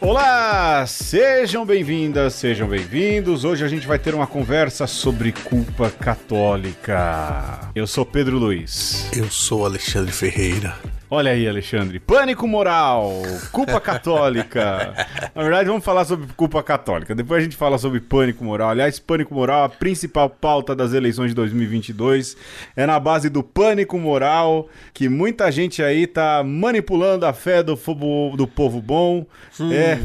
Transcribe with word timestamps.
Olá, 0.00 0.86
sejam 0.86 1.66
bem-vindas, 1.66 2.34
sejam 2.34 2.68
bem-vindos. 2.68 3.44
Hoje 3.44 3.64
a 3.64 3.68
gente 3.68 3.86
vai 3.86 3.98
ter 3.98 4.14
uma 4.14 4.26
conversa 4.26 4.86
sobre 4.86 5.32
culpa 5.32 5.90
católica. 5.90 7.70
Eu 7.74 7.86
sou 7.86 8.06
Pedro 8.06 8.38
Luiz. 8.38 9.10
Eu 9.14 9.30
sou 9.30 9.66
Alexandre 9.66 10.12
Ferreira. 10.12 10.76
Olha 11.10 11.30
aí, 11.30 11.48
Alexandre. 11.48 11.98
Pânico 11.98 12.46
moral, 12.46 13.22
culpa 13.50 13.80
católica. 13.80 14.94
Na 15.34 15.42
verdade, 15.42 15.66
vamos 15.66 15.82
falar 15.82 16.04
sobre 16.04 16.26
culpa 16.34 16.62
católica. 16.62 17.14
Depois 17.14 17.40
a 17.40 17.44
gente 17.44 17.56
fala 17.56 17.78
sobre 17.78 17.98
pânico 17.98 18.44
moral. 18.44 18.68
Aliás, 18.68 18.98
pânico 18.98 19.34
moral, 19.34 19.64
a 19.64 19.68
principal 19.70 20.28
pauta 20.28 20.76
das 20.76 20.92
eleições 20.92 21.28
de 21.28 21.34
2022 21.34 22.36
é 22.76 22.84
na 22.84 23.00
base 23.00 23.30
do 23.30 23.42
pânico 23.42 23.98
moral, 23.98 24.68
que 24.92 25.08
muita 25.08 25.50
gente 25.50 25.82
aí 25.82 26.06
tá 26.06 26.42
manipulando 26.44 27.24
a 27.24 27.32
fé 27.32 27.62
do, 27.62 27.74
fogo, 27.74 28.36
do 28.36 28.46
povo 28.46 28.82
bom. 28.82 29.24
Hum. 29.58 29.72
É 29.72 29.98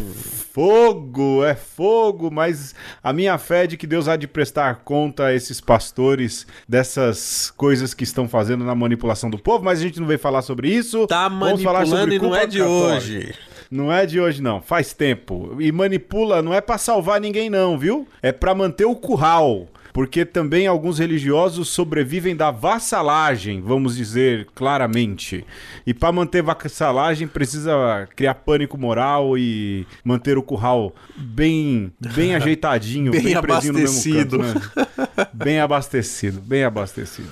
fogo, 0.54 1.44
é 1.44 1.56
fogo, 1.56 2.30
mas 2.32 2.76
a 3.04 3.12
minha 3.12 3.38
fé 3.40 3.64
é 3.64 3.68
de 3.68 3.76
que 3.76 3.88
Deus 3.88 4.08
há 4.08 4.16
de 4.16 4.28
prestar 4.28 4.82
conta 4.86 5.26
a 5.26 5.34
esses 5.34 5.60
pastores 5.60 6.46
dessas 6.70 7.52
coisas 7.58 7.94
que 7.96 8.04
estão 8.04 8.30
fazendo 8.30 8.64
na 8.64 8.76
manipulação 8.76 9.32
do 9.32 9.40
povo, 9.40 9.66
mas 9.66 9.80
a 9.80 9.82
gente 9.82 10.00
não 10.00 10.06
veio 10.06 10.20
falar 10.20 10.44
sobre 10.44 10.70
isso. 10.70 10.93
Tá 11.08 11.28
Vamos 11.28 11.64
falar 11.64 11.86
sobre 11.86 12.16
e 12.16 12.20
não 12.20 12.36
é 12.36 12.46
de 12.46 12.62
hoje. 12.62 13.34
Não 13.70 13.92
é 13.92 14.06
de 14.06 14.20
hoje, 14.20 14.42
não. 14.42 14.62
Faz 14.62 14.94
tempo. 14.94 15.58
E 15.60 15.72
manipula 15.72 16.42
não 16.42 16.54
é 16.54 16.62
para 16.62 16.78
salvar 16.78 17.20
ninguém, 17.20 17.50
não, 17.50 17.78
viu? 17.78 18.08
É 18.22 18.32
para 18.32 18.54
manter 18.54 18.86
o 18.86 18.96
curral 18.96 19.68
porque 19.94 20.26
também 20.26 20.66
alguns 20.66 20.98
religiosos 20.98 21.70
sobrevivem 21.70 22.36
da 22.36 22.50
vassalagem, 22.50 23.62
vamos 23.62 23.96
dizer 23.96 24.48
claramente. 24.56 25.46
E 25.86 25.94
para 25.94 26.12
manter 26.12 26.42
vassalagem 26.42 27.28
precisa 27.28 28.10
criar 28.16 28.34
pânico 28.34 28.76
moral 28.76 29.38
e 29.38 29.86
manter 30.04 30.36
o 30.36 30.42
curral 30.42 30.96
bem 31.16 31.94
bem 32.00 32.34
ajeitadinho, 32.36 33.12
bem, 33.12 33.22
bem 33.22 33.36
abastecido, 33.36 34.40
canto, 34.40 34.60
né? 34.60 35.28
bem 35.32 35.60
abastecido, 35.60 36.42
bem 36.42 36.64
abastecido. 36.64 37.30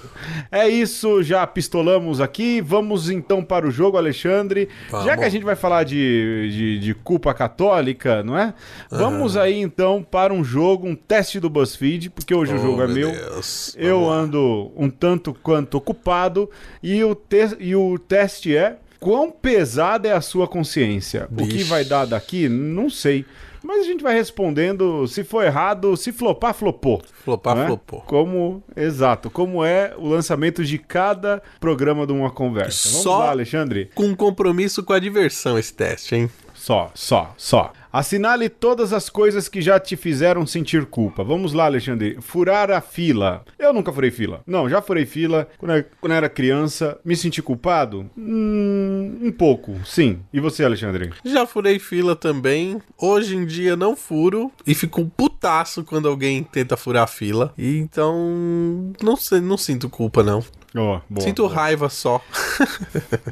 É 0.52 0.68
isso, 0.68 1.23
já 1.23 1.46
pistolamos 1.48 2.22
aqui. 2.22 2.62
Vamos 2.62 3.09
então 3.09 3.44
para 3.44 3.68
o 3.68 3.72
jogo, 3.72 3.98
Alexandre. 3.98 4.70
Vamos. 4.92 5.06
Já 5.08 5.18
que 5.18 5.23
a 5.23 5.30
gente 5.30 5.44
vai 5.44 5.56
falar 5.56 5.84
de, 5.84 6.50
de, 6.52 6.80
de 6.80 6.94
culpa 6.94 7.34
católica, 7.34 8.22
não 8.23 8.38
é? 8.38 8.53
Vamos 8.90 9.36
uhum. 9.36 9.42
aí 9.42 9.59
então 9.59 10.06
para 10.09 10.31
um 10.31 10.44
jogo, 10.44 10.88
um 10.88 10.96
teste 10.96 11.40
do 11.40 11.50
BuzzFeed, 11.50 12.12
porque 12.12 12.36
hoje 12.36 12.51
oh, 12.54 12.56
o 12.56 12.60
jogo 12.60 12.82
é 12.84 12.88
meu. 12.88 13.12
Deus. 13.12 13.76
Eu 13.78 14.10
ando 14.10 14.72
um 14.76 14.90
tanto 14.90 15.34
quanto 15.34 15.76
ocupado 15.76 16.50
e 16.82 17.04
o, 17.04 17.16
te 17.16 17.56
e 17.60 17.76
o 17.76 17.98
teste 17.98 18.56
é 18.56 18.78
quão 19.00 19.32
pesada 19.32 20.08
é 20.08 20.14
a 20.14 20.22
sua 20.22 20.48
consciência. 20.48 21.28
Bicho. 21.30 21.50
O 21.50 21.54
que 21.54 21.64
vai 21.64 21.84
dar 21.84 22.06
daqui, 22.06 22.48
não 22.48 22.90
sei. 22.90 23.26
Mas 23.64 23.82
a 23.82 23.84
gente 23.84 24.02
vai 24.02 24.16
respondendo, 24.16 25.08
se 25.08 25.24
for 25.24 25.44
errado, 25.44 25.96
se 25.96 26.12
flopar, 26.12 26.54
flopou. 26.54 27.02
Flopar, 27.24 27.56
né? 27.56 27.68
flopou. 27.68 28.02
Como, 28.02 28.64
exato, 28.76 29.30
como 29.30 29.64
é 29.64 29.94
o 29.98 30.08
lançamento 30.08 30.64
de 30.66 30.80
cada 30.80 31.42
programa 31.60 32.08
de 32.08 32.14
uma 32.14 32.32
conversa. 32.32 32.90
Vamos 32.90 33.04
Só 33.04 33.20
lá, 33.20 33.30
Alexandre. 33.30 33.90
Com 33.94 34.16
compromisso 34.16 34.84
com 34.84 34.94
a 34.94 35.00
diversão 35.00 35.60
esse 35.60 35.74
teste, 35.74 36.16
hein? 36.16 36.30
Só, 36.56 36.92
só, 36.96 37.34
só. 37.38 37.72
Assinale 37.92 38.47
todas 38.50 38.94
as 38.94 39.09
coisas 39.09 39.50
que 39.50 39.61
já 39.61 39.80
te 39.80 39.95
fizeram 39.97 40.45
sentir 40.47 40.86
culpa. 40.86 41.23
Vamos 41.23 41.53
lá, 41.53 41.66
Alexandre. 41.66 42.17
Furar 42.22 42.72
a 42.72 42.80
fila. 42.80 43.44
Eu 43.59 43.73
nunca 43.73 43.92
furei 43.92 44.11
fila. 44.11 44.42
Não, 44.47 44.70
já 44.70 44.81
furei 44.81 45.06
fila 45.06 45.47
quando 45.58 45.75
eu, 45.75 45.86
quando 46.00 46.12
eu 46.14 46.17
era 46.17 46.30
criança. 46.30 46.97
Me 47.03 47.16
senti 47.17 47.42
culpado? 47.42 48.09
Hum, 48.17 49.19
um 49.22 49.31
pouco, 49.31 49.75
sim. 49.86 50.19
E 50.31 50.39
você, 50.39 50.64
Alexandre? 50.64 51.12
Já 51.25 51.45
furei 51.45 51.80
fila 51.80 52.16
também. 52.16 52.81
Hoje 52.97 53.35
em 53.35 53.46
dia 53.46 53.75
não 53.75 53.96
furo 53.96 54.51
e 54.66 54.74
fico 54.74 55.06
putaço 55.06 55.84
quando 55.84 56.07
alguém 56.07 56.44
tenta 56.44 56.78
furar 56.78 57.03
a 57.03 57.07
fila. 57.07 57.53
E 57.57 57.78
então 57.78 58.94
não 59.01 59.16
sei, 59.18 59.41
não 59.41 59.57
sinto 59.57 59.90
culpa 59.90 60.24
não. 60.24 60.40
Oh, 60.74 61.00
boa, 61.09 61.22
Sinto 61.22 61.44
boa. 61.44 61.53
raiva 61.53 61.90
só. 61.90 62.22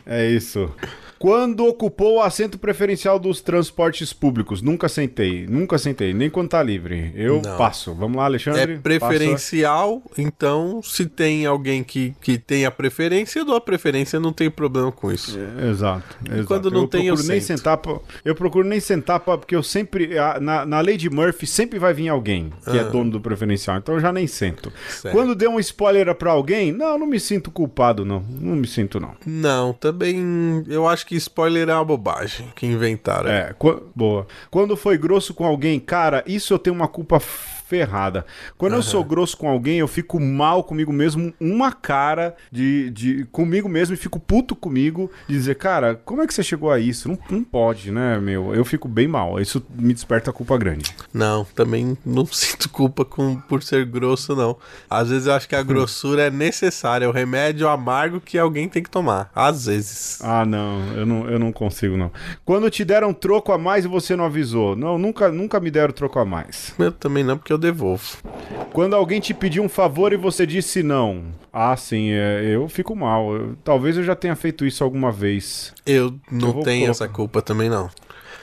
é 0.06 0.30
isso. 0.30 0.70
Quando 1.20 1.66
ocupou 1.68 2.16
o 2.16 2.22
assento 2.22 2.58
preferencial 2.58 3.20
dos 3.20 3.42
transportes 3.42 4.14
públicos? 4.14 4.62
Nunca 4.62 4.88
sentei, 4.88 5.46
nunca 5.46 5.78
sentei, 5.78 6.14
nem 6.14 6.30
quando 6.30 6.48
tá 6.48 6.64
livre. 6.64 7.12
Eu 7.14 7.42
não. 7.42 7.58
passo. 7.58 7.94
Vamos 7.94 8.16
lá, 8.16 8.24
Alexandre? 8.24 8.76
É 8.76 8.78
preferencial, 8.78 10.00
passa. 10.00 10.22
então 10.22 10.82
se 10.82 11.06
tem 11.06 11.46
alguém 11.46 11.84
que, 11.84 12.16
que 12.22 12.38
tem 12.38 12.66
a 12.66 12.72
preferência, 12.72 13.40
eu 13.40 13.46
dou 13.46 13.58
a 13.58 13.62
preferência, 13.62 14.18
não 14.18 14.32
tem 14.32 14.50
problema 14.50 14.94
com 14.94 15.12
isso. 15.12 15.38
É, 15.38 15.70
exato, 15.70 16.18
exato. 16.26 16.48
quando 16.48 16.72
não 16.72 16.84
eu 16.84 16.88
tem, 16.88 17.08
eu 17.08 17.16
nem 17.18 17.42
sentar 17.42 17.76
pra, 17.76 17.98
Eu 18.24 18.34
procuro 18.34 18.66
nem 18.66 18.80
sentar 18.80 19.20
pra, 19.20 19.38
porque 19.38 19.56
eu 19.56 19.62
sempre... 19.62 20.12
Na, 20.40 20.66
na 20.66 20.80
lei 20.80 20.96
de 20.96 21.10
Murphy 21.10 21.46
sempre 21.46 21.78
vai 21.78 21.94
vir 21.94 22.08
alguém 22.08 22.54
que 22.64 22.78
é 22.78 22.80
ah. 22.80 22.84
é 22.84 22.90
dono 22.90 23.12
do 23.12 23.20
preferencial, 23.20 23.78
então 23.78 23.96
eu 23.96 24.00
já 24.00 24.14
nem 24.14 24.26
sento. 24.26 24.72
Certo. 24.88 25.14
Quando 25.14 25.36
deu 25.36 25.52
um 25.52 25.60
spoiler 25.60 26.16
pra 26.16 26.32
alguém, 26.32 26.72
não, 26.72 26.98
não 26.98 27.08
me 27.08 27.20
sinto 27.20 27.52
culpado, 27.52 28.06
não. 28.06 28.24
Não 28.40 28.56
me 28.56 28.68
sinto, 28.68 29.02
não. 29.02 29.16
Não, 29.26 29.74
também... 29.74 30.64
Eu 30.70 30.88
acho 30.88 31.06
que 31.06 31.09
spoiler 31.16 31.70
é 31.70 31.74
uma 31.74 31.86
bobagem 31.86 32.52
que 32.56 32.66
inventaram. 32.66 33.30
É, 33.30 33.56
boa. 33.96 34.28
Quando 34.50 34.76
foi 34.76 34.98
grosso 34.98 35.34
com 35.34 35.46
alguém, 35.46 35.80
cara, 35.80 36.24
isso 36.28 36.54
eu 36.54 36.60
tenho 36.60 36.76
uma 36.76 36.88
culpa 36.88 37.20
ferrada. 37.70 38.26
Quando 38.58 38.74
uhum. 38.74 38.80
eu 38.80 38.84
sou 38.84 39.04
grosso 39.04 39.38
com 39.38 39.48
alguém, 39.48 39.78
eu 39.78 39.88
fico 39.88 40.20
mal 40.20 40.64
comigo 40.64 40.92
mesmo, 40.92 41.32
uma 41.40 41.72
cara 41.72 42.36
de, 42.52 42.90
de 42.90 43.26
comigo 43.32 43.70
mesmo 43.70 43.94
e 43.94 43.98
fico 43.98 44.20
puto 44.20 44.56
comigo 44.56 45.12
de 45.28 45.36
dizer, 45.36 45.56
cara, 45.56 46.02
como 46.04 46.24
é 46.24 46.28
que 46.28 46.34
você 46.34 46.42
chegou 46.42 46.72
a 46.72 46.80
isso? 46.80 47.08
Não, 47.08 47.20
não 47.30 47.44
pode, 47.44 47.92
né, 47.92 48.20
meu? 48.20 48.56
Eu 48.56 48.66
fico 48.66 48.88
bem 48.88 49.08
mal. 49.08 49.40
Isso 49.40 49.64
me 49.70 49.94
desperta 49.94 50.34
culpa 50.34 50.58
grande. 50.58 50.92
Não, 51.14 51.46
também 51.46 51.96
não 52.04 52.26
sinto 52.34 52.68
culpa 52.70 53.06
com, 53.06 53.36
por 53.42 53.62
ser 53.62 53.86
grosso, 53.86 54.36
não. 54.36 54.58
Às 54.90 55.10
vezes 55.10 55.28
eu 55.28 55.34
acho 55.34 55.48
que 55.48 55.56
a 55.56 55.62
grossura 55.62 56.24
é 56.24 56.32
necessária, 56.32 57.06
é 57.06 57.08
o 57.08 57.12
remédio 57.12 57.70
amargo 57.70 58.20
que 58.20 58.38
alguém 58.40 58.68
tem 58.68 58.82
que 58.82 58.90
tomar. 58.90 59.30
Às 59.36 59.68
vezes. 59.68 60.20
Ah, 60.24 60.44
não, 60.44 60.82
eu 60.96 61.06
não, 61.06 61.30
eu 61.30 61.38
não 61.38 61.52
consigo, 61.52 61.96
não. 61.96 62.12
Quando 62.44 62.68
te 62.72 62.84
deram 62.84 63.14
troco 63.14 63.52
a 63.52 63.60
mais 63.60 63.86
e 63.86 63.88
você 63.88 64.16
não 64.16 64.26
avisou? 64.26 64.76
Não, 64.76 64.98
nunca, 64.98 65.30
nunca 65.30 65.60
me 65.60 65.70
deram 65.70 65.94
troco 65.94 66.18
a 66.18 66.26
mais. 66.26 66.74
Eu 66.80 66.92
também 66.92 67.24
não, 67.24 67.38
porque 67.38 67.54
eu 67.54 67.59
devolvo. 67.60 68.18
Quando 68.74 68.96
alguém 68.96 69.20
te 69.20 69.34
pediu 69.34 69.64
um 69.64 69.70
favor 69.70 70.14
e 70.14 70.18
você 70.18 70.46
disse 70.46 70.82
não. 70.82 71.26
Ah, 71.52 71.76
sim, 71.76 72.12
é, 72.12 72.44
eu 72.46 72.68
fico 72.70 72.96
mal. 72.96 73.36
Eu, 73.36 73.56
talvez 73.64 73.98
eu 73.98 74.04
já 74.04 74.16
tenha 74.16 74.36
feito 74.36 74.66
isso 74.66 74.84
alguma 74.84 75.12
vez. 75.12 75.74
Eu 75.86 76.16
não 76.32 76.50
eu 76.50 76.60
tenho 76.62 76.90
essa 76.90 77.08
culpa 77.08 77.42
também, 77.42 77.70
não. 77.70 77.90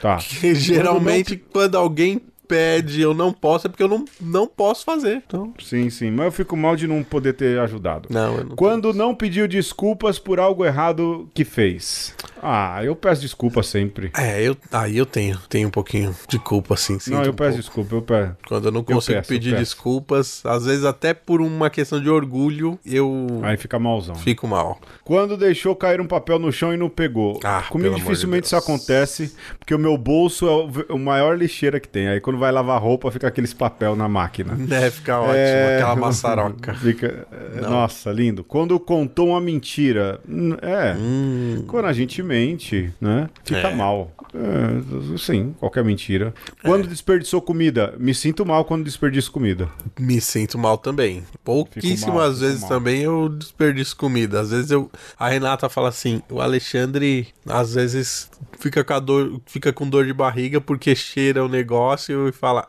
Tá. 0.00 0.18
Que, 0.40 0.54
geralmente, 0.54 1.36
quando, 1.36 1.52
quando 1.52 1.74
alguém 1.76 2.20
pede, 2.46 3.00
eu 3.00 3.12
não 3.12 3.32
posso, 3.32 3.66
é 3.66 3.70
porque 3.70 3.82
eu 3.82 3.88
não, 3.88 4.04
não 4.20 4.46
posso 4.46 4.84
fazer. 4.84 5.22
Então... 5.26 5.52
Sim, 5.58 5.90
sim. 5.90 6.10
Mas 6.10 6.26
eu 6.26 6.32
fico 6.32 6.56
mal 6.56 6.76
de 6.76 6.86
não 6.86 7.02
poder 7.02 7.34
ter 7.34 7.58
ajudado. 7.58 8.08
Não, 8.10 8.36
eu 8.36 8.44
não 8.44 8.56
Quando 8.56 8.92
não 8.94 9.14
pediu 9.14 9.46
desculpas 9.48 10.18
por 10.18 10.38
algo 10.38 10.64
errado 10.64 11.28
que 11.34 11.44
fez. 11.44 12.14
Ah, 12.42 12.84
eu 12.84 12.94
peço 12.94 13.20
desculpa 13.20 13.62
sempre. 13.62 14.10
É, 14.16 14.42
eu 14.42 14.56
aí 14.72 14.96
eu 14.96 15.06
tenho, 15.06 15.38
tenho 15.48 15.68
um 15.68 15.70
pouquinho 15.70 16.14
de 16.28 16.38
culpa, 16.38 16.74
assim. 16.74 16.98
Não, 17.08 17.22
eu 17.22 17.32
um 17.32 17.34
peço 17.34 17.50
pouco. 17.50 17.56
desculpa, 17.56 17.94
eu 17.94 18.02
peço. 18.02 18.36
Quando 18.46 18.64
eu 18.66 18.72
não 18.72 18.82
consigo 18.84 19.18
eu 19.18 19.20
peço, 19.20 19.28
pedir 19.28 19.56
desculpas, 19.56 20.44
às 20.44 20.64
vezes 20.66 20.84
até 20.84 21.14
por 21.14 21.40
uma 21.40 21.70
questão 21.70 22.00
de 22.00 22.08
orgulho, 22.08 22.78
eu. 22.84 23.26
Aí 23.42 23.56
fica 23.56 23.78
malzão. 23.78 24.14
Fico 24.14 24.46
mal. 24.46 24.78
Quando 25.04 25.36
deixou 25.36 25.74
cair 25.74 26.00
um 26.00 26.06
papel 26.06 26.38
no 26.38 26.52
chão 26.52 26.72
e 26.72 26.76
não 26.76 26.88
pegou. 26.88 27.40
Ah, 27.42 27.64
Comigo 27.68 27.94
dificilmente 27.94 28.42
de 28.42 28.46
isso 28.48 28.56
acontece, 28.56 29.34
porque 29.58 29.74
o 29.74 29.78
meu 29.78 29.96
bolso 29.96 30.46
é 30.46 30.92
o 30.92 30.98
maior 30.98 31.36
lixeira 31.38 31.80
que 31.80 31.88
tem. 31.88 32.08
Aí 32.08 32.20
quando 32.20 32.38
vai 32.38 32.52
lavar 32.52 32.80
roupa, 32.80 33.10
fica 33.10 33.28
aqueles 33.28 33.54
papel 33.54 33.96
na 33.96 34.08
máquina. 34.08 34.56
É, 34.70 34.90
fica 34.90 35.18
ótimo, 35.20 35.36
é... 35.36 35.76
aquela 35.76 35.96
maçaroca. 35.96 36.74
Fica... 36.74 37.26
Nossa, 37.60 38.12
lindo. 38.12 38.44
Quando 38.44 38.78
contou 38.78 39.28
uma 39.28 39.40
mentira. 39.40 40.20
É. 40.62 40.94
Hum. 40.98 41.64
Quando 41.66 41.86
a 41.86 41.92
gente 41.92 42.22
mente, 42.26 42.92
né? 43.00 43.30
Fica 43.44 43.68
é. 43.68 43.74
mal. 43.74 44.12
É, 44.34 45.16
sim, 45.18 45.54
qualquer 45.58 45.82
mentira. 45.84 46.34
Quando 46.62 46.84
é. 46.84 46.88
desperdiçou 46.88 47.40
comida, 47.40 47.94
me 47.98 48.14
sinto 48.14 48.44
mal 48.44 48.64
quando 48.64 48.84
desperdiço 48.84 49.32
comida. 49.32 49.68
Me 49.98 50.20
sinto 50.20 50.58
mal 50.58 50.76
também. 50.76 51.24
Pouquíssimas 51.42 52.14
mal, 52.14 52.34
vezes 52.34 52.60
mal. 52.60 52.68
também 52.68 53.02
eu 53.02 53.28
desperdiço 53.28 53.96
comida. 53.96 54.40
Às 54.40 54.50
vezes 54.50 54.70
eu. 54.70 54.90
A 55.18 55.28
Renata 55.28 55.68
fala 55.68 55.88
assim: 55.88 56.20
o 56.30 56.40
Alexandre 56.40 57.28
às 57.48 57.74
vezes 57.74 58.30
fica 58.58 58.82
com, 58.84 59.00
dor, 59.00 59.40
fica 59.46 59.72
com 59.72 59.88
dor 59.88 60.04
de 60.06 60.12
barriga 60.12 60.60
porque 60.60 60.94
cheira 60.94 61.44
o 61.44 61.48
negócio 61.48 62.28
e 62.28 62.32
fala: 62.32 62.66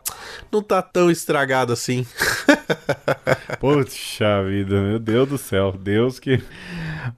não 0.51 0.62
tá 0.62 0.81
tão 0.81 1.10
estragado 1.12 1.74
assim. 1.74 2.06
Poxa 3.60 4.44
vida, 4.44 4.81
meu 4.81 5.00
Deus 5.00 5.28
do 5.30 5.38
céu. 5.38 5.72
Deus 5.78 6.19
que. 6.19 6.42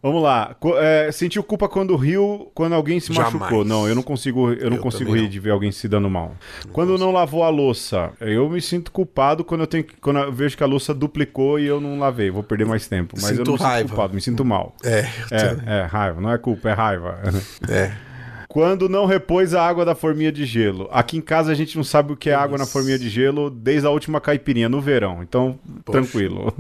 Vamos 0.02 0.22
lá. 0.22 0.56
É, 0.78 1.12
sentiu 1.12 1.44
culpa 1.44 1.68
quando 1.68 1.96
riu, 1.96 2.52
quando 2.54 2.74
alguém 2.74 3.00
se 3.00 3.12
Jamais. 3.12 3.34
machucou? 3.34 3.66
Não, 3.66 3.88
eu 3.88 3.96
não 3.96 4.04
consigo, 4.04 4.52
eu 4.54 4.70
não 4.70 4.78
Eu 4.78 4.84
consigo 4.84 5.14
rir 5.14 5.24
não. 5.24 5.30
de 5.30 5.40
ver 5.40 5.50
alguém 5.52 5.72
se 5.72 5.88
dando 5.88 6.10
mal. 6.10 6.36
quando 6.72 6.98
não 6.98 7.12
lavou 7.12 7.44
a 7.44 7.50
louça, 7.50 8.12
eu 8.22 8.50
me 8.50 8.62
sinto 8.62 8.92
culpado 8.92 9.44
quando 9.44 9.62
eu 9.62 9.68
tenho 9.68 9.84
que- 9.84 9.96
quando 9.98 10.20
eu 10.20 10.32
vejo 10.32 10.56
que 10.56 10.64
a 10.64 10.68
louça 10.68 10.94
duplicou 10.94 11.60
e 11.60 11.66
eu 11.66 11.82
não 11.82 11.98
lavei, 12.00 12.30
vou 12.30 12.44
perder 12.44 12.66
mais 12.66 12.88
tempo. 12.88 13.16
Mas 13.20 13.32
eu 13.32 13.38
Sinto 13.38 13.48
não 13.52 13.54
me 13.54 13.60
raiva. 13.60 13.80
sinto 13.80 13.90
culpado, 13.90 14.14
me 14.14 14.22
sinto 14.22 14.46
mal. 14.46 14.76
É, 14.84 15.00
É, 15.32 15.80
é, 15.82 15.86
raiva, 15.86 16.22
não 16.22 16.32
é 16.32 16.38
culpa, 16.38 16.70
é 16.70 16.74
raiva. 16.74 17.20
é. 17.68 17.92
Quando 18.52 18.90
não 18.90 19.06
repôs 19.06 19.54
a 19.54 19.64
água 19.64 19.86
da 19.86 19.94
forminha 19.94 20.32
de 20.32 20.44
gelo. 20.44 20.90
Aqui 20.92 21.16
em 21.18 21.22
casa 21.22 21.52
a 21.52 21.56
gente 21.56 21.78
não 21.78 21.84
sabe 21.84 22.14
o 22.14 22.18
que 22.18 22.32
é 22.32 22.34
água 22.34 22.58
na 22.58 22.66
forminha 22.66 22.98
de 22.98 23.08
gelo 23.08 23.48
desde 23.48 23.86
a 23.86 23.92
última 23.92 24.20
caipirinha, 24.20 24.68
no 24.68 24.82
verão. 24.82 25.22
Então, 25.22 25.60
Poxa. 25.86 26.00
tranquilo. 26.02 26.52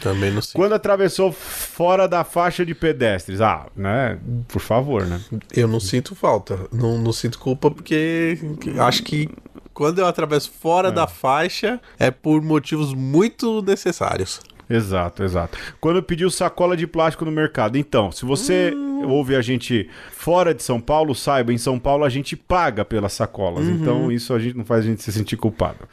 Também 0.00 0.30
não 0.30 0.40
sei. 0.40 0.52
Quando 0.56 0.74
atravessou 0.74 1.32
fora 1.32 2.06
da 2.06 2.22
faixa 2.22 2.64
de 2.64 2.72
pedestres. 2.72 3.40
Ah, 3.40 3.66
né? 3.74 4.16
Por 4.46 4.60
favor, 4.60 5.04
né? 5.06 5.20
Eu 5.52 5.66
não 5.66 5.80
sinto 5.80 6.14
falta. 6.14 6.56
Não, 6.72 6.96
não 6.98 7.12
sinto 7.12 7.36
culpa 7.40 7.68
porque 7.68 8.38
que- 8.60 8.78
acho 8.78 9.02
que 9.02 9.28
quando 9.72 9.98
eu 9.98 10.06
atravesso 10.06 10.52
fora 10.52 10.92
da 10.92 11.08
faixa 11.08 11.80
é 11.98 12.12
por 12.12 12.40
motivos 12.42 12.94
muito 12.94 13.60
necessários. 13.60 14.40
Exato, 14.68 15.22
exato. 15.22 15.58
Quando 15.80 16.02
pediu 16.02 16.30
sacola 16.30 16.76
de 16.76 16.86
plástico 16.86 17.24
no 17.24 17.32
mercado. 17.32 17.76
Então, 17.76 18.10
se 18.10 18.24
você 18.24 18.72
ouve 19.04 19.36
a 19.36 19.42
gente 19.42 19.88
fora 20.12 20.54
de 20.54 20.62
São 20.62 20.80
Paulo, 20.80 21.14
saiba, 21.14 21.52
em 21.52 21.58
São 21.58 21.78
Paulo 21.78 22.04
a 22.04 22.08
gente 22.08 22.36
paga 22.36 22.84
pelas 22.84 23.12
sacolas. 23.12 23.66
Então, 23.66 24.10
isso 24.10 24.32
a 24.32 24.38
gente 24.38 24.56
não 24.56 24.64
faz 24.64 24.84
a 24.84 24.88
gente 24.88 25.02
se 25.02 25.12
sentir 25.12 25.36
culpado. 25.36 25.88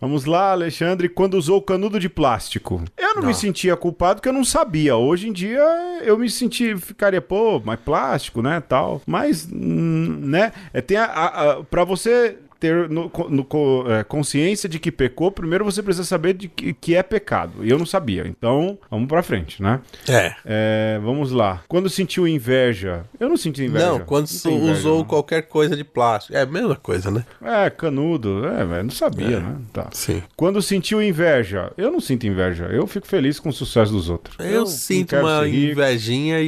Vamos 0.00 0.24
lá, 0.24 0.52
Alexandre. 0.52 1.08
Quando 1.08 1.34
usou 1.34 1.58
o 1.58 1.62
canudo 1.62 1.98
de 2.00 2.08
plástico. 2.08 2.82
Eu 2.96 3.14
não, 3.14 3.22
me 3.22 3.34
sentia 3.34 3.76
culpado 3.76 4.16
porque 4.16 4.28
eu 4.28 4.32
não 4.32 4.44
sabia. 4.44 4.96
Hoje 4.96 5.28
em 5.28 5.32
dia 5.32 5.62
eu 6.02 6.18
me 6.18 6.28
senti, 6.30 6.76
ficaria, 6.76 7.20
pô, 7.20 7.60
mas 7.64 7.78
plástico, 7.80 8.42
né, 8.42 8.60
tal. 8.60 9.00
Mas, 9.06 9.48
hum, 9.52 10.20
né, 10.22 10.52
é, 10.72 10.80
tem 10.80 10.96
a, 10.96 11.04
a, 11.04 11.50
a, 11.52 11.64
pra 11.64 11.84
você 11.84 12.36
ter 12.60 12.88
no, 12.88 13.10
no- 13.28 13.46
é, 13.92 14.02
consciência 14.04 14.68
de 14.68 14.78
que 14.78 14.90
pecou, 14.90 15.30
primeiro 15.30 15.64
você 15.64 15.82
precisa 15.82 16.04
saber 16.04 16.34
de 16.34 16.48
que, 16.48 16.72
que 16.74 16.94
é 16.94 17.02
pecado. 17.02 17.64
E 17.64 17.70
eu 17.70 17.78
não 17.78 17.86
sabia. 17.86 18.26
Então, 18.26 18.78
vamos 18.90 19.08
pra 19.08 19.22
frente, 19.22 19.62
né? 19.62 19.80
É. 20.08 20.34
É, 20.44 21.00
vamos 21.02 21.30
lá. 21.32 21.62
Quando 21.68 21.88
sentiu 21.88 22.26
inveja? 22.26 23.04
Eu 23.18 23.28
não 23.28 23.36
senti 23.36 23.64
inveja. 23.64 23.86
Não, 23.86 24.00
quando 24.00 24.26
su- 24.26 24.50
inveja, 24.50 24.72
usou 24.72 24.98
não. 24.98 25.04
qualquer 25.04 25.42
coisa 25.42 25.76
de 25.76 25.84
plástico. 25.84 26.36
É 26.36 26.42
a 26.42 26.46
mesma 26.46 26.76
coisa, 26.76 27.10
né? 27.10 27.24
É, 27.42 27.70
canudo. 27.70 28.44
É, 28.46 28.82
não 28.82 28.90
sabia, 28.90 29.40
né? 29.40 29.56
Tá. 29.72 29.88
Sim. 29.92 30.22
Quando 30.36 30.60
sentiu 30.62 31.02
inveja? 31.02 31.72
Eu 31.76 31.90
não 31.90 32.00
sinto 32.00 32.26
inveja. 32.26 32.64
Eu 32.66 32.86
fico 32.86 33.06
feliz 33.06 33.38
com 33.38 33.48
o 33.48 33.52
sucesso 33.52 33.92
dos 33.92 34.08
outros. 34.10 34.36
Eu, 34.38 34.60
não 34.60 34.66
sinto 34.66 35.16
uma 35.16 35.46
invejinha 35.48 36.40
e, 36.40 36.46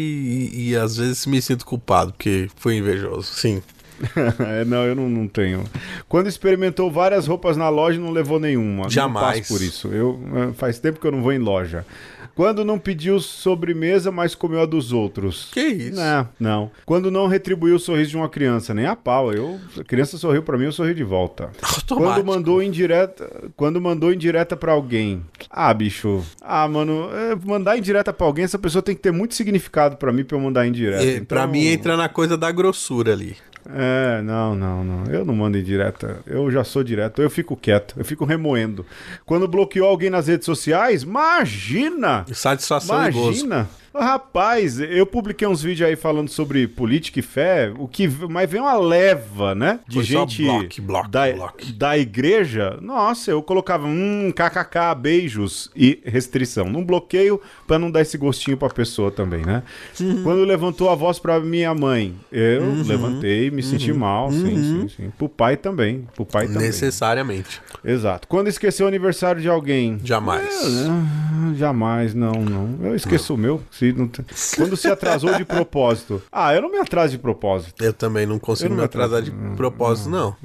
e, 0.52 0.70
e 0.70 0.76
às 0.76 0.96
vezes 0.96 1.26
me 1.26 1.40
sinto 1.40 1.64
culpado 1.64 2.12
porque 2.12 2.48
fui 2.56 2.76
invejoso. 2.76 3.32
Sim. 3.32 3.62
É, 4.40 4.64
não, 4.64 4.84
eu 4.84 4.94
não, 4.94 5.08
não 5.08 5.28
tenho. 5.28 5.64
Quando 6.08 6.26
experimentou 6.28 6.90
várias 6.90 7.26
roupas 7.26 7.56
na 7.56 7.68
loja 7.68 8.00
não 8.00 8.10
levou 8.10 8.38
nenhuma. 8.40 8.88
Jamais. 8.88 9.46
Por 9.48 9.60
isso. 9.62 9.88
Eu, 9.88 10.20
é, 10.34 10.52
faz 10.54 10.78
tempo 10.78 10.98
que 11.00 11.06
eu 11.06 11.12
não 11.12 11.22
vou 11.22 11.32
em 11.32 11.38
loja. 11.38 11.84
Quando 12.34 12.64
não 12.64 12.78
pediu 12.78 13.20
sobremesa, 13.20 14.10
mas 14.10 14.34
comeu 14.34 14.60
a 14.62 14.66
dos 14.66 14.92
outros. 14.92 15.48
Que 15.52 15.60
isso? 15.60 16.00
Não, 16.00 16.28
não. 16.38 16.70
Quando 16.86 17.10
não 17.10 17.26
retribuiu 17.26 17.74
o 17.76 17.78
sorriso 17.78 18.10
de 18.10 18.16
uma 18.16 18.28
criança, 18.28 18.72
nem 18.72 18.86
a 18.86 18.96
pau. 18.96 19.32
Eu, 19.32 19.58
a 19.78 19.84
criança 19.84 20.16
sorriu 20.16 20.42
pra 20.42 20.56
mim, 20.56 20.64
eu 20.64 20.72
sorri 20.72 20.94
de 20.94 21.04
volta. 21.04 21.50
Automático. 21.60 21.96
Quando 21.96 22.24
mandou 22.24 22.62
indireta, 22.62 23.50
quando 23.56 23.80
mandou 23.80 24.12
indireta 24.12 24.56
pra 24.56 24.72
alguém. 24.72 25.22
Ah, 25.50 25.74
bicho. 25.74 26.24
Ah, 26.40 26.66
mano, 26.68 27.10
é, 27.12 27.34
mandar 27.44 27.76
indireta 27.76 28.12
pra 28.12 28.26
alguém, 28.26 28.44
essa 28.44 28.58
pessoa 28.58 28.80
tem 28.80 28.94
que 28.94 29.02
ter 29.02 29.12
muito 29.12 29.34
significado 29.34 29.96
pra 29.96 30.12
mim 30.12 30.24
pra 30.24 30.36
eu 30.36 30.40
mandar 30.40 30.66
indireta. 30.66 31.02
Pra 31.26 31.42
Então- 31.42 31.48
mim 31.48 31.66
entra 31.66 31.96
na 31.96 32.08
coisa 32.08 32.38
da 32.38 32.50
grossura 32.50 33.12
ali. 33.12 33.36
É, 33.74 34.22
não, 34.22 34.54
não, 34.54 34.84
não. 34.84 35.04
Eu 35.12 35.24
não 35.24 35.34
mando 35.34 35.58
em 35.58 35.62
direta. 35.62 36.20
Eu 36.26 36.50
já 36.50 36.64
sou 36.64 36.82
direto. 36.82 37.22
Eu 37.22 37.30
fico 37.30 37.56
quieto. 37.56 37.94
Eu 37.96 38.04
fico 38.04 38.24
remoendo. 38.24 38.84
Quando 39.24 39.46
bloqueou 39.46 39.88
alguém 39.88 40.10
nas 40.10 40.26
redes 40.26 40.46
sociais, 40.46 41.02
imagina! 41.02 42.24
Satisfação 42.32 43.06
e 43.06 43.10
gozo. 43.10 43.44
Imagina! 43.44 43.68
Rapaz, 43.92 44.78
eu 44.80 45.04
publiquei 45.04 45.48
uns 45.48 45.62
vídeos 45.62 45.88
aí 45.88 45.96
falando 45.96 46.28
sobre 46.28 46.68
política 46.68 47.18
e 47.18 47.22
fé, 47.22 47.72
o 47.76 47.88
que 47.88 48.08
mas 48.28 48.48
vem 48.48 48.60
uma 48.60 48.78
leva, 48.78 49.54
né? 49.54 49.80
De 49.88 49.96
Foi 49.96 50.04
gente 50.04 50.42
bloque, 50.44 50.80
bloque, 50.80 51.10
da, 51.10 51.32
bloque. 51.32 51.72
da 51.72 51.98
igreja. 51.98 52.78
Nossa, 52.80 53.32
eu 53.32 53.42
colocava 53.42 53.86
hum, 53.88 54.32
kkk, 54.32 54.94
beijos 55.00 55.70
e 55.74 56.00
restrição. 56.04 56.66
Num 56.68 56.84
bloqueio 56.84 57.40
pra 57.66 57.78
não 57.80 57.90
dar 57.90 58.02
esse 58.02 58.16
gostinho 58.16 58.56
pra 58.56 58.68
pessoa 58.70 59.10
também, 59.10 59.44
né? 59.44 59.62
Uhum. 60.00 60.22
Quando 60.24 60.44
levantou 60.44 60.88
a 60.88 60.94
voz 60.94 61.18
pra 61.18 61.40
minha 61.40 61.74
mãe, 61.74 62.14
eu 62.30 62.62
levantei, 62.86 63.50
me 63.50 63.62
senti 63.62 63.92
mal, 63.92 64.30
sim, 64.30 64.40
Uhum. 64.54 64.88
sim, 64.88 64.94
sim. 64.96 65.12
Pro 65.18 65.28
pai 65.28 65.56
também, 65.56 66.06
pro 66.14 66.24
pai 66.24 66.46
também. 66.46 66.62
Necessariamente. 66.62 67.60
Exato. 67.84 68.28
Quando 68.28 68.46
esqueceu 68.48 68.86
o 68.86 68.88
aniversário 68.88 69.42
de 69.42 69.48
alguém, 69.48 69.98
Jamais. 70.04 70.46
ah, 70.86 71.52
Jamais, 71.56 72.14
não, 72.14 72.32
não. 72.32 72.86
Eu 72.86 72.94
esqueço 72.94 73.34
o 73.34 73.36
meu. 73.36 73.60
Se 73.80 73.92
tem- 73.92 74.26
Quando 74.56 74.76
se 74.76 74.88
atrasou 74.88 75.34
de 75.34 75.44
propósito. 75.44 76.22
Ah, 76.30 76.54
eu 76.54 76.60
não 76.60 76.70
me 76.70 76.78
atraso 76.78 77.12
de 77.12 77.18
propósito. 77.18 77.82
Eu 77.82 77.92
também 77.92 78.26
não 78.26 78.38
consigo 78.38 78.72
Eu 78.72 78.76
me 78.76 78.84
atrasar 78.84 79.22
de 79.22 79.30
propósito, 79.56 80.10
não. 80.10 80.36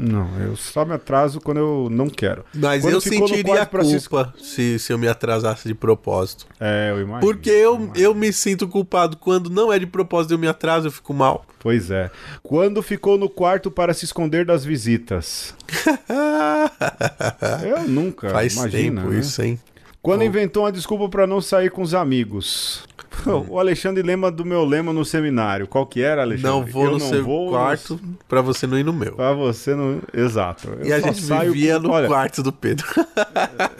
Não, 0.00 0.28
eu 0.38 0.54
só 0.56 0.84
me 0.84 0.94
atraso 0.94 1.40
quando 1.40 1.58
eu 1.58 1.88
não 1.90 2.08
quero. 2.08 2.44
Mas 2.54 2.82
Quando 2.82 2.94
eu 2.94 3.00
sentiria 3.00 3.66
culpa 3.66 4.32
se, 4.40 4.78
se 4.78 4.92
eu 4.92 4.96
me 4.96 5.08
atrasasse 5.08 5.66
de 5.66 5.74
propósito. 5.74 6.46
É, 6.60 6.90
eu 6.92 7.00
imagino. 7.00 7.20
Porque 7.20 7.50
eu, 7.50 7.90
eu 7.96 8.14
me 8.14 8.32
sinto 8.32 8.68
culpado 8.68 9.16
quando 9.16 9.50
não 9.50 9.72
é 9.72 9.78
de 9.78 9.86
propósito 9.86 10.34
eu 10.34 10.38
me 10.38 10.46
atraso, 10.46 10.86
eu 10.86 10.92
fico 10.92 11.12
mal. 11.12 11.44
Pois 11.58 11.90
é. 11.90 12.12
Quando 12.44 12.80
ficou 12.80 13.18
no 13.18 13.28
quarto 13.28 13.72
para 13.72 13.92
se 13.92 14.04
esconder 14.04 14.46
das 14.46 14.64
visitas. 14.64 15.52
Eu 17.66 17.88
nunca. 17.88 18.30
Faz 18.30 18.54
imagina, 18.54 19.02
tempo 19.02 19.12
né? 19.12 19.20
isso, 19.20 19.42
hein? 19.42 19.58
Quando 20.02 20.20
Bom. 20.20 20.26
inventou 20.26 20.64
uma 20.64 20.72
desculpa 20.72 21.08
para 21.08 21.26
não 21.26 21.40
sair 21.40 21.70
com 21.70 21.82
os 21.82 21.94
amigos. 21.94 22.84
O 23.48 23.58
Alexandre 23.58 24.02
lembra 24.02 24.30
do 24.30 24.44
meu 24.44 24.64
lema 24.64 24.92
no 24.92 25.04
seminário. 25.04 25.66
Qual 25.66 25.86
que 25.86 26.00
era, 26.02 26.22
Alexandre? 26.22 26.50
Não 26.50 26.64
vou 26.64 26.84
Eu 26.86 26.90
no 26.92 27.00
seu 27.00 27.24
vou 27.24 27.50
quarto 27.50 28.00
pra 28.28 28.40
você 28.40 28.66
não 28.66 28.78
ir 28.78 28.84
no 28.84 28.92
meu. 28.92 29.12
Pra 29.16 29.32
você 29.32 29.74
não. 29.74 30.00
Exato. 30.12 30.68
Eu 30.80 30.86
E 30.86 30.92
a 30.92 31.00
só 31.00 31.06
gente 31.08 31.22
saio 31.22 31.52
vivia 31.52 31.76
com- 31.80 31.88
no 31.88 31.92
Olha, 31.92 32.06
quarto 32.08 32.42
do 32.42 32.52
Pedro. 32.52 32.86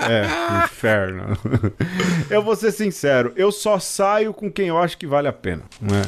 É, 0.09 0.65
inferno. 0.65 1.37
eu 2.31 2.43
vou 2.43 2.57
ser 2.57 2.73
sincero, 2.73 3.33
eu 3.37 3.53
só 3.53 3.79
saio 3.79 4.33
com 4.33 4.51
quem 4.51 4.69
eu 4.69 4.79
acho 4.79 4.97
que 4.97 5.07
vale 5.07 5.29
a 5.29 5.33
pena. 5.33 5.63
Né? 5.83 6.01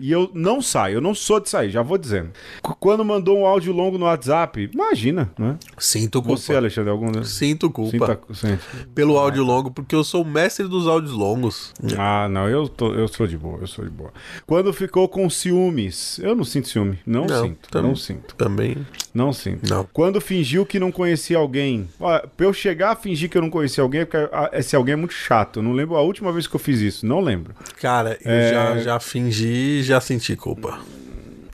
E 0.00 0.10
eu 0.10 0.28
não 0.34 0.60
saio, 0.60 0.96
eu 0.96 1.00
não 1.00 1.14
sou 1.14 1.38
de 1.38 1.48
sair, 1.48 1.70
já 1.70 1.80
vou 1.82 1.96
dizendo. 1.98 2.30
Qu- 2.62 2.74
Quando 2.80 3.04
mandou 3.04 3.38
um 3.38 3.46
áudio 3.46 3.72
longo 3.72 3.96
no 3.96 4.06
WhatsApp, 4.06 4.68
imagina, 4.72 5.30
né? 5.38 5.56
Sinto 5.78 6.20
culpa. 6.20 6.36
Você, 6.40 6.54
Alexandre, 6.56 6.90
algum. 6.90 7.22
Sinto 7.22 7.70
culpa. 7.70 7.90
Sinta- 7.92 8.34
sente. 8.34 8.62
Pelo 8.94 9.16
áudio 9.18 9.44
longo, 9.44 9.70
porque 9.70 9.94
eu 9.94 10.02
sou 10.02 10.22
o 10.22 10.26
mestre 10.26 10.66
dos 10.66 10.88
áudios 10.88 11.12
longos. 11.12 11.72
Ah, 11.96 12.28
não, 12.28 12.48
eu, 12.48 12.57
tô, 12.66 12.94
eu 12.94 13.06
sou 13.06 13.26
de 13.26 13.36
boa, 13.36 13.58
eu 13.60 13.66
sou 13.66 13.84
de 13.84 13.90
boa. 13.90 14.10
Quando 14.46 14.72
ficou 14.72 15.06
com 15.08 15.28
ciúmes, 15.28 16.18
eu 16.20 16.34
não 16.34 16.44
sinto 16.44 16.68
ciúme, 16.68 16.98
não, 17.06 17.26
Não, 17.26 17.44
sinto, 17.44 17.68
tam- 17.70 17.82
não 17.82 17.94
sinto, 17.94 18.34
Também. 18.34 18.76
não 19.14 19.32
sinto. 19.32 19.68
Não. 19.70 19.86
Quando 19.92 20.20
fingiu 20.20 20.64
que 20.66 20.80
não 20.80 20.90
conhecia 20.90 21.36
alguém, 21.36 21.88
ó, 22.00 22.18
pra 22.20 22.46
eu 22.46 22.52
chegar 22.52 22.92
a 22.92 22.96
fingir 22.96 23.28
que 23.28 23.36
eu 23.36 23.42
não 23.42 23.50
conhecia 23.50 23.82
alguém, 23.82 24.00
é 24.00 24.04
porque 24.04 24.28
esse 24.56 24.74
alguém 24.74 24.94
é 24.94 24.96
muito 24.96 25.12
chato, 25.14 25.58
eu 25.58 25.62
não 25.62 25.72
lembro 25.72 25.96
a 25.96 26.00
última 26.02 26.32
vez 26.32 26.46
que 26.46 26.56
eu 26.56 26.60
fiz 26.60 26.80
isso, 26.80 27.04
não 27.06 27.20
lembro. 27.20 27.54
Cara, 27.80 28.16
eu 28.24 28.30
É. 28.32 28.50
já, 28.52 28.78
já 28.78 29.00
fingi 29.00 29.78
e 29.80 29.82
já 29.82 30.00
senti 30.00 30.34
culpa. 30.34 30.78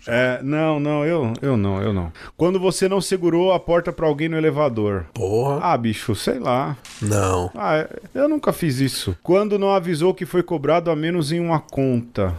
É, 0.06 0.40
não, 0.42 0.78
não, 0.78 1.04
eu, 1.04 1.32
eu 1.40 1.56
não, 1.56 1.80
eu 1.80 1.92
não. 1.92 2.12
Quando 2.36 2.60
você 2.60 2.88
não 2.88 3.00
segurou 3.00 3.52
a 3.52 3.60
porta 3.60 3.92
pra 3.92 4.06
alguém 4.06 4.28
no 4.28 4.36
elevador. 4.36 5.06
Porra. 5.14 5.60
Ah, 5.62 5.76
bicho, 5.76 6.14
sei 6.14 6.38
lá. 6.38 6.76
Não. 7.00 7.50
Ah, 7.54 7.86
eu 8.14 8.28
nunca 8.28 8.52
fiz 8.52 8.80
isso. 8.80 9.16
Quando 9.22 9.58
não 9.58 9.70
avisou 9.70 10.14
que 10.14 10.26
foi 10.26 10.42
cobrado 10.42 10.90
a 10.90 10.96
menos 10.96 11.32
em 11.32 11.40
uma 11.40 11.60
conta. 11.60 12.34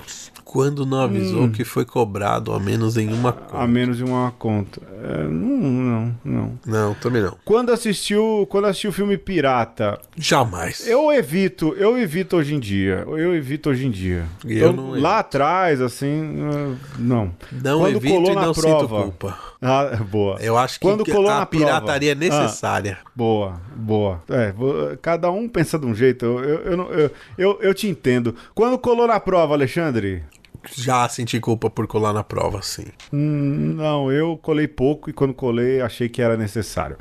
Quando 0.56 0.86
não 0.86 1.02
avisou 1.02 1.44
Hum. 1.44 1.52
que 1.52 1.66
foi 1.66 1.84
cobrado 1.84 2.54
a 2.54 2.60
menos 2.62 2.96
em 2.96 3.12
uma 3.14 3.32
A 3.32 3.34
conta. 3.34 3.68
menos 3.68 4.00
em 4.00 4.06
uma 4.06 4.32
conta. 4.40 4.82
É, 5.04 5.24
não, 5.24 5.58
não, 5.58 6.16
não. 6.24 6.60
Não, 6.66 6.94
também 6.94 7.22
não. 7.22 7.36
Quando 7.44 7.74
assistiu, 7.74 8.48
quando 8.50 8.64
assistiu 8.64 8.90
o 8.90 8.94
filme 8.94 9.18
Pirata, 9.18 10.00
Jamais. 10.16 10.88
eu 10.88 11.12
evito, 11.12 11.76
eu 11.78 12.00
evito 12.00 12.38
hoje 12.38 12.56
em 12.56 12.60
dia. 12.62 13.04
Eu 13.06 13.36
evito 13.36 13.70
hoje 13.70 13.86
em 13.86 13.92
dia. 13.92 14.24
Eu 14.46 14.70
Então, 14.72 14.74
não 14.74 15.02
lá 15.02 15.20
atrás, 15.20 15.82
assim, 15.82 16.22
não. 16.98 17.34
Não 17.52 17.80
Quando 17.80 17.98
evito 17.98 18.14
colou 18.16 18.32
e 18.32 18.36
não 18.36 18.54
sinto 18.54 18.64
prova. 18.66 19.04
culpa. 19.04 19.38
Ah, 19.62 19.98
boa. 20.10 20.38
Eu 20.40 20.58
acho 20.58 20.80
que 20.80 20.86
Quando 20.86 21.04
colou 21.06 21.30
a 21.30 21.40
na 21.40 21.46
prova. 21.46 21.66
pirataria 21.66 22.12
é 22.12 22.14
Ah. 22.14 22.16
necessária. 22.16 22.98
Boa, 23.14 23.60
boa. 23.76 24.22
É, 24.30 24.54
cada 25.02 25.30
um 25.30 25.50
pensa 25.50 25.78
de 25.78 25.86
um 25.86 25.94
jeito. 25.94 26.26
Eu, 26.26 26.40
eu, 26.40 26.92
eu, 26.94 27.12
eu, 27.38 27.60
eu 27.62 27.74
te 27.74 27.88
entendo. 27.90 28.34
Quando 28.54 28.78
colou 28.78 29.06
na 29.06 29.20
prova, 29.20 29.54
Alexandre? 29.54 30.24
Já 30.74 31.08
senti 31.10 31.40
culpa 31.40 31.70
por 31.70 31.88
colar 31.88 32.14
na 32.14 32.24
prova, 32.24 32.62
sim. 32.62 32.86
Hum, 33.12 33.76
não, 33.76 34.12
eu 34.12 34.38
colei 34.38 34.68
pouco 34.68 35.10
e 35.10 35.14
quando 35.14 35.34
colei 35.34 35.82
achei 35.82 36.10
que 36.10 36.22
era 36.22 36.38
necessário. 36.38 36.98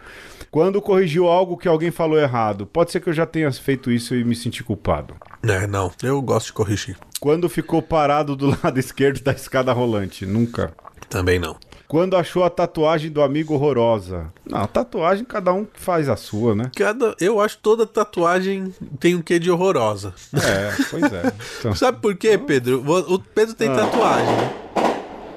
Quando 0.51 0.81
corrigiu 0.81 1.27
algo 1.27 1.57
que 1.57 1.67
alguém 1.67 1.91
falou 1.91 2.19
errado, 2.19 2.65
pode 2.65 2.93
ser 2.93 3.01
que 3.01 3.09
eu 3.09 3.13
já 3.13 3.27
tenha 3.27 3.51
feito 3.53 3.91
isso 3.91 4.15
e 4.15 4.23
me 4.23 4.37
senti 4.37 4.63
culpado. 4.63 5.17
É, 5.43 5.67
não, 5.67 5.91
eu 6.03 6.23
gosto 6.23 6.47
de 6.47 6.53
corrigir. 6.53 6.97
Quando 7.19 7.49
ficou 7.49 7.83
parado 7.83 8.37
do 8.37 8.51
lado 8.63 8.79
esquerdo 8.79 9.21
da 9.21 9.33
escada 9.33 9.73
rolante, 9.73 10.25
nunca. 10.25 10.73
Também 11.09 11.39
não. 11.39 11.57
Quando 11.95 12.17
achou 12.17 12.43
a 12.43 12.51
tatuagem 12.51 13.09
do 13.09 13.23
amigo 13.23 13.55
horrorosa. 13.55 14.33
Não, 14.45 14.67
tatuagem 14.67 15.25
cada 15.25 15.53
um 15.53 15.65
faz 15.75 16.09
a 16.09 16.17
sua, 16.17 16.53
né? 16.53 16.69
Cada, 16.75 17.15
eu 17.21 17.41
acho 17.41 17.57
que 17.57 17.63
toda 17.63 17.87
tatuagem 17.87 18.75
tem 18.99 19.15
um 19.15 19.23
quê 19.23 19.39
de 19.39 19.49
horrorosa. 19.49 20.13
É, 20.35 20.75
pois 20.91 21.05
é. 21.05 21.33
Então... 21.61 21.73
Sabe 21.79 22.01
por 22.01 22.17
quê, 22.17 22.37
Pedro? 22.37 22.83
O 22.85 23.21
Pedro 23.21 23.55
tem 23.55 23.69
ah. 23.69 23.77
tatuagem. 23.77 24.35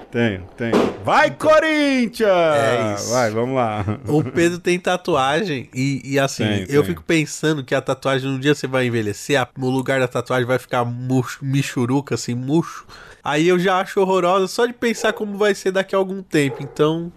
Tenho, 0.09 0.47
tenho. 0.57 0.95
Vai, 1.05 1.27
então, 1.27 1.47
Corinthians! 1.47 2.27
É 2.27 2.95
isso. 2.95 3.11
Vai, 3.11 3.29
vamos 3.29 3.55
lá. 3.55 3.85
O 4.07 4.23
Pedro 4.23 4.57
tem 4.57 4.79
tatuagem 4.79 5.69
e, 5.75 6.01
e 6.03 6.17
assim, 6.17 6.43
tem, 6.43 6.61
eu 6.69 6.81
tem. 6.81 6.85
fico 6.85 7.03
pensando 7.03 7.63
que 7.63 7.75
a 7.75 7.81
tatuagem, 7.81 8.31
um 8.31 8.39
dia 8.39 8.55
você 8.55 8.65
vai 8.65 8.87
envelhecer, 8.87 9.39
a, 9.39 9.47
o 9.59 9.69
lugar 9.69 9.99
da 9.99 10.07
tatuagem 10.07 10.47
vai 10.47 10.57
ficar 10.57 10.83
murcho, 10.83 11.37
michuruca, 11.45 12.15
assim, 12.15 12.33
murcho. 12.33 12.87
Aí 13.27 13.45
eu 13.45 13.59
já 13.59 13.81
acho 13.81 13.99
horrorosa 13.99 14.47
só 14.47 14.65
de 14.65 14.71
pensar 14.71 15.11
como 15.11 15.37
vai 15.37 15.53
ser 15.53 15.71
daqui 15.71 15.93
a 15.93 15.97
algum 15.97 16.23
tempo. 16.23 16.63
Então, 16.63 17.11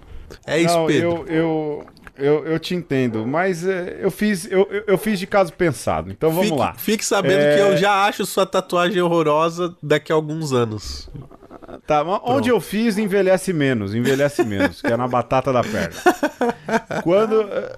é 0.45 0.59
isso, 0.59 0.75
Não, 0.77 0.87
Pedro. 0.89 1.25
Eu, 1.29 1.29
eu, 1.29 1.87
eu, 2.17 2.47
eu 2.47 2.59
te 2.59 2.75
entendo, 2.75 3.25
mas 3.25 3.65
é, 3.65 4.01
eu, 4.01 4.11
fiz, 4.11 4.45
eu, 4.51 4.67
eu, 4.89 4.99
fiz 4.99 5.21
de 5.21 5.27
caso 5.29 5.53
pensado. 5.53 6.11
Então 6.11 6.31
vamos 6.31 6.49
fique, 6.49 6.59
lá. 6.59 6.75
Fique 6.75 7.05
sabendo 7.05 7.43
é... 7.43 7.55
que 7.55 7.63
eu 7.63 7.77
já 7.77 8.07
acho 8.07 8.27
sua 8.27 8.45
tatuagem 8.45 9.01
horrorosa 9.01 9.73
daqui 9.81 10.11
a 10.11 10.17
alguns 10.17 10.53
anos. 10.53 11.09
Tá, 11.87 12.05
mas 12.05 12.21
onde 12.25 12.49
eu 12.49 12.61
fiz, 12.61 12.99
envelhece 12.99 13.53
menos, 13.53 13.95
envelhece 13.95 14.45
menos, 14.45 14.81
que 14.81 14.89
é 14.89 14.97
na 14.97 15.09
batata 15.09 15.53
da 15.53 15.63
perna. 15.63 15.97
Quando, 17.03 17.43
eh, 17.43 17.77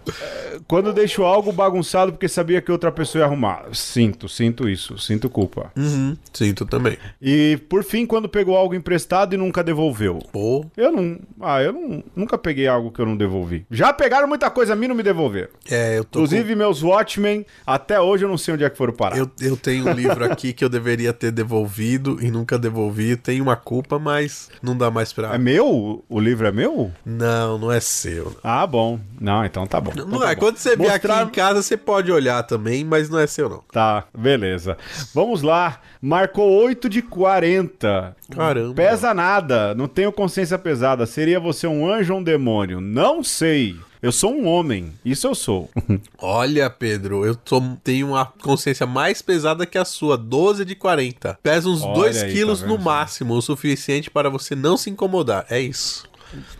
quando 0.66 0.92
deixo 0.92 1.22
algo 1.24 1.52
bagunçado 1.52 2.12
porque 2.12 2.28
sabia 2.28 2.60
que 2.60 2.70
outra 2.70 2.92
pessoa 2.92 3.20
ia 3.20 3.26
arrumar. 3.26 3.66
Sinto, 3.72 4.28
sinto 4.28 4.68
isso, 4.68 4.98
sinto 4.98 5.28
culpa. 5.28 5.72
Uhum, 5.76 6.16
sinto 6.32 6.64
também. 6.66 6.98
E 7.20 7.58
por 7.68 7.84
fim, 7.84 8.06
quando 8.06 8.28
pegou 8.28 8.56
algo 8.56 8.74
emprestado 8.74 9.34
e 9.34 9.38
nunca 9.38 9.62
devolveu. 9.62 10.18
Pô. 10.32 10.64
Eu 10.76 10.92
não. 10.92 11.18
Ah, 11.40 11.62
eu 11.62 11.72
não, 11.72 12.04
nunca 12.14 12.38
peguei 12.38 12.66
algo 12.66 12.90
que 12.90 13.00
eu 13.00 13.06
não 13.06 13.16
devolvi. 13.16 13.66
Já 13.70 13.92
pegaram 13.92 14.28
muita 14.28 14.50
coisa 14.50 14.72
a 14.72 14.76
mim 14.76 14.88
não 14.88 14.94
me 14.94 15.02
devolveram. 15.02 15.50
É, 15.70 15.98
eu 15.98 16.04
tô. 16.04 16.20
Inclusive, 16.20 16.52
com... 16.52 16.58
meus 16.58 16.82
Watchmen, 16.82 17.46
até 17.66 18.00
hoje 18.00 18.24
eu 18.24 18.28
não 18.28 18.38
sei 18.38 18.54
onde 18.54 18.64
é 18.64 18.70
que 18.70 18.76
foram 18.76 18.92
parar. 18.92 19.16
Eu, 19.16 19.30
eu 19.40 19.56
tenho 19.56 19.88
um 19.88 19.92
livro 19.92 20.24
aqui 20.24 20.52
que 20.52 20.64
eu 20.64 20.68
deveria 20.68 21.12
ter 21.12 21.30
devolvido 21.30 22.18
e 22.20 22.30
nunca 22.30 22.58
devolvi. 22.58 23.16
Tenho 23.16 23.42
uma 23.42 23.56
culpa, 23.56 23.81
mas 24.00 24.50
não 24.62 24.76
dá 24.76 24.90
mais 24.90 25.12
pra. 25.12 25.34
É 25.34 25.38
meu? 25.38 26.04
O 26.08 26.20
livro 26.20 26.46
é 26.46 26.52
meu? 26.52 26.90
Não, 27.04 27.58
não 27.58 27.72
é 27.72 27.80
seu. 27.80 28.36
Ah, 28.42 28.66
bom. 28.66 28.98
Não, 29.20 29.44
então 29.44 29.66
tá 29.66 29.80
bom. 29.80 29.92
Não, 29.94 30.06
então 30.06 30.20
tá 30.20 30.30
é. 30.30 30.34
Bom. 30.34 30.40
Quando 30.40 30.56
você 30.56 30.76
Mostrar... 30.76 30.98
vier 30.98 31.16
aqui 31.16 31.28
em 31.28 31.32
casa, 31.32 31.62
você 31.62 31.76
pode 31.76 32.10
olhar 32.10 32.42
também, 32.42 32.84
mas 32.84 33.08
não 33.08 33.18
é 33.18 33.26
seu, 33.26 33.48
não. 33.48 33.62
Tá, 33.70 34.04
beleza. 34.16 34.76
Vamos 35.14 35.42
lá. 35.42 35.80
Marcou 36.00 36.50
8 36.64 36.88
de 36.88 37.02
40. 37.02 38.16
Caramba. 38.30 38.74
Pesa 38.74 39.14
nada. 39.14 39.74
Não 39.74 39.86
tenho 39.86 40.12
consciência 40.12 40.58
pesada. 40.58 41.06
Seria 41.06 41.38
você 41.38 41.66
um 41.66 41.90
anjo 41.90 42.14
ou 42.14 42.20
um 42.20 42.22
demônio? 42.22 42.80
Não 42.80 43.22
sei. 43.22 43.76
Eu 44.02 44.10
sou 44.10 44.34
um 44.34 44.48
homem, 44.48 44.92
isso 45.04 45.28
eu 45.28 45.34
sou. 45.34 45.70
Olha, 46.18 46.68
Pedro, 46.68 47.24
eu 47.24 47.36
tô, 47.36 47.62
tenho 47.84 48.08
uma 48.08 48.26
consciência 48.26 48.84
mais 48.84 49.22
pesada 49.22 49.64
que 49.64 49.78
a 49.78 49.84
sua, 49.84 50.18
12 50.18 50.64
de 50.64 50.74
40. 50.74 51.38
Pesa 51.40 51.68
uns 51.68 51.82
2 51.82 52.24
quilos 52.24 52.62
tá 52.62 52.66
no 52.66 52.76
máximo, 52.78 53.34
o 53.34 53.40
suficiente 53.40 54.10
para 54.10 54.28
você 54.28 54.56
não 54.56 54.76
se 54.76 54.90
incomodar. 54.90 55.46
É 55.48 55.60
isso. 55.60 56.02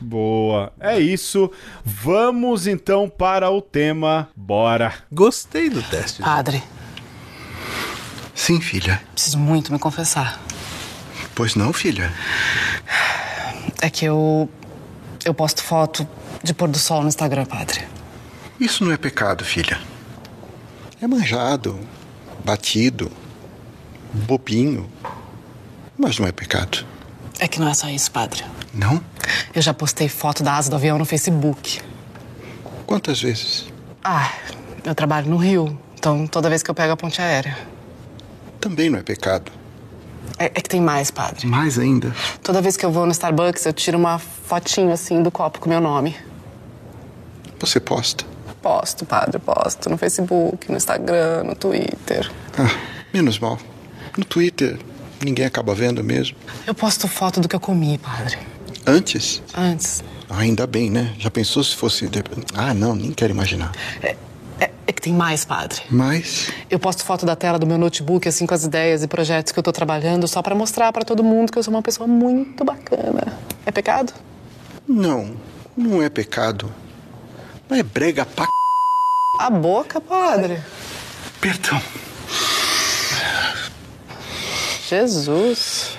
Boa. 0.00 0.72
É 0.78 1.00
isso. 1.00 1.50
Vamos 1.84 2.68
então 2.68 3.08
para 3.08 3.50
o 3.50 3.60
tema. 3.60 4.28
Bora. 4.36 4.94
Gostei 5.10 5.68
do 5.68 5.82
teste. 5.82 6.22
Padre. 6.22 6.62
Sim, 8.36 8.60
filha. 8.60 9.02
Preciso 9.14 9.38
muito 9.38 9.72
me 9.72 9.80
confessar. 9.80 10.40
Pois 11.34 11.56
não, 11.56 11.72
filha? 11.72 12.12
É 13.80 13.90
que 13.90 14.04
eu. 14.04 14.48
Eu 15.24 15.34
posto 15.34 15.62
foto 15.62 16.06
de 16.42 16.52
pôr 16.52 16.68
do 16.68 16.78
sol 16.78 17.02
no 17.02 17.08
Instagram, 17.08 17.44
padre. 17.44 17.84
Isso 18.58 18.84
não 18.84 18.92
é 18.92 18.96
pecado, 18.96 19.44
filha. 19.44 19.80
É 21.00 21.06
manjado, 21.06 21.78
batido, 22.44 23.10
bobinho. 24.12 24.88
Mas 25.98 26.18
não 26.18 26.26
é 26.26 26.32
pecado. 26.32 26.84
É 27.38 27.48
que 27.48 27.60
não 27.60 27.68
é 27.68 27.74
só 27.74 27.88
isso, 27.88 28.10
padre. 28.10 28.44
Não? 28.72 29.02
Eu 29.54 29.62
já 29.62 29.74
postei 29.74 30.08
foto 30.08 30.42
da 30.42 30.54
asa 30.54 30.70
do 30.70 30.76
avião 30.76 30.98
no 30.98 31.04
Facebook. 31.04 31.80
Quantas 32.86 33.20
vezes? 33.20 33.66
Ah, 34.02 34.30
eu 34.84 34.94
trabalho 34.94 35.28
no 35.28 35.36
Rio, 35.36 35.78
então 35.94 36.26
toda 36.26 36.48
vez 36.48 36.62
que 36.62 36.70
eu 36.70 36.74
pego 36.74 36.92
a 36.92 36.96
ponte 36.96 37.20
aérea. 37.20 37.56
Também 38.60 38.90
não 38.90 38.98
é 38.98 39.02
pecado. 39.02 39.50
É, 40.38 40.46
é, 40.46 40.48
que 40.48 40.68
tem 40.68 40.80
mais, 40.80 41.10
padre. 41.10 41.46
Mais 41.46 41.78
ainda? 41.78 42.14
Toda 42.42 42.60
vez 42.60 42.76
que 42.76 42.84
eu 42.84 42.90
vou 42.90 43.06
no 43.06 43.12
Starbucks, 43.12 43.64
eu 43.66 43.72
tiro 43.72 43.98
uma 43.98 44.18
fotinho 44.18 44.92
assim 44.92 45.22
do 45.22 45.30
copo 45.30 45.60
com 45.60 45.68
meu 45.68 45.80
nome. 45.80 46.16
Você 47.62 47.78
posta? 47.78 48.24
Posto, 48.60 49.06
padre, 49.06 49.38
posto. 49.38 49.88
No 49.88 49.96
Facebook, 49.96 50.68
no 50.68 50.76
Instagram, 50.76 51.44
no 51.44 51.54
Twitter. 51.54 52.28
Ah, 52.58 52.68
menos 53.14 53.38
mal. 53.38 53.56
No 54.18 54.24
Twitter, 54.24 54.80
ninguém 55.24 55.44
acaba 55.44 55.72
vendo 55.72 56.02
mesmo. 56.02 56.36
Eu 56.66 56.74
posto 56.74 57.06
foto 57.06 57.40
do 57.40 57.48
que 57.48 57.54
eu 57.54 57.60
comi, 57.60 57.98
padre. 57.98 58.36
Antes? 58.84 59.40
Antes. 59.56 60.02
Ah, 60.28 60.38
ainda 60.40 60.66
bem, 60.66 60.90
né? 60.90 61.14
Já 61.20 61.30
pensou 61.30 61.62
se 61.62 61.76
fosse. 61.76 62.10
Ah, 62.52 62.74
não, 62.74 62.96
nem 62.96 63.12
quero 63.12 63.32
imaginar. 63.32 63.70
É, 64.02 64.16
é, 64.58 64.70
é, 64.88 64.92
que 64.92 65.00
tem 65.00 65.12
mais, 65.12 65.44
padre. 65.44 65.82
Mais? 65.88 66.50
Eu 66.68 66.80
posto 66.80 67.04
foto 67.04 67.24
da 67.24 67.36
tela 67.36 67.60
do 67.60 67.66
meu 67.66 67.78
notebook, 67.78 68.26
assim, 68.26 68.44
com 68.44 68.54
as 68.54 68.64
ideias 68.64 69.04
e 69.04 69.06
projetos 69.06 69.52
que 69.52 69.58
eu 69.60 69.62
tô 69.62 69.70
trabalhando, 69.70 70.26
só 70.26 70.42
para 70.42 70.56
mostrar 70.56 70.92
para 70.92 71.04
todo 71.04 71.22
mundo 71.22 71.52
que 71.52 71.58
eu 71.58 71.62
sou 71.62 71.72
uma 71.72 71.82
pessoa 71.82 72.08
muito 72.08 72.64
bacana. 72.64 73.38
É 73.64 73.70
pecado? 73.70 74.12
Não, 74.88 75.36
não 75.76 76.02
é 76.02 76.08
pecado. 76.08 76.81
Não 77.68 77.76
é 77.76 77.82
brega 77.82 78.24
pra. 78.26 78.46
A 79.38 79.50
boca, 79.50 80.00
padre. 80.00 80.60
Perdão. 81.40 81.80
Jesus. 84.88 85.96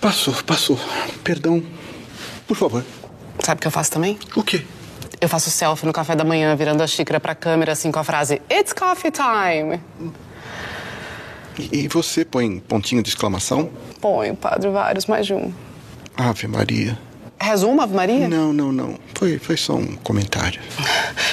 Passou, 0.00 0.34
passou. 0.44 0.78
Perdão. 1.22 1.62
Por 2.46 2.56
favor. 2.56 2.84
Sabe 3.40 3.58
o 3.58 3.62
que 3.62 3.66
eu 3.66 3.70
faço 3.70 3.90
também? 3.92 4.18
O 4.36 4.42
quê? 4.42 4.64
Eu 5.20 5.28
faço 5.28 5.50
selfie 5.50 5.86
no 5.86 5.92
café 5.92 6.16
da 6.16 6.24
manhã, 6.24 6.54
virando 6.56 6.82
a 6.82 6.86
xícara 6.86 7.20
pra 7.20 7.34
câmera, 7.34 7.72
assim, 7.72 7.92
com 7.92 8.00
a 8.00 8.04
frase 8.04 8.42
It's 8.50 8.72
coffee 8.72 9.12
time. 9.12 9.80
E 11.58 11.86
você 11.86 12.24
põe 12.24 12.58
pontinho 12.58 13.02
de 13.02 13.08
exclamação? 13.10 13.70
Ponho, 14.00 14.34
padre, 14.34 14.68
vários, 14.70 15.06
mais 15.06 15.26
de 15.26 15.34
um. 15.34 15.52
Ave 16.16 16.48
Maria. 16.48 16.98
Resuma, 17.40 17.84
Ave 17.84 17.94
Maria? 17.94 18.28
Não, 18.28 18.52
não, 18.52 18.72
não. 18.72 18.98
Foi, 19.22 19.38
foi 19.38 19.56
só 19.56 19.76
um 19.76 19.94
comentário. 19.94 20.60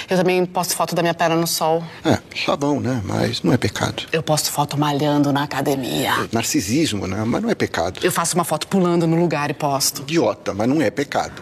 Eu 0.07 0.15
também 0.15 0.45
posto 0.45 0.75
foto 0.75 0.93
da 0.93 1.01
minha 1.01 1.15
perna 1.15 1.35
no 1.35 1.47
sol. 1.47 1.83
É, 2.05 2.19
sabão, 2.45 2.79
né? 2.79 3.01
Mas 3.03 3.41
não 3.41 3.51
é 3.51 3.57
pecado. 3.57 4.03
Eu 4.11 4.21
posto 4.21 4.51
foto 4.51 4.77
malhando 4.77 5.33
na 5.33 5.41
academia. 5.41 6.11
É, 6.11 6.29
narcisismo, 6.31 7.07
né? 7.07 7.23
Mas 7.25 7.41
não 7.41 7.49
é 7.49 7.55
pecado. 7.55 7.99
Eu 8.03 8.11
faço 8.11 8.35
uma 8.35 8.43
foto 8.43 8.67
pulando 8.67 9.07
no 9.07 9.19
lugar 9.19 9.49
e 9.49 9.55
posto. 9.55 10.03
Idiota, 10.03 10.53
mas 10.53 10.69
não 10.69 10.79
é 10.79 10.91
pecado. 10.91 11.41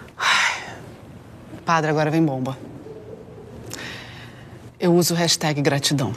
Padre, 1.66 1.92
agora 1.92 2.10
vem 2.10 2.24
bomba. 2.24 2.58
Eu 4.80 4.96
uso 4.96 5.16
o 5.16 5.18
hashtag 5.18 5.62
gratidão. 5.62 6.16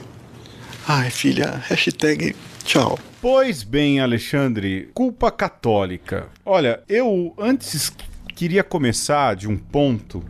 Ai, 0.86 1.10
filha, 1.10 1.60
hashtag 1.66 2.36
tchau. 2.64 3.00
Pois 3.20 3.64
bem, 3.64 3.98
Alexandre, 3.98 4.90
culpa 4.94 5.28
católica. 5.32 6.28
Olha, 6.46 6.84
eu 6.88 7.34
antes 7.36 7.92
queria 8.40 8.64
começar 8.64 9.36
de 9.36 9.46
um 9.46 9.54
ponto. 9.54 10.24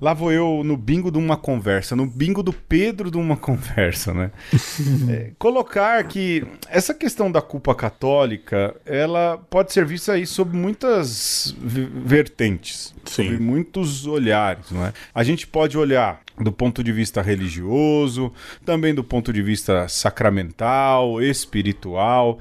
Lá 0.00 0.14
vou 0.14 0.30
eu 0.30 0.62
no 0.64 0.76
bingo 0.76 1.10
de 1.10 1.18
uma 1.18 1.36
conversa, 1.36 1.96
no 1.96 2.06
bingo 2.06 2.44
do 2.44 2.52
Pedro 2.52 3.10
de 3.10 3.16
uma 3.18 3.34
conversa, 3.36 4.14
né? 4.14 4.30
é, 5.10 5.32
colocar 5.36 6.04
que 6.04 6.46
essa 6.68 6.94
questão 6.94 7.30
da 7.30 7.42
culpa 7.42 7.74
católica, 7.74 8.76
ela 8.86 9.36
pode 9.50 9.72
ser 9.72 9.84
vista 9.84 10.12
aí 10.12 10.28
sob 10.28 10.56
muitas 10.56 11.52
vertentes, 11.58 12.94
Sim. 13.04 13.24
sob 13.24 13.38
muitos 13.40 14.06
olhares, 14.06 14.70
não 14.70 14.86
é? 14.86 14.92
A 15.12 15.24
gente 15.24 15.44
pode 15.44 15.76
olhar 15.76 16.20
do 16.40 16.50
ponto 16.52 16.82
de 16.82 16.92
vista 16.92 17.20
religioso, 17.20 18.32
também 18.64 18.94
do 18.94 19.04
ponto 19.04 19.32
de 19.32 19.42
vista 19.42 19.86
sacramental, 19.88 21.22
espiritual, 21.22 22.38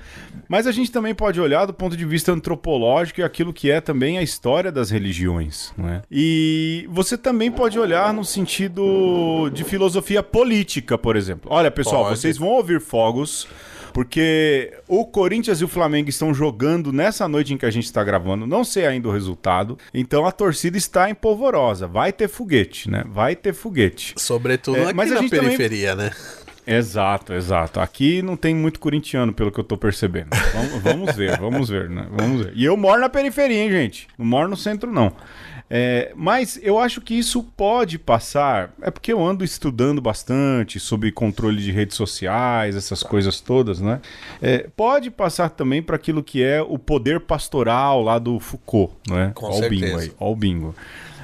mas 0.48 0.66
a 0.66 0.72
gente 0.72 0.92
também 0.92 1.14
pode 1.14 1.40
olhar 1.40 1.66
do 1.66 1.74
ponto 1.74 1.96
de 1.96 2.06
vista 2.06 2.32
antropológico 2.32 3.20
e 3.22 3.24
aquilo 3.24 3.54
que 3.54 3.70
é 3.70 3.82
também 3.82 4.18
a 4.18 4.24
história 4.24 4.72
das 4.72 4.90
religiões. 4.90 5.74
Né? 5.78 6.02
E 6.10 6.88
você 6.90 7.18
também 7.18 7.52
pode 7.52 7.78
olhar 7.78 8.14
no 8.14 8.24
sentido 8.24 9.50
de 9.54 9.64
filosofia 9.64 10.24
política, 10.24 10.98
por 10.98 11.16
exemplo. 11.16 11.52
Olha, 11.52 11.70
pessoal, 11.70 12.06
pode. 12.06 12.20
vocês 12.20 12.38
vão 12.38 12.50
ouvir 12.50 12.80
fogos 12.80 13.48
Porque 14.00 14.72
o 14.88 15.06
Corinthians 15.06 15.60
e 15.60 15.66
o 15.66 15.68
Flamengo 15.68 16.10
estão 16.10 16.34
jogando 16.34 16.94
nessa 16.94 17.28
noite 17.28 17.54
em 17.54 17.58
que 17.58 17.66
a 17.66 17.70
gente 17.70 17.84
está 17.84 18.02
gravando, 18.02 18.48
não 18.48 18.64
sei 18.64 18.86
ainda 18.86 19.10
o 19.10 19.12
resultado. 19.12 19.78
Então 19.94 20.26
a 20.26 20.32
torcida 20.32 20.78
está 20.78 21.10
em 21.10 21.14
polvorosa. 21.14 21.86
Vai 21.86 22.14
ter 22.14 22.30
foguete, 22.30 22.90
né? 22.90 23.04
Vai 23.06 23.36
ter 23.36 23.54
foguete. 23.54 24.14
Sobretudo 24.16 24.78
é, 24.78 24.84
aqui 24.86 24.94
mas 24.94 25.12
na 25.12 25.28
periferia, 25.28 25.98
também... 25.98 26.12
né? 26.12 26.16
Exato, 26.66 27.34
exato. 27.34 27.82
Aqui 27.82 28.22
não 28.22 28.38
tem 28.38 28.56
muito 28.56 28.80
corintiano, 28.80 29.34
pelo 29.34 29.52
que 29.52 29.60
eu 29.60 29.66
tô 29.66 29.76
percebendo. 29.76 30.30
vamos, 30.54 30.82
vamos 30.82 31.16
ver, 31.18 31.38
vamos 31.38 31.68
ver, 31.68 31.90
né? 31.90 32.08
Vamos 32.10 32.46
ver. 32.46 32.54
E 32.56 32.64
eu 32.64 32.78
moro 32.78 33.02
na 33.02 33.10
periferia, 33.10 33.64
hein, 33.64 33.70
gente? 33.70 34.08
Não 34.18 34.26
moro 34.26 34.48
no 34.48 34.56
centro, 34.56 34.90
não. 34.90 35.12
É, 35.70 36.12
mas 36.16 36.60
eu 36.64 36.80
acho 36.80 37.00
que 37.00 37.14
isso 37.14 37.44
pode 37.44 38.00
passar. 38.00 38.74
É 38.82 38.90
porque 38.90 39.14
eu 39.14 39.24
ando 39.24 39.44
estudando 39.44 40.02
bastante 40.02 40.80
sobre 40.80 41.12
controle 41.12 41.62
de 41.62 41.72
redes 41.72 41.96
sociais, 41.96 42.76
essas 42.76 43.04
coisas 43.04 43.40
todas, 43.40 43.80
né? 43.80 44.02
É, 44.42 44.68
pode 44.76 45.12
passar 45.12 45.50
também 45.50 45.82
para 45.84 45.96
aquilo 45.96 46.24
que 46.24 46.42
é 46.42 46.62
o 46.62 46.80
poder 46.80 47.20
pastoral 47.20 48.02
lá 48.02 48.18
do 48.18 48.40
Foucault, 48.40 48.94
né? 49.08 49.32
Com 49.36 49.52
certeza. 49.54 49.70
bingo 49.70 50.00
aí, 50.00 50.12
ó 50.20 50.32
o 50.32 50.36
bingo. 50.36 50.76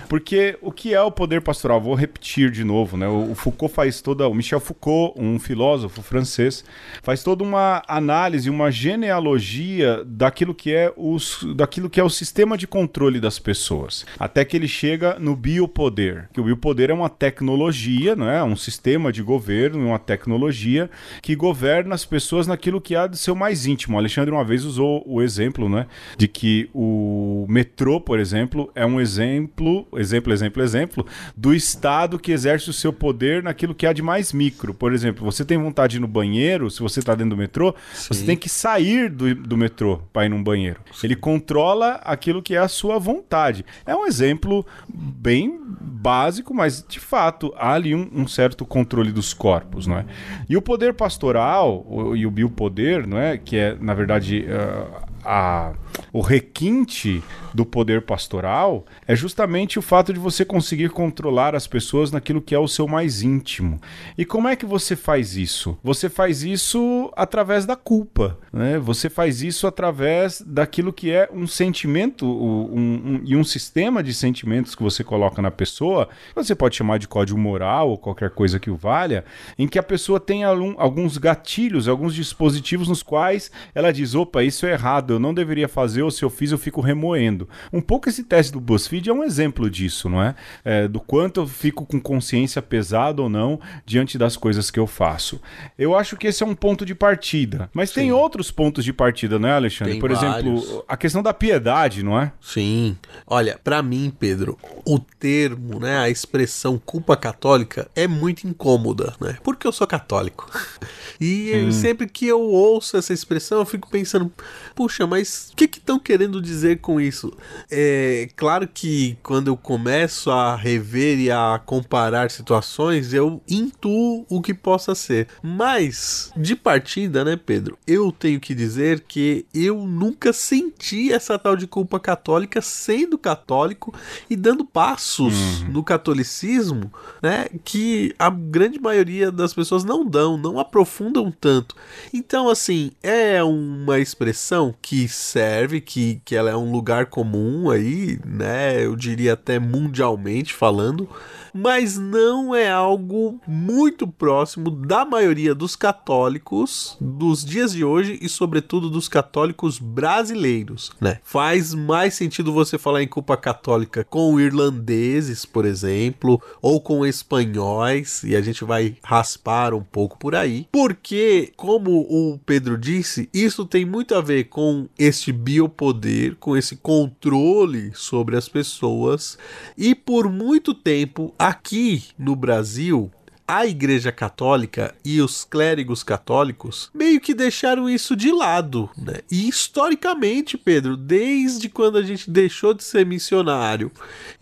Porque 0.08 0.58
o 0.62 0.72
que 0.72 0.94
é 0.94 1.02
o 1.02 1.12
poder 1.12 1.42
pastoral? 1.42 1.82
Vou 1.82 1.96
repetir 1.96 2.52
de 2.52 2.64
novo, 2.64 2.98
né? 2.98 3.08
O 3.08 3.34
Foucault 3.36 3.74
faz 3.74 4.02
toda. 4.02 4.28
O 4.28 4.34
Michel 4.34 4.60
Foucault, 4.60 5.20
um 5.20 5.40
filósofo 5.40 6.02
francês, 6.02 6.64
faz 7.02 7.24
toda 7.24 7.44
uma 7.44 7.82
análise, 7.88 8.50
uma 8.50 8.72
genealogia 8.72 10.04
daquilo 10.06 10.54
que 10.54 10.74
é, 10.74 10.92
os, 10.96 11.46
daquilo 11.56 11.90
que 11.90 12.00
é 12.00 12.04
o 12.04 12.10
sistema 12.10 12.58
de 12.58 12.68
controle 12.68 13.20
das 13.20 13.40
pessoas. 13.40 14.06
Até 14.20 14.46
que 14.46 14.56
ele 14.56 14.68
chega 14.68 15.18
no 15.20 15.36
biopoder. 15.36 16.30
Que 16.34 16.40
o 16.40 16.44
biopoder 16.44 16.90
é 16.90 16.94
uma 16.94 17.10
tecnologia, 17.10 18.16
não 18.16 18.30
é? 18.30 18.44
Um 18.44 18.56
sistema 18.56 19.12
de 19.12 19.22
governo, 19.24 19.88
uma 19.88 20.00
tecnologia 20.00 20.90
que 21.22 21.36
governa 21.36 21.96
as 21.96 22.06
pessoas 22.06 22.48
naquilo 22.48 22.82
que 22.82 22.96
há 22.96 23.08
de 23.08 23.18
seu 23.18 23.36
mais 23.36 23.66
íntimo. 23.66 23.96
O 23.96 24.00
Alexandre 24.00 24.32
uma 24.32 24.44
vez 24.44 24.64
usou 24.64 25.04
o 25.06 25.22
exemplo, 25.22 25.68
né? 25.68 25.88
De 26.18 26.28
que 26.28 26.70
o 26.74 27.46
metrô, 27.50 28.00
por 28.00 28.20
exemplo, 28.20 28.72
é 28.76 28.86
um 28.86 29.00
exemplo 29.00 29.88
exemplo, 29.98 30.34
exemplo, 30.34 30.62
exemplo, 30.62 31.06
do 31.36 31.54
Estado 31.54 32.20
que 32.20 32.32
exerce 32.32 32.70
o 32.70 32.74
seu 32.74 32.92
poder 32.92 33.44
naquilo 33.44 33.76
que 33.76 33.86
há 33.86 33.94
de 33.94 34.02
mais 34.02 34.34
micro. 34.34 34.74
Por 34.74 34.94
exemplo, 34.94 35.24
você 35.24 35.44
tem 35.44 35.58
vontade 35.58 35.92
de 35.92 35.98
ir 35.98 36.00
no 36.00 36.08
banheiro, 36.08 36.70
se 36.70 36.82
você 36.82 37.00
está 37.00 37.14
dentro 37.14 37.32
do 37.32 37.38
metrô, 37.38 37.76
Sim. 37.94 38.14
você 38.14 38.26
tem 38.26 38.38
que 38.38 38.50
sair 38.50 39.10
do, 39.10 39.34
do 39.36 39.58
metrô 39.58 40.02
para 40.12 40.26
ir 40.26 40.30
num 40.30 40.44
banheiro. 40.44 40.80
Sim. 40.94 41.08
Ele 41.08 41.16
controla 41.16 42.02
aquilo 42.04 42.42
que 42.42 42.56
é 42.56 42.60
a 42.60 42.68
sua 42.68 43.00
vontade. 43.00 43.66
É 43.86 43.96
um 43.96 44.06
exemplo 44.06 44.66
bem 44.88 45.60
básico, 45.82 46.54
mas 46.54 46.86
de 46.88 47.00
fato 47.00 47.54
há 47.58 47.74
ali 47.74 47.96
um, 47.96 48.10
um 48.14 48.28
certo 48.28 48.66
controle 48.66 49.12
dos 49.12 49.34
corpos, 49.34 49.88
não 49.88 49.98
é? 49.98 50.06
E 50.48 50.56
o 50.56 50.62
poder 50.62 50.94
pastoral 50.94 51.86
o, 51.88 52.16
e 52.16 52.26
o 52.26 52.32
biopoder, 52.32 53.08
não 53.08 53.18
é? 53.18 53.38
Que 53.38 53.58
é, 53.58 53.78
na 53.80 53.94
verdade, 53.94 54.46
uh, 54.46 55.05
a, 55.26 55.74
o 56.14 56.22
requinte 56.22 57.24
do 57.54 57.66
poder 57.66 58.02
pastoral 58.02 58.86
é 59.08 59.16
justamente 59.16 59.80
o 59.80 59.82
fato 59.82 60.14
de 60.14 60.20
você 60.20 60.44
conseguir 60.46 60.90
controlar 60.90 61.56
as 61.56 61.66
pessoas 61.66 62.12
naquilo 62.12 62.42
que 62.42 62.54
é 62.54 62.60
o 62.60 62.68
seu 62.68 62.88
mais 62.88 63.22
íntimo. 63.22 63.82
E 64.18 64.26
como 64.26 64.48
é 64.48 64.56
que 64.56 64.66
você 64.66 64.96
faz 64.96 65.36
isso? 65.36 65.78
Você 65.84 66.10
faz 66.10 66.44
isso 66.44 67.12
através 67.16 67.66
da 67.66 67.76
culpa, 67.76 68.38
né? 68.52 68.78
Você 68.78 69.10
faz 69.10 69.42
isso 69.42 69.66
através 69.66 70.42
daquilo 70.46 70.94
que 70.94 71.12
é 71.12 71.30
um 71.34 71.48
sentimento 71.48 72.26
um, 72.26 72.80
um, 72.80 73.22
e 73.24 73.36
um 73.36 73.44
sistema 73.44 74.04
de 74.04 74.14
sentimentos 74.14 74.76
que 74.76 74.84
você 74.84 75.04
coloca 75.04 75.42
na 75.42 75.52
pessoa. 75.52 76.10
Você 76.36 76.54
pode 76.54 76.76
chamar 76.76 77.00
de 77.00 77.08
código 77.08 77.40
moral 77.40 77.90
ou 77.90 77.98
qualquer 77.98 78.30
coisa 78.30 78.60
que 78.60 78.70
o 78.70 78.76
valha, 78.76 79.26
em 79.58 79.68
que 79.68 79.80
a 79.80 79.84
pessoa 79.84 80.20
tem 80.20 80.44
alguns 80.44 81.18
gatilhos, 81.18 81.88
alguns 81.88 82.14
dispositivos 82.14 82.88
nos 82.88 83.02
quais 83.02 83.50
ela 83.74 83.92
diz: 83.92 84.14
opa, 84.14 84.44
isso 84.44 84.66
é 84.66 84.72
errado 84.74 85.15
eu 85.16 85.20
não 85.20 85.34
deveria 85.34 85.68
fazer, 85.68 86.02
ou 86.02 86.12
se 86.12 86.24
eu 86.24 86.30
fiz, 86.30 86.52
eu 86.52 86.58
fico 86.58 86.82
remoendo. 86.82 87.48
Um 87.72 87.82
pouco 87.82 88.10
esse 88.10 88.24
teste 88.24 88.52
do 88.52 88.60
BuzzFeed 88.60 89.10
é 89.10 89.14
um 89.14 89.24
exemplo 89.24 89.70
disso, 89.70 90.10
não 90.10 90.22
é? 90.22 90.36
é 90.64 90.88
do 90.88 91.00
quanto 91.00 91.42
eu 91.42 91.48
fico 91.48 91.86
com 91.86 92.00
consciência 92.00 92.62
pesada 92.62 93.22
ou 93.22 93.30
não 93.30 93.60
diante 93.86 94.18
das 94.18 94.38
coisas 94.38 94.70
que 94.70 94.80
eu 94.80 94.88
faço. 94.88 95.42
Eu 95.78 95.96
acho 95.96 96.16
que 96.18 96.28
esse 96.28 96.44
é 96.44 96.46
um 96.46 96.56
ponto 96.56 96.86
de 96.86 96.94
partida. 96.96 97.70
Mas 97.74 97.90
Sim. 97.90 97.96
tem 97.96 98.12
outros 98.12 98.52
pontos 98.52 98.84
de 98.84 98.94
partida, 98.94 99.40
não 99.40 99.50
é, 99.50 99.54
Alexandre? 99.54 99.94
Tem 99.94 100.02
Por 100.02 100.12
vários. 100.14 100.64
exemplo, 100.64 100.86
a 100.88 100.98
questão 100.98 101.24
da 101.24 101.34
piedade, 101.34 102.04
não 102.04 102.20
é? 102.20 102.32
Sim. 102.42 102.98
Olha, 103.26 103.60
para 103.64 103.82
mim, 103.82 104.14
Pedro, 104.18 104.58
o 104.86 105.00
termo, 105.00 105.80
né, 105.80 105.98
a 105.98 106.10
expressão 106.10 106.78
culpa 106.78 107.16
católica 107.16 107.90
é 107.96 108.08
muito 108.08 108.48
incômoda, 108.48 109.14
né? 109.20 109.38
Porque 109.44 109.68
eu 109.68 109.72
sou 109.72 109.88
católico. 109.88 110.50
E 111.20 111.50
eu, 111.50 111.72
sempre 111.72 112.08
que 112.08 112.28
eu 112.28 112.42
ouço 112.42 112.98
essa 112.98 113.14
expressão, 113.14 113.60
eu 113.60 113.66
fico 113.66 113.90
pensando, 113.90 114.30
puxa, 114.76 115.05
mas 115.06 115.50
o 115.52 115.56
que 115.56 115.66
estão 115.66 116.00
que 116.00 116.16
querendo 116.16 116.42
dizer 116.42 116.80
com 116.80 117.02
isso? 117.02 117.34
É 117.70 118.30
claro 118.38 118.68
que 118.68 119.18
quando 119.22 119.48
eu 119.48 119.58
começo 119.58 120.32
a 120.32 120.56
rever 120.56 121.20
e 121.20 121.30
a 121.30 121.62
comparar 121.66 122.32
situações, 122.32 123.14
eu 123.14 123.42
intuo 123.50 124.26
o 124.30 124.42
que 124.42 124.54
possa 124.54 124.96
ser. 124.96 125.28
Mas, 125.44 126.32
de 126.38 126.56
partida, 126.56 127.26
né, 127.26 127.36
Pedro? 127.36 127.78
Eu 127.86 128.14
tenho 128.14 128.40
que 128.40 128.56
dizer 128.56 129.02
que 129.02 129.46
eu 129.54 129.86
nunca 129.86 130.32
senti 130.32 131.12
essa 131.12 131.38
tal 131.38 131.58
de 131.58 131.68
culpa 131.68 132.00
católica 132.00 132.62
sendo 132.62 133.18
católico 133.18 133.94
e 134.30 134.38
dando 134.38 134.64
passos 134.64 135.34
uhum. 135.34 135.70
no 135.74 135.84
catolicismo, 135.84 136.92
né, 137.22 137.48
que 137.66 138.16
a 138.18 138.30
grande 138.30 138.80
maioria 138.80 139.32
das 139.32 139.54
pessoas 139.54 139.84
não 139.84 140.06
dão, 140.06 140.38
não 140.38 140.60
aprofundam 140.60 141.30
tanto. 141.30 141.76
Então, 142.14 142.48
assim, 142.48 142.92
é 143.04 143.44
uma 143.44 144.00
expressão 144.00 144.74
que 144.86 145.08
serve, 145.08 145.82
que, 145.82 146.22
que 146.24 146.36
ela 146.36 146.52
é 146.52 146.56
um 146.56 146.72
lugar 146.72 147.08
comum 147.08 147.72
aí, 147.72 148.20
né? 148.24 148.86
Eu 148.86 148.96
diria 148.96 149.34
até 149.34 149.58
mundialmente 149.58 150.54
falando, 150.54 151.10
mas 151.58 151.98
não 151.98 152.54
é 152.54 152.70
algo 152.70 153.40
muito 153.48 154.06
próximo 154.06 154.70
da 154.70 155.06
maioria 155.06 155.56
dos 155.56 155.74
católicos 155.74 156.98
dos 157.00 157.46
dias 157.46 157.72
de 157.72 157.86
hoje 157.86 158.20
e, 158.22 158.28
sobretudo, 158.28 158.90
dos 158.90 159.08
católicos 159.08 159.80
brasileiros, 159.80 160.92
né? 161.00 161.20
Faz 161.24 161.74
mais 161.74 162.14
sentido 162.14 162.52
você 162.52 162.78
falar 162.78 163.02
em 163.02 163.08
culpa 163.08 163.38
católica 163.38 164.04
com 164.04 164.38
irlandeses, 164.38 165.46
por 165.46 165.64
exemplo, 165.64 166.42
ou 166.62 166.82
com 166.82 167.06
espanhóis, 167.06 168.24
e 168.24 168.36
a 168.36 168.42
gente 168.42 168.66
vai 168.66 168.98
raspar 169.02 169.74
um 169.74 169.82
pouco 169.84 170.18
por 170.18 170.36
aí, 170.36 170.68
porque, 170.70 171.54
como 171.56 172.02
o 172.02 172.38
Pedro 172.46 172.78
disse, 172.78 173.30
isso 173.34 173.66
tem 173.66 173.86
muito 173.86 174.14
a 174.14 174.20
ver 174.20 174.46
com 174.46 174.90
este 175.00 175.32
biopoder, 175.32 176.36
com 176.36 176.58
esse 176.58 176.76
controle 176.76 177.92
sobre 177.94 178.36
as 178.36 178.50
pessoas, 178.50 179.38
e 179.78 179.96
por 179.96 180.30
muito 180.30 180.74
tempo 180.74 181.34
aqui 181.48 182.04
no 182.18 182.36
Brasil 182.36 183.12
a 183.48 183.66
Igreja 183.66 184.12
Católica 184.12 184.96
e 185.04 185.22
os 185.22 185.44
clérigos 185.44 186.04
católicos 186.04 186.90
meio 186.94 187.22
que 187.22 187.34
deixaram 187.34 187.90
isso 187.90 188.16
de 188.16 188.32
lado, 188.32 188.90
né? 188.98 189.20
E 189.32 189.48
historicamente, 189.48 190.58
Pedro, 190.58 190.98
desde 190.98 191.70
quando 191.70 191.98
a 191.98 192.02
gente 192.02 192.30
deixou 192.30 192.74
de 192.74 192.84
ser 192.84 193.06
missionário 193.06 193.92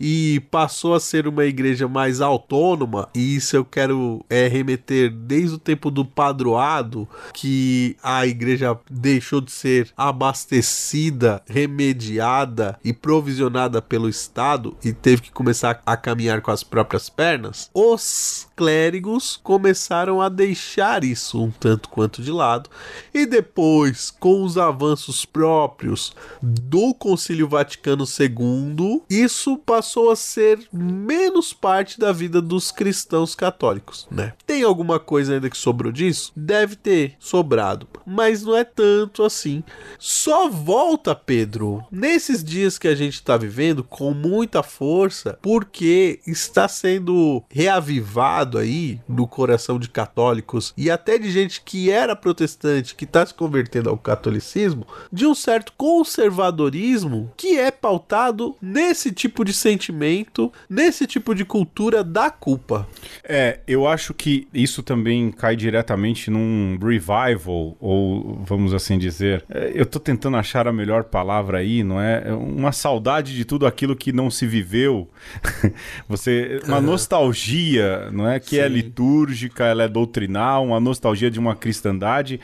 e 0.00 0.42
passou 0.50 0.94
a 0.94 1.00
ser 1.00 1.28
uma 1.28 1.44
igreja 1.44 1.86
mais 1.86 2.20
autônoma, 2.20 3.08
e 3.14 3.36
isso 3.36 3.56
eu 3.56 3.64
quero 3.64 4.24
é, 4.30 4.48
remeter 4.48 5.10
desde 5.10 5.56
o 5.56 5.58
tempo 5.58 5.90
do 5.90 6.04
padroado, 6.04 7.08
que 7.34 7.96
a 8.02 8.26
igreja 8.26 8.78
deixou 8.90 9.40
de 9.40 9.52
ser 9.52 9.92
abastecida, 9.96 11.42
remediada 11.46 12.78
e 12.82 12.92
provisionada 12.92 13.82
pelo 13.82 14.08
Estado 14.08 14.76
e 14.82 14.92
teve 14.92 15.22
que 15.22 15.32
começar 15.32 15.82
a 15.84 15.96
caminhar 15.96 16.40
com 16.40 16.50
as 16.50 16.62
próprias 16.62 17.10
pernas, 17.10 17.70
os 17.74 18.48
clérigos 18.56 18.93
começaram 19.42 20.20
a 20.20 20.28
deixar 20.28 21.04
isso 21.04 21.42
um 21.42 21.50
tanto 21.50 21.88
quanto 21.88 22.22
de 22.22 22.30
lado, 22.30 22.68
e 23.12 23.26
depois, 23.26 24.10
com 24.10 24.42
os 24.42 24.58
avanços 24.58 25.24
próprios 25.24 26.14
do 26.42 26.94
Concílio 26.94 27.48
Vaticano 27.48 28.04
II, 28.04 29.02
isso 29.08 29.56
passou 29.58 30.10
a 30.10 30.16
ser 30.16 30.58
menos 30.72 31.52
parte 31.52 31.98
da 31.98 32.12
vida 32.12 32.40
dos 32.40 32.70
cristãos 32.70 33.34
católicos, 33.34 34.06
né? 34.10 34.32
Tem 34.46 34.62
alguma 34.62 34.98
coisa 34.98 35.34
ainda 35.34 35.50
que 35.50 35.56
sobrou 35.56 35.92
disso? 35.92 36.32
Deve 36.36 36.76
ter 36.76 37.14
sobrado, 37.18 37.86
mas 38.06 38.42
não 38.42 38.56
é 38.56 38.64
tanto 38.64 39.22
assim. 39.22 39.62
Só 39.98 40.48
volta, 40.48 41.14
Pedro, 41.14 41.84
nesses 41.90 42.42
dias 42.42 42.78
que 42.78 42.88
a 42.88 42.94
gente 42.94 43.14
está 43.14 43.36
vivendo 43.36 43.82
com 43.82 44.12
muita 44.12 44.62
força, 44.62 45.38
porque 45.40 46.20
está 46.26 46.68
sendo 46.68 47.42
reavivado 47.48 48.58
aí 48.58 48.83
no 49.08 49.26
coração 49.26 49.78
de 49.78 49.88
católicos 49.88 50.72
e 50.76 50.90
até 50.90 51.18
de 51.18 51.30
gente 51.30 51.62
que 51.62 51.90
era 51.90 52.16
protestante, 52.16 52.94
que 52.94 53.04
está 53.04 53.24
se 53.24 53.34
convertendo 53.34 53.90
ao 53.90 53.98
catolicismo, 53.98 54.86
de 55.12 55.26
um 55.26 55.34
certo 55.34 55.72
conservadorismo 55.76 57.30
que 57.36 57.58
é 57.58 57.70
pautado 57.70 58.56
nesse 58.60 59.12
tipo 59.12 59.44
de 59.44 59.52
sentimento, 59.52 60.52
nesse 60.68 61.06
tipo 61.06 61.34
de 61.34 61.44
cultura 61.44 62.02
da 62.02 62.30
culpa. 62.30 62.88
É, 63.22 63.60
eu 63.66 63.86
acho 63.86 64.12
que 64.14 64.48
isso 64.52 64.82
também 64.82 65.30
cai 65.30 65.56
diretamente 65.56 66.30
num 66.30 66.78
revival, 66.80 67.76
ou 67.80 68.42
vamos 68.44 68.74
assim 68.74 68.98
dizer. 68.98 69.44
É, 69.48 69.72
eu 69.74 69.86
tô 69.86 69.98
tentando 69.98 70.36
achar 70.36 70.66
a 70.66 70.72
melhor 70.72 71.04
palavra 71.04 71.58
aí, 71.58 71.82
não 71.82 72.00
é? 72.00 72.24
é 72.26 72.32
uma 72.32 72.72
saudade 72.72 73.34
de 73.34 73.44
tudo 73.44 73.66
aquilo 73.66 73.96
que 73.96 74.12
não 74.12 74.30
se 74.30 74.46
viveu. 74.46 75.08
Você. 76.08 76.60
Uma 76.66 76.80
nostalgia, 76.80 78.10
não 78.10 78.28
é? 78.28 78.38
Que 78.38 78.56
Sim. 78.56 78.58
é 78.58 78.68
litúrgica, 78.74 79.64
ela 79.64 79.84
é 79.84 79.88
doutrinal, 79.88 80.64
uma 80.64 80.80
nostalgia 80.80 81.30
de 81.30 81.38
uma 81.38 81.54
cristandade. 81.54 82.40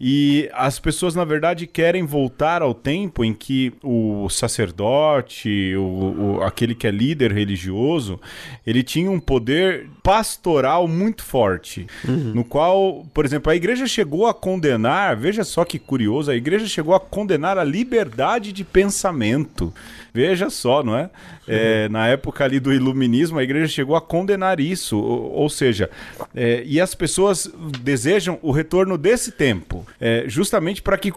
E 0.00 0.48
as 0.52 0.78
pessoas, 0.78 1.14
na 1.14 1.24
verdade, 1.24 1.66
querem 1.66 2.04
voltar 2.04 2.62
ao 2.62 2.74
tempo 2.74 3.24
em 3.24 3.34
que 3.34 3.72
o 3.82 4.28
sacerdote, 4.28 5.74
o, 5.76 6.38
o 6.38 6.42
aquele 6.42 6.74
que 6.74 6.86
é 6.86 6.90
líder 6.90 7.32
religioso, 7.32 8.20
ele 8.66 8.82
tinha 8.82 9.10
um 9.10 9.20
poder 9.20 9.88
pastoral 10.02 10.86
muito 10.88 11.22
forte, 11.22 11.86
uhum. 12.06 12.32
no 12.34 12.44
qual, 12.44 13.06
por 13.12 13.24
exemplo, 13.24 13.50
a 13.50 13.56
igreja 13.56 13.86
chegou 13.86 14.26
a 14.26 14.34
condenar, 14.34 15.16
veja 15.16 15.44
só 15.44 15.64
que 15.64 15.78
curioso, 15.78 16.30
a 16.30 16.36
igreja 16.36 16.66
chegou 16.66 16.94
a 16.94 17.00
condenar 17.00 17.58
a 17.58 17.64
liberdade 17.64 18.52
de 18.52 18.64
pensamento. 18.64 19.72
Veja 20.12 20.50
só, 20.50 20.82
não 20.82 20.96
é? 20.96 21.10
é 21.46 21.88
na 21.88 22.06
época 22.08 22.44
ali 22.44 22.58
do 22.60 22.72
iluminismo, 22.72 23.38
a 23.38 23.42
igreja 23.42 23.68
chegou 23.68 23.96
a 23.96 24.00
condenar 24.00 24.60
isso. 24.60 24.98
Ou, 24.98 25.32
ou 25.32 25.48
seja, 25.48 25.90
é, 26.34 26.62
e 26.64 26.80
as 26.80 26.94
pessoas 26.94 27.50
desejam 27.82 28.38
o 28.42 28.50
retorno 28.50 28.98
desse 28.98 29.32
tempo, 29.32 29.86
é, 30.00 30.24
justamente 30.26 30.82
para 30.82 30.96
que 30.98 31.12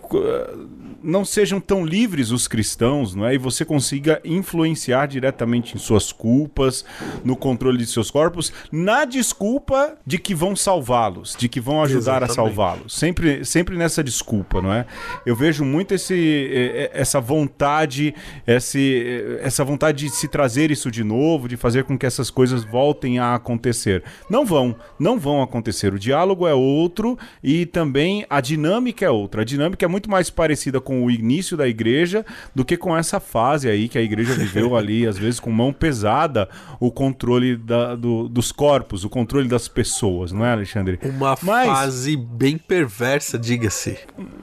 não 1.03 1.25
sejam 1.25 1.59
tão 1.59 1.85
livres 1.85 2.31
os 2.31 2.47
cristãos, 2.47 3.13
não 3.13 3.25
é? 3.25 3.35
E 3.35 3.37
você 3.37 3.65
consiga 3.65 4.21
influenciar 4.23 5.07
diretamente 5.07 5.75
em 5.75 5.79
suas 5.79 6.11
culpas, 6.11 6.85
no 7.23 7.35
controle 7.35 7.77
de 7.77 7.85
seus 7.85 8.09
corpos, 8.09 8.53
na 8.71 9.05
desculpa 9.05 9.95
de 10.05 10.17
que 10.17 10.33
vão 10.33 10.55
salvá-los, 10.55 11.35
de 11.37 11.49
que 11.49 11.59
vão 11.59 11.81
ajudar 11.83 12.23
Exatamente. 12.23 12.31
a 12.31 12.35
salvá-los. 12.35 12.93
Sempre, 12.93 13.45
sempre 13.45 13.75
nessa 13.75 14.03
desculpa, 14.03 14.61
não 14.61 14.71
é? 14.71 14.85
Eu 15.25 15.35
vejo 15.35 15.65
muito 15.65 15.93
esse, 15.93 16.89
essa 16.93 17.19
vontade, 17.19 18.13
esse 18.47 19.03
essa 19.41 19.63
vontade 19.63 20.05
de 20.05 20.09
se 20.09 20.27
trazer 20.27 20.71
isso 20.71 20.89
de 20.89 21.03
novo, 21.03 21.47
de 21.47 21.57
fazer 21.57 21.83
com 21.83 21.97
que 21.97 22.05
essas 22.05 22.29
coisas 22.29 22.63
voltem 22.63 23.19
a 23.19 23.35
acontecer. 23.35 24.03
Não 24.29 24.45
vão, 24.45 24.75
não 24.99 25.19
vão 25.19 25.41
acontecer. 25.41 25.93
O 25.93 25.99
diálogo 25.99 26.47
é 26.47 26.53
outro 26.53 27.17
e 27.43 27.65
também 27.65 28.25
a 28.29 28.39
dinâmica 28.41 29.05
é 29.05 29.09
outra. 29.09 29.41
A 29.41 29.45
dinâmica 29.45 29.85
é 29.85 29.87
muito 29.87 30.09
mais 30.09 30.29
parecida 30.29 30.79
com 30.79 30.92
o 31.01 31.09
início 31.09 31.55
da 31.55 31.67
igreja 31.67 32.25
do 32.53 32.65
que 32.65 32.75
com 32.75 32.95
essa 32.95 33.19
fase 33.19 33.69
aí 33.69 33.87
que 33.87 33.97
a 33.97 34.01
igreja 34.01 34.33
viveu 34.33 34.75
ali, 34.77 35.07
às 35.07 35.17
vezes 35.17 35.39
com 35.39 35.49
mão 35.49 35.71
pesada, 35.71 36.49
o 36.79 36.91
controle 36.91 37.55
da, 37.55 37.95
do, 37.95 38.27
dos 38.27 38.51
corpos, 38.51 39.03
o 39.05 39.09
controle 39.09 39.47
das 39.47 39.67
pessoas, 39.67 40.31
não 40.31 40.45
é, 40.45 40.51
Alexandre? 40.51 40.99
Uma 41.03 41.37
Mas... 41.41 41.67
fase 41.67 42.17
bem 42.17 42.57
perversa, 42.57 43.39
diga-se. 43.39 43.97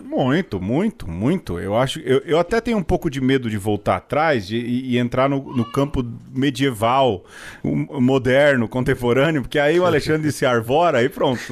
Muito, 0.05 0.61
muito, 0.61 1.09
muito. 1.09 1.59
Eu 1.59 1.77
acho, 1.77 2.01
eu, 2.01 2.19
eu 2.25 2.39
até 2.39 2.61
tenho 2.61 2.79
um 2.79 2.83
pouco 2.83 3.09
de 3.09 3.21
medo 3.21 3.49
de 3.49 3.57
voltar 3.57 3.97
atrás 3.97 4.51
e, 4.51 4.57
e 4.57 4.99
entrar 4.99 5.29
no, 5.29 5.55
no, 5.55 5.65
campo 5.65 6.05
medieval, 6.35 7.25
moderno, 7.63 8.69
contemporâneo, 8.69 9.43
porque 9.43 9.59
aí 9.59 9.79
o 9.79 9.87
Alexandre 9.87 10.33
se 10.33 10.45
arvora 10.45 11.03
e 11.03 11.09
pronto. 11.09 11.41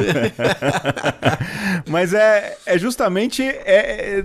Mas 1.88 2.12
é, 2.12 2.56
é 2.66 2.78
justamente 2.78 3.42
é, 3.42 4.18
é 4.18 4.24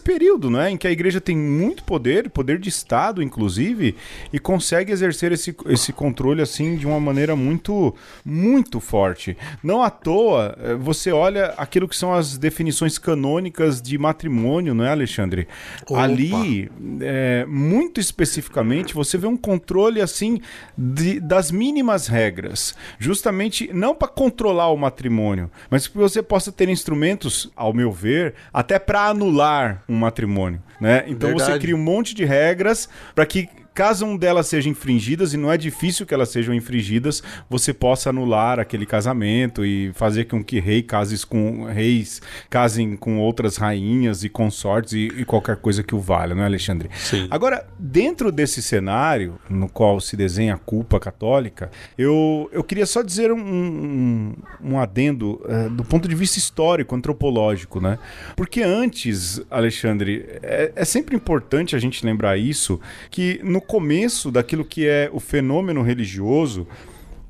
nesse 0.00 0.02
período, 0.02 0.50
né, 0.50 0.70
em 0.70 0.76
que 0.76 0.86
a 0.86 0.90
igreja 0.90 1.20
tem 1.20 1.36
muito 1.36 1.84
poder, 1.84 2.30
poder 2.30 2.58
de 2.58 2.68
Estado, 2.68 3.22
inclusive, 3.22 3.94
e 4.32 4.38
consegue 4.38 4.90
exercer 4.90 5.32
esse, 5.32 5.54
esse 5.66 5.92
controle 5.92 6.40
assim 6.40 6.76
de 6.76 6.86
uma 6.86 6.98
maneira 6.98 7.36
muito, 7.36 7.94
muito 8.24 8.80
forte. 8.80 9.36
Não 9.62 9.82
à 9.82 9.90
toa, 9.90 10.56
eh, 10.58 10.74
você 10.74 11.12
olha 11.12 11.54
aquilo 11.56 11.86
que 11.86 11.96
são 11.96 12.12
as 12.12 12.38
definições 12.38 12.98
canônicas 12.98 13.82
de 13.82 13.98
matrimônio, 13.98 14.74
não 14.74 14.84
é, 14.84 14.90
Alexandre? 14.90 15.46
Opa. 15.88 16.02
Ali, 16.02 16.70
é, 17.00 17.44
muito 17.46 18.00
especificamente, 18.00 18.94
você 18.94 19.18
vê 19.18 19.26
um 19.26 19.36
controle 19.36 20.00
assim 20.00 20.40
de, 20.76 21.20
das 21.20 21.50
mínimas 21.50 22.06
regras, 22.06 22.74
justamente 22.98 23.70
não 23.72 23.94
para 23.94 24.08
controlar 24.08 24.70
o 24.70 24.76
matrimônio, 24.76 25.50
mas 25.68 25.86
que 25.86 25.96
você 25.96 26.22
possa 26.22 26.50
ter 26.50 26.68
instrumentos, 26.68 27.50
ao 27.54 27.74
meu 27.74 27.92
ver, 27.92 28.34
até 28.52 28.78
para 28.78 29.06
anular 29.06 29.82
um 29.90 29.96
matrimônio, 29.96 30.62
né? 30.80 31.04
Então 31.06 31.30
Verdade. 31.30 31.52
você 31.52 31.58
cria 31.58 31.74
um 31.74 31.82
monte 31.82 32.14
de 32.14 32.24
regras 32.24 32.88
para 33.14 33.26
que 33.26 33.48
caso 33.74 34.04
um 34.04 34.16
delas 34.16 34.46
seja 34.46 34.68
infringidas, 34.68 35.32
e 35.32 35.36
não 35.36 35.52
é 35.52 35.56
difícil 35.56 36.06
que 36.06 36.14
elas 36.14 36.28
sejam 36.28 36.54
infringidas, 36.54 37.22
você 37.48 37.72
possa 37.72 38.10
anular 38.10 38.58
aquele 38.58 38.86
casamento 38.86 39.64
e 39.64 39.92
fazer 39.94 40.24
com 40.24 40.42
que 40.42 40.60
rei 40.60 40.82
cases 40.82 41.24
com 41.24 41.64
reis 41.64 42.20
casem 42.48 42.96
com 42.96 43.18
outras 43.18 43.56
rainhas 43.56 44.24
e 44.24 44.28
consortes 44.28 44.92
e, 44.92 45.06
e 45.16 45.24
qualquer 45.24 45.56
coisa 45.56 45.82
que 45.82 45.94
o 45.94 46.00
valha, 46.00 46.34
não 46.34 46.42
é, 46.42 46.46
Alexandre? 46.46 46.90
Sim. 46.96 47.26
Agora, 47.30 47.66
dentro 47.78 48.32
desse 48.32 48.62
cenário 48.62 49.38
no 49.48 49.68
qual 49.68 50.00
se 50.00 50.16
desenha 50.16 50.54
a 50.54 50.58
culpa 50.58 50.98
católica, 50.98 51.70
eu, 51.96 52.48
eu 52.52 52.62
queria 52.64 52.86
só 52.86 53.02
dizer 53.02 53.32
um, 53.32 53.38
um, 53.38 54.34
um 54.62 54.78
adendo 54.78 55.40
uh, 55.44 55.70
do 55.70 55.84
ponto 55.84 56.08
de 56.08 56.14
vista 56.14 56.38
histórico, 56.38 56.94
antropológico, 56.94 57.80
né? 57.80 57.98
Porque 58.36 58.62
antes, 58.62 59.40
Alexandre, 59.50 60.26
é, 60.42 60.72
é 60.74 60.84
sempre 60.84 61.14
importante 61.14 61.76
a 61.76 61.78
gente 61.78 62.04
lembrar 62.04 62.36
isso, 62.36 62.80
que 63.10 63.40
no 63.42 63.59
começo 63.60 64.30
daquilo 64.30 64.64
que 64.64 64.86
é 64.86 65.10
o 65.12 65.20
fenômeno 65.20 65.82
religioso, 65.82 66.66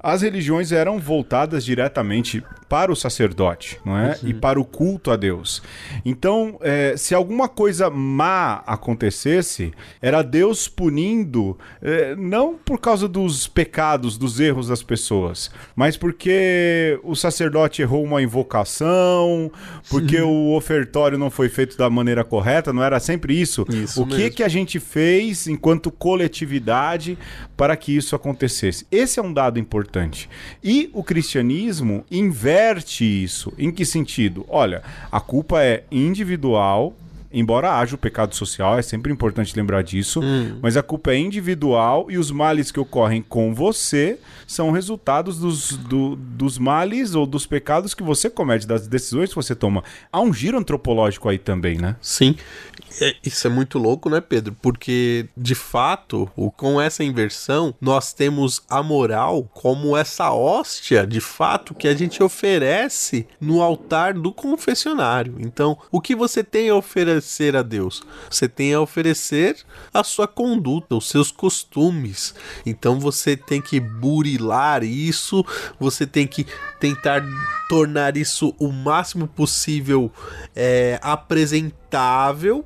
as 0.03 0.23
religiões 0.23 0.73
eram 0.73 0.99
voltadas 0.99 1.65
diretamente 1.65 2.43
para 2.69 2.93
o 2.93 2.97
sacerdote, 2.97 3.81
não 3.85 3.99
é? 3.99 4.17
Uhum. 4.23 4.29
E 4.29 4.35
para 4.35 4.61
o 4.61 4.65
culto 4.65 5.11
a 5.11 5.17
Deus. 5.17 5.61
Então, 6.05 6.57
é, 6.63 6.95
se 6.97 7.15
alguma 7.15 7.49
coisa 7.49 7.91
má 7.91 8.63
acontecesse, 8.65 9.73
era 10.01 10.23
Deus 10.23 10.69
punindo, 10.69 11.59
é, 11.83 12.15
não 12.15 12.55
por 12.57 12.79
causa 12.79 13.09
dos 13.09 13.49
pecados, 13.49 14.17
dos 14.17 14.39
erros 14.39 14.69
das 14.69 14.85
pessoas, 14.85 15.51
mas 15.75 15.97
porque 15.97 16.99
o 17.03 17.17
sacerdote 17.17 17.83
errou 17.83 18.05
uma 18.05 18.23
invocação, 18.23 19.51
porque 19.89 20.21
o 20.21 20.55
ofertório 20.55 21.19
não 21.19 21.29
foi 21.29 21.49
feito 21.49 21.77
da 21.77 21.91
maneira 21.91 22.23
correta, 22.23 22.73
não 22.73 22.85
era 22.85 23.01
sempre 23.01 23.39
isso. 23.39 23.67
isso 23.69 24.01
o 24.01 24.07
que 24.07 24.17
mesmo. 24.17 24.37
que 24.37 24.43
a 24.45 24.49
gente 24.49 24.79
fez 24.79 25.49
enquanto 25.49 25.91
coletividade 25.91 27.19
para 27.57 27.77
que 27.77 27.97
isso 27.97 28.15
acontecesse? 28.15 28.87
Esse 28.93 29.19
é 29.19 29.23
um 29.23 29.33
dado 29.33 29.59
importante. 29.59 29.90
E 30.63 30.91
o 30.93 31.03
cristianismo 31.03 32.05
inverte 32.11 33.05
isso. 33.05 33.53
Em 33.59 33.71
que 33.71 33.85
sentido? 33.85 34.45
Olha, 34.49 34.83
a 35.11 35.21
culpa 35.21 35.63
é 35.63 35.85
individual, 35.91 36.95
embora 37.33 37.79
haja 37.79 37.95
o 37.95 37.99
pecado 37.99 38.35
social, 38.35 38.79
é 38.79 38.83
sempre 38.83 39.13
importante 39.13 39.57
lembrar 39.57 39.83
disso, 39.83 40.21
hum. 40.21 40.59
mas 40.61 40.77
a 40.77 40.83
culpa 40.83 41.13
é 41.13 41.19
individual 41.19 42.11
e 42.11 42.19
os 42.19 42.31
males 42.31 42.71
que 42.71 42.81
ocorrem 42.81 43.23
com 43.23 43.55
você 43.55 44.19
são 44.47 44.71
resultados 44.71 45.39
dos, 45.39 45.77
do, 45.77 46.17
dos 46.17 46.59
males 46.59 47.15
ou 47.15 47.27
dos 47.27 47.47
pecados 47.47 47.95
que 47.95 48.03
você 48.03 48.29
comete, 48.29 48.67
das 48.67 48.89
decisões 48.89 49.31
que 49.31 49.37
você 49.37 49.55
toma. 49.55 49.85
Há 50.13 50.21
um 50.21 50.33
giro 50.33 50.59
antropológico 50.59 51.29
aí 51.29 51.39
também, 51.39 51.79
né? 51.79 51.97
Sim. 52.01 52.35
É, 53.01 53.15
isso 53.25 53.47
é 53.47 53.51
muito 53.51 53.79
louco, 53.79 54.11
né, 54.11 54.21
Pedro? 54.21 54.57
Porque, 54.61 55.29
de 55.37 55.55
fato, 55.55 56.29
com 56.57 56.81
essa 56.81 57.05
inversão, 57.05 57.73
nós 57.81 58.13
temos 58.13 58.63
a 58.69 58.83
moral 58.83 59.49
como 59.55 59.97
essa 59.97 60.33
hóstia, 60.33 61.07
de 61.07 61.21
fato, 61.21 61.73
que 61.73 61.87
a 61.87 61.95
gente 61.95 62.21
oferece 62.21 63.27
no 63.41 63.63
altar 63.63 64.15
do 64.15 64.33
confessionário. 64.33 65.37
Então, 65.39 65.79
o 65.93 66.01
que 66.01 66.17
você 66.17 66.43
tem 66.43 66.71
a 66.71 66.75
oferecer 66.75 67.20
a 67.57 67.63
Deus? 67.63 68.03
Você 68.29 68.49
tem 68.49 68.75
a 68.75 68.81
oferecer 68.81 69.59
a 69.93 70.03
sua 70.05 70.27
conduta, 70.27 70.95
os 70.95 71.09
seus 71.09 71.31
costumes. 71.31 72.35
Então, 72.65 72.99
você 72.99 73.37
tem 73.37 73.61
que 73.61 73.79
burilar 73.81 74.83
isso, 74.83 75.45
você 75.79 76.07
tem 76.07 76.27
que 76.27 76.47
tentar 76.81 77.23
tornar 77.69 78.17
isso 78.17 78.53
o 78.59 78.73
máximo 78.73 79.29
possível 79.29 80.11
é, 80.57 80.99
apresentável 81.03 82.65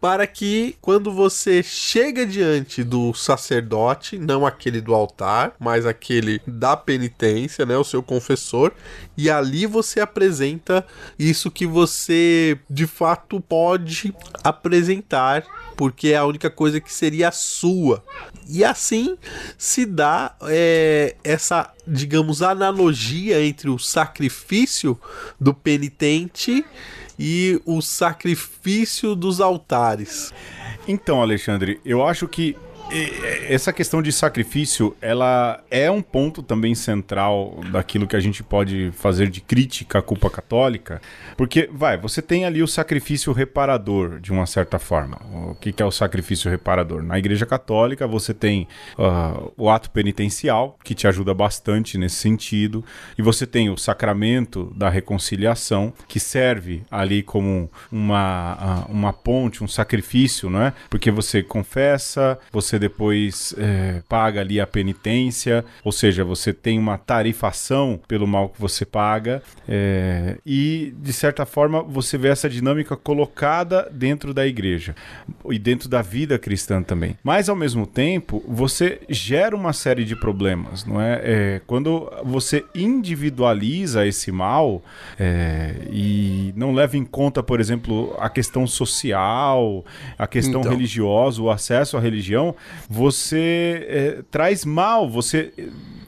para 0.00 0.26
que 0.26 0.76
quando 0.80 1.10
você 1.10 1.62
chega 1.62 2.26
diante 2.26 2.84
do 2.84 3.14
sacerdote, 3.14 4.18
não 4.18 4.44
aquele 4.44 4.80
do 4.80 4.94
altar, 4.94 5.54
mas 5.58 5.86
aquele 5.86 6.40
da 6.46 6.76
penitência, 6.76 7.64
né, 7.64 7.76
o 7.76 7.82
seu 7.82 8.02
confessor, 8.02 8.70
e 9.16 9.30
ali 9.30 9.66
você 9.66 9.98
apresenta 9.98 10.86
isso 11.18 11.50
que 11.50 11.66
você 11.66 12.58
de 12.68 12.86
fato 12.86 13.40
pode 13.40 14.14
apresentar 14.42 15.44
porque 15.76 16.08
é 16.08 16.16
a 16.16 16.24
única 16.24 16.50
coisa 16.50 16.80
que 16.80 16.92
seria 16.92 17.30
sua. 17.30 18.02
E 18.48 18.64
assim 18.64 19.16
se 19.56 19.86
dá 19.86 20.34
é, 20.42 21.16
essa, 21.24 21.72
digamos, 21.86 22.42
analogia 22.42 23.42
entre 23.42 23.53
o 23.68 23.78
sacrifício 23.78 24.98
do 25.40 25.54
penitente 25.54 26.64
e 27.18 27.60
o 27.64 27.80
sacrifício 27.80 29.14
dos 29.14 29.40
altares. 29.40 30.32
Então, 30.86 31.22
Alexandre, 31.22 31.80
eu 31.84 32.06
acho 32.06 32.28
que 32.28 32.56
essa 33.48 33.72
questão 33.72 34.00
de 34.02 34.12
sacrifício, 34.12 34.96
ela 35.00 35.62
é 35.70 35.90
um 35.90 36.02
ponto 36.02 36.42
também 36.42 36.74
central 36.74 37.60
daquilo 37.72 38.06
que 38.06 38.16
a 38.16 38.20
gente 38.20 38.42
pode 38.42 38.90
fazer 38.92 39.28
de 39.28 39.40
crítica 39.40 39.98
à 39.98 40.02
culpa 40.02 40.30
católica, 40.30 41.00
porque, 41.36 41.68
vai, 41.72 41.96
você 41.96 42.22
tem 42.22 42.44
ali 42.44 42.62
o 42.62 42.68
sacrifício 42.68 43.32
reparador, 43.32 44.20
de 44.20 44.32
uma 44.32 44.46
certa 44.46 44.78
forma. 44.78 45.20
O 45.50 45.54
que, 45.54 45.82
é 45.82 45.84
o 45.84 45.90
sacrifício 45.90 46.50
reparador? 46.50 47.02
Na 47.02 47.18
Igreja 47.18 47.46
Católica, 47.46 48.06
você 48.06 48.32
tem 48.32 48.68
uh, 48.98 49.52
o 49.56 49.68
ato 49.68 49.90
penitencial, 49.90 50.78
que 50.84 50.94
te 50.94 51.06
ajuda 51.06 51.34
bastante 51.34 51.98
nesse 51.98 52.16
sentido, 52.16 52.84
e 53.18 53.22
você 53.22 53.46
tem 53.46 53.70
o 53.70 53.76
sacramento 53.76 54.72
da 54.76 54.88
reconciliação, 54.88 55.92
que 56.06 56.20
serve 56.20 56.82
ali 56.90 57.22
como 57.22 57.70
uma, 57.90 58.84
uh, 58.88 58.92
uma 58.92 59.12
ponte, 59.12 59.64
um 59.64 59.68
sacrifício, 59.68 60.48
não 60.48 60.62
é? 60.62 60.72
Porque 60.88 61.10
você 61.10 61.42
confessa, 61.42 62.38
você 62.52 62.73
depois 62.78 63.54
é, 63.58 64.02
paga 64.08 64.40
ali 64.40 64.60
a 64.60 64.66
penitência, 64.66 65.64
ou 65.82 65.92
seja, 65.92 66.24
você 66.24 66.52
tem 66.52 66.78
uma 66.78 66.98
tarifação 66.98 68.00
pelo 68.06 68.26
mal 68.26 68.48
que 68.48 68.60
você 68.60 68.84
paga, 68.84 69.42
é, 69.68 70.38
e 70.44 70.94
de 70.98 71.12
certa 71.12 71.46
forma 71.46 71.82
você 71.82 72.16
vê 72.18 72.28
essa 72.28 72.48
dinâmica 72.48 72.96
colocada 72.96 73.88
dentro 73.92 74.32
da 74.34 74.46
igreja 74.46 74.94
e 75.50 75.58
dentro 75.58 75.88
da 75.88 76.02
vida 76.02 76.38
cristã 76.38 76.82
também. 76.82 77.16
Mas 77.22 77.48
ao 77.48 77.56
mesmo 77.56 77.86
tempo, 77.86 78.42
você 78.46 79.00
gera 79.08 79.54
uma 79.54 79.72
série 79.72 80.04
de 80.04 80.16
problemas, 80.16 80.84
não 80.84 81.00
é? 81.00 81.20
é 81.22 81.60
quando 81.66 82.10
você 82.24 82.64
individualiza 82.74 84.06
esse 84.06 84.30
mal 84.32 84.82
é, 85.18 85.74
e 85.90 86.52
não 86.56 86.72
leva 86.72 86.96
em 86.96 87.04
conta, 87.04 87.42
por 87.42 87.60
exemplo, 87.60 88.16
a 88.18 88.28
questão 88.28 88.66
social, 88.66 89.84
a 90.18 90.26
questão 90.26 90.60
então. 90.60 90.72
religiosa, 90.72 91.42
o 91.42 91.50
acesso 91.50 91.96
à 91.96 92.00
religião, 92.00 92.54
você 92.88 93.86
é, 93.88 94.22
traz 94.30 94.64
mal, 94.64 95.08
você 95.08 95.52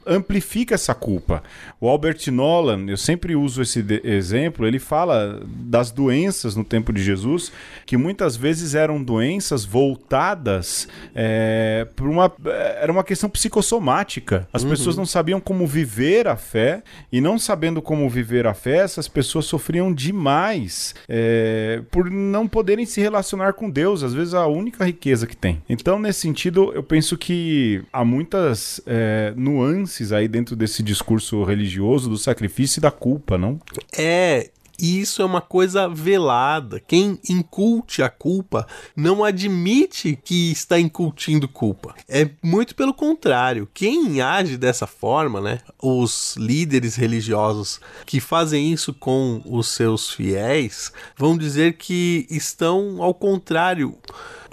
amplifica 0.06 0.74
essa 0.74 0.94
culpa. 0.94 1.42
O 1.80 1.88
Albert 1.88 2.30
Nolan, 2.30 2.86
eu 2.88 2.96
sempre 2.96 3.34
uso 3.34 3.62
esse 3.62 3.84
exemplo, 4.04 4.66
ele 4.66 4.78
fala 4.78 5.40
das 5.46 5.90
doenças 5.90 6.54
no 6.56 6.64
tempo 6.64 6.92
de 6.92 7.02
Jesus, 7.02 7.52
que 7.84 7.96
muitas 7.96 8.36
vezes 8.36 8.74
eram 8.74 9.02
doenças 9.02 9.64
voltadas 9.64 10.88
é, 11.14 11.86
por 11.96 12.08
uma. 12.08 12.32
Era 12.80 12.92
uma 12.92 13.04
questão 13.04 13.28
psicossomática. 13.28 14.48
As 14.52 14.62
uhum. 14.62 14.70
pessoas 14.70 14.96
não 14.96 15.06
sabiam 15.06 15.40
como 15.40 15.66
viver 15.66 16.28
a 16.28 16.36
fé, 16.36 16.82
e 17.10 17.20
não 17.20 17.38
sabendo 17.38 17.82
como 17.82 18.08
viver 18.08 18.46
a 18.46 18.54
fé, 18.54 18.78
essas 18.78 19.08
pessoas 19.08 19.46
sofriam 19.46 19.92
demais 19.92 20.94
é, 21.08 21.82
por 21.90 22.10
não 22.10 22.46
poderem 22.46 22.86
se 22.86 23.00
relacionar 23.00 23.52
com 23.54 23.70
Deus, 23.70 24.02
às 24.02 24.14
vezes 24.14 24.34
a 24.34 24.46
única 24.46 24.84
riqueza 24.84 25.26
que 25.26 25.36
tem. 25.36 25.62
Então, 25.68 25.98
nesse 25.98 26.20
sentido, 26.20 26.72
eu 26.74 26.82
penso 26.82 27.16
que 27.16 27.82
há 27.92 28.04
muitas 28.04 28.80
é, 28.86 29.32
nuances 29.36 29.95
nuances 29.96 30.12
aí 30.12 30.28
dentro 30.28 30.54
desse 30.54 30.82
discurso 30.82 31.42
religioso 31.44 32.08
do 32.08 32.18
sacrifício 32.18 32.80
e 32.80 32.82
da 32.82 32.90
culpa, 32.90 33.38
não? 33.38 33.58
É, 33.96 34.50
e 34.78 35.00
isso 35.00 35.22
é 35.22 35.24
uma 35.24 35.40
coisa 35.40 35.88
velada. 35.88 36.80
Quem 36.80 37.18
inculte 37.28 38.02
a 38.02 38.08
culpa 38.08 38.66
não 38.94 39.24
admite 39.24 40.18
que 40.22 40.52
está 40.52 40.78
incultindo 40.78 41.48
culpa. 41.48 41.94
É 42.08 42.28
muito 42.42 42.74
pelo 42.74 42.92
contrário. 42.92 43.68
Quem 43.72 44.20
age 44.20 44.56
dessa 44.56 44.86
forma, 44.86 45.40
né? 45.40 45.60
Os 45.82 46.36
líderes 46.36 46.94
religiosos 46.96 47.80
que 48.04 48.20
fazem 48.20 48.72
isso 48.72 48.92
com 48.92 49.40
os 49.46 49.68
seus 49.68 50.10
fiéis 50.10 50.92
vão 51.16 51.38
dizer 51.38 51.74
que 51.74 52.26
estão 52.30 53.02
ao 53.02 53.14
contrário 53.14 53.96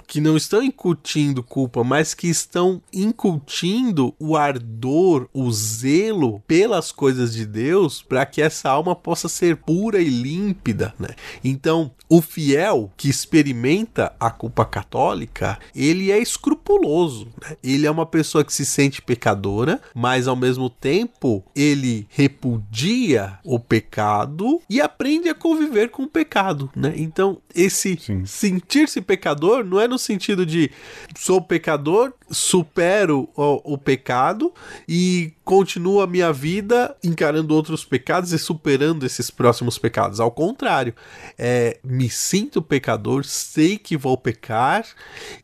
que 0.06 0.20
não 0.20 0.36
estão 0.36 0.62
incutindo 0.62 1.42
culpa, 1.42 1.82
mas 1.84 2.14
que 2.14 2.28
estão 2.28 2.80
incutindo 2.92 4.14
o 4.18 4.36
ardor, 4.36 5.28
o 5.32 5.50
zelo 5.52 6.42
pelas 6.46 6.92
coisas 6.92 7.32
de 7.32 7.46
Deus, 7.46 8.02
para 8.02 8.24
que 8.26 8.40
essa 8.40 8.70
alma 8.70 8.94
possa 8.94 9.28
ser 9.28 9.56
pura 9.56 10.00
e 10.00 10.08
límpida, 10.08 10.94
né? 10.98 11.08
Então, 11.42 11.90
o 12.08 12.20
fiel 12.20 12.92
que 12.96 13.08
experimenta 13.08 14.12
a 14.20 14.30
culpa 14.30 14.64
católica, 14.64 15.58
ele 15.74 16.10
é 16.10 16.18
escrupuloso, 16.18 17.28
né? 17.40 17.56
Ele 17.62 17.86
é 17.86 17.90
uma 17.90 18.06
pessoa 18.06 18.44
que 18.44 18.52
se 18.52 18.64
sente 18.64 19.02
pecadora, 19.02 19.80
mas 19.94 20.28
ao 20.28 20.36
mesmo 20.36 20.68
tempo 20.68 21.44
ele 21.54 22.06
repudia 22.10 23.38
o 23.44 23.58
pecado 23.58 24.60
e 24.68 24.80
aprende 24.80 25.28
a 25.28 25.34
conviver 25.34 25.90
com 25.90 26.04
o 26.04 26.08
pecado, 26.08 26.70
né? 26.74 26.92
Então, 26.96 27.38
esse 27.54 27.98
sentir-se 28.26 29.00
pecador 29.00 29.64
não 29.64 29.80
é 29.80 29.88
no 29.88 29.93
sentido 29.98 30.44
de 30.44 30.70
sou 31.16 31.40
pecador, 31.40 32.12
supero 32.34 33.28
o, 33.36 33.74
o 33.74 33.78
pecado 33.78 34.52
e 34.88 35.32
continuo 35.44 36.00
a 36.00 36.06
minha 36.06 36.32
vida 36.32 36.96
encarando 37.04 37.54
outros 37.54 37.84
pecados 37.84 38.32
e 38.32 38.38
superando 38.38 39.04
esses 39.04 39.30
próximos 39.30 39.78
pecados. 39.78 40.18
Ao 40.18 40.30
contrário, 40.30 40.94
é, 41.38 41.78
me 41.84 42.08
sinto 42.08 42.62
pecador, 42.62 43.24
sei 43.24 43.76
que 43.76 43.96
vou 43.96 44.16
pecar 44.16 44.86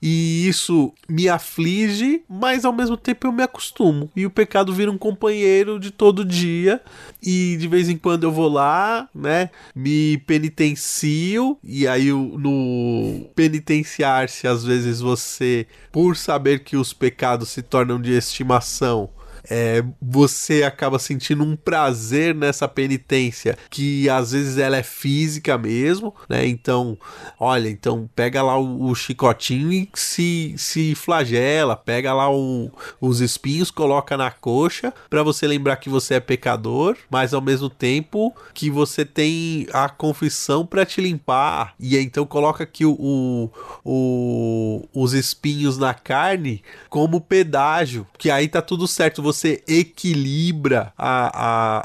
e 0.01 0.49
isso 0.49 0.93
me 1.09 1.29
aflige, 1.29 2.23
mas 2.29 2.65
ao 2.65 2.73
mesmo 2.73 2.97
tempo 2.97 3.27
eu 3.27 3.33
me 3.33 3.43
acostumo. 3.43 4.11
E 4.17 4.25
o 4.25 4.31
pecado 4.31 4.73
vira 4.73 4.91
um 4.91 4.99
companheiro 4.99 5.79
de 5.79 5.91
todo 5.91 6.25
dia 6.25 6.81
e 7.23 7.57
de 7.59 7.69
vez 7.69 7.89
em 7.89 7.99
quando 7.99 8.25
eu 8.25 8.33
vou 8.33 8.49
lá, 8.49 9.09
né, 9.15 9.51
me 9.75 10.19
penitencio 10.27 11.59
e 11.63 11.87
aí 11.87 12.11
no 12.11 13.27
penitenciar-se 13.35 14.47
às 14.47 14.65
vezes 14.65 15.01
você, 15.01 15.67
por 15.93 16.17
saber 16.17 16.61
que 16.61 16.77
os 16.81 16.93
pecados 16.93 17.51
se 17.51 17.63
tornam 17.63 18.01
de 18.01 18.13
estimação, 18.13 19.11
é, 19.49 19.83
você 20.01 20.63
acaba 20.63 20.99
sentindo 20.99 21.45
um 21.45 21.57
prazer 21.57 22.35
nessa 22.35 22.69
penitência, 22.69 23.57
que 23.69 24.09
às 24.09 24.33
vezes 24.33 24.59
ela 24.59 24.77
é 24.77 24.83
física 24.83 25.57
mesmo, 25.57 26.15
né? 26.29 26.47
Então, 26.47 26.99
olha, 27.39 27.69
então 27.69 28.09
pega 28.15 28.43
lá 28.43 28.59
o, 28.59 28.91
o 28.91 28.95
chicotinho 28.95 29.73
e 29.73 29.89
se, 29.95 30.55
se 30.57 30.95
flagela, 30.95 31.77
pega 31.77 32.13
lá 32.13 32.31
o, 32.31 32.71
os 33.01 33.21
espinhos, 33.21 33.71
coloca 33.71 34.17
na 34.17 34.31
coxa, 34.31 34.93
para 35.09 35.23
você 35.23 35.47
lembrar 35.47 35.77
que 35.77 35.89
você 35.89 36.15
é 36.15 36.21
pecador, 36.21 36.97
mas 37.11 37.33
ao 37.33 37.41
mesmo 37.41 37.69
tempo 37.69 38.35
que 38.53 38.71
você 38.71 39.05
tem 39.05 39.67
a 39.73 39.89
confissão 39.89 40.67
para 40.67 40.85
te 40.85 41.01
limpar, 41.01 41.75
e 41.79 41.97
então 41.97 42.27
coloca 42.27 42.65
aqui 42.65 42.85
o, 42.85 42.93
o, 42.93 43.51
o, 43.85 44.89
os 44.93 45.13
espinhos 45.13 45.79
na 45.79 45.95
carne 45.95 46.63
como 46.89 47.21
pedágio, 47.21 48.07
que 48.19 48.31
aí 48.31 48.49
tá 48.49 48.63
tudo 48.63 48.87
certo, 48.87 49.23
você 49.23 49.30
você 49.33 49.63
equilibra 49.69 50.93
a, 50.97 51.31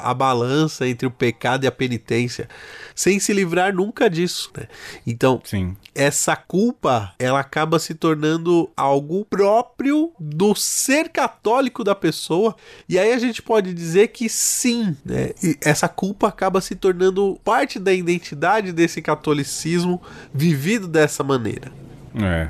a, 0.03 0.11
a 0.11 0.13
balança 0.13 0.87
entre 0.87 1.07
o 1.07 1.11
pecado 1.11 1.63
e 1.63 1.67
a 1.67 1.71
penitência, 1.71 2.49
sem 2.95 3.19
se 3.19 3.33
livrar 3.33 3.73
nunca 3.73 4.09
disso. 4.09 4.51
Né? 4.57 4.67
Então, 5.05 5.41
Sim. 5.43 5.75
essa 5.93 6.35
culpa 6.35 7.13
ela 7.19 7.39
acaba 7.39 7.77
se 7.79 7.93
tornando 7.93 8.69
algo 8.75 9.25
próprio 9.25 10.11
do 10.19 10.55
ser 10.55 11.09
católico 11.09 11.83
da 11.83 11.93
pessoa, 11.93 12.55
e 12.89 12.97
aí 12.97 13.13
a 13.13 13.19
gente 13.19 13.41
pode 13.41 13.73
dizer 13.73 14.09
que 14.09 14.27
sim, 14.27 14.95
né? 15.05 15.31
essa 15.61 15.87
culpa 15.87 16.27
acaba 16.27 16.61
se 16.61 16.75
tornando 16.75 17.39
parte 17.43 17.79
da 17.79 17.93
identidade 17.93 18.71
desse 18.71 19.01
catolicismo 19.01 20.01
vivido 20.33 20.87
dessa 20.87 21.23
maneira. 21.23 21.71
É. 22.15 22.49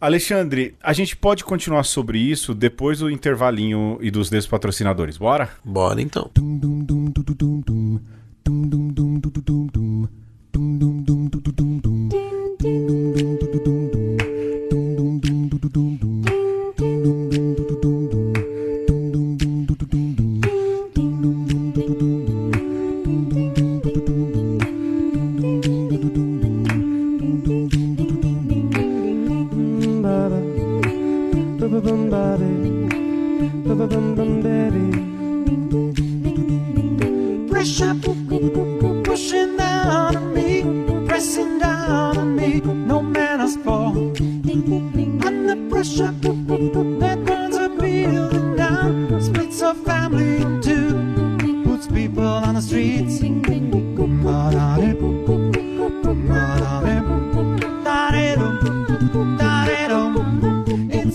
Alexandre, 0.00 0.74
a 0.82 0.92
gente 0.92 1.16
pode 1.16 1.42
continuar 1.44 1.84
sobre 1.84 2.18
isso 2.18 2.54
depois 2.54 2.98
do 2.98 3.10
intervalinho 3.10 3.98
e 4.00 4.10
dos 4.10 4.28
despatrocinadores. 4.28 5.16
Bora? 5.16 5.48
Bora 5.64 6.00
então. 6.00 6.30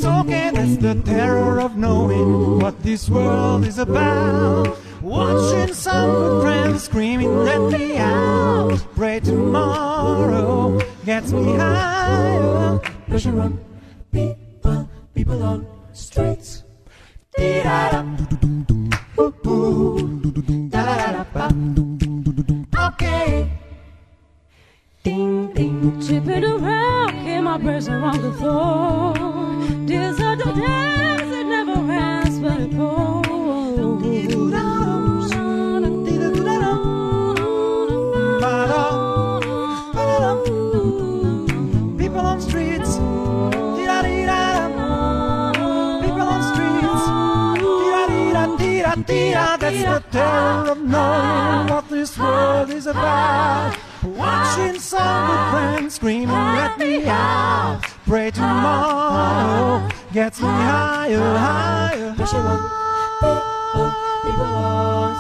It's 0.02 0.06
okay, 0.06 0.50
that's 0.52 0.78
the 0.78 0.96
terror 1.06 1.60
of 1.62 1.78
knowing 1.78 2.60
what 2.60 2.82
this 2.82 3.08
world 3.10 3.66
is 3.66 3.78
about. 3.78 4.78
Watching 5.02 5.74
some 5.76 6.12
good 6.12 6.42
friends 6.42 6.84
screaming, 6.84 7.36
let 7.44 7.62
me 7.72 7.98
out. 7.98 8.80
Pray 8.96 9.20
tomorrow 9.20 10.80
gets 11.06 11.32
me 11.32 11.56
higher. 11.56 12.80
Pressure 13.08 13.40
on 13.40 13.60
people, 14.12 14.90
people 15.14 15.44
on 15.44 15.68
streets. 15.94 16.64
Okay 22.78 23.61
ding 25.04 25.54
ding. 25.54 26.02
Tripping 26.06 26.44
around 26.44 27.16
in 27.28 27.44
my 27.44 27.58
breast 27.58 27.90
around 27.90 28.22
the 28.22 28.32
floor. 28.34 29.14
This 29.86 30.18
dance 30.18 31.32
it 31.40 31.46
never 31.46 31.92
ends 31.92 32.40
but 32.40 32.60
it 32.62 32.72
goes. 32.78 33.26
People 41.98 42.20
on 42.20 42.42
streets. 42.42 42.96
People 46.02 46.28
on 46.28 46.42
streets. 46.54 47.02
That's 49.60 49.84
the 49.84 50.04
terror 50.12 50.72
of 50.72 50.80
knowing 50.82 51.68
what 51.68 51.88
this 51.90 52.18
world 52.18 52.70
is 52.72 52.88
about. 52.88 53.78
Watching 54.04 54.80
some 54.80 55.28
good 55.28 55.52
friends 55.52 55.94
screaming, 55.96 56.30
let 56.30 56.80
me 56.80 57.06
out. 57.06 57.84
Pray 58.08 58.32
tomorrow 58.32 59.88
gets 60.12 60.42
me 60.42 60.48
higher, 60.48 61.38
higher. 61.38 62.16
People 64.24 64.44
on 64.44 65.16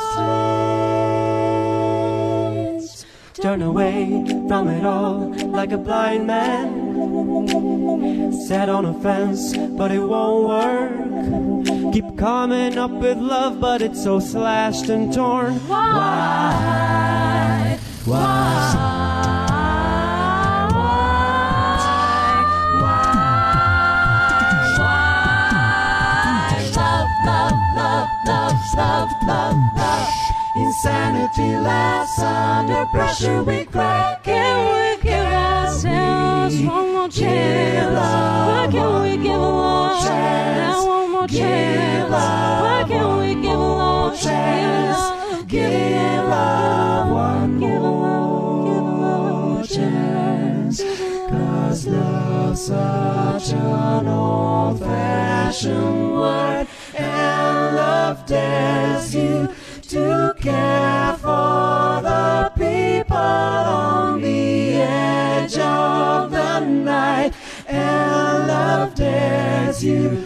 streets. 2.80 3.06
Turn 3.34 3.62
away 3.62 4.26
from 4.48 4.67
it 4.67 4.84
all 4.84 5.32
like 5.52 5.72
a 5.72 5.78
blind 5.78 6.26
man. 6.26 6.89
Sat 8.48 8.67
on 8.67 8.86
a 8.86 9.00
fence, 9.02 9.56
but 9.78 9.91
it 9.91 10.00
won't 10.00 10.48
work. 10.50 11.94
Keep 11.94 12.17
coming 12.17 12.80
up 12.80 12.89
with 12.89 13.20
love, 13.20 13.60
but 13.62 13.84
it's 13.84 14.02
so 14.02 14.20
slashed 14.20 14.89
and 14.89 15.13
torn. 15.13 15.60
Why? 15.67 16.82
Insanity 30.54 31.56
laughs 31.58 32.18
under 32.18 32.86
pressure. 32.88 33.44
We 33.44 33.66
cry. 33.66 34.18
Can 34.24 34.98
we 34.98 35.04
give 35.04 35.26
ourselves 35.26 36.60
one 36.64 36.94
more 36.94 37.08
chance? 37.08 37.94
Why 37.96 38.68
can't 38.72 39.04
we 39.04 39.18
give 39.18 39.38
that 39.38 40.84
one 40.88 41.12
more 41.12 41.28
chance? 41.28 42.12
Why 42.12 42.84
can't 42.88 43.20
we 43.20 43.36
give 43.36 43.60
chance? 44.18 45.20
Give 45.52 46.24
love 46.30 47.12
one 47.12 47.60
more 47.60 49.64
love's 51.86 52.62
such 52.62 53.52
an 53.52 54.08
old 54.08 54.80
fashioned 54.80 56.14
word, 56.14 56.68
and 56.96 57.76
love 57.76 58.26
dares 58.26 59.14
you 59.14 59.50
to 59.90 60.34
care 60.40 61.18
for 61.18 62.00
the 62.02 62.54
people 62.56 63.18
on 63.18 64.22
the 64.22 64.76
edge 64.76 65.58
of 65.58 66.32
the 66.32 66.60
night, 66.62 67.34
and 67.68 68.48
love 68.48 68.96
dares 68.96 69.84
you 69.84 70.26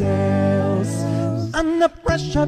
ourselves. 0.00 1.54
Under 1.54 1.88
pressure. 1.88 2.46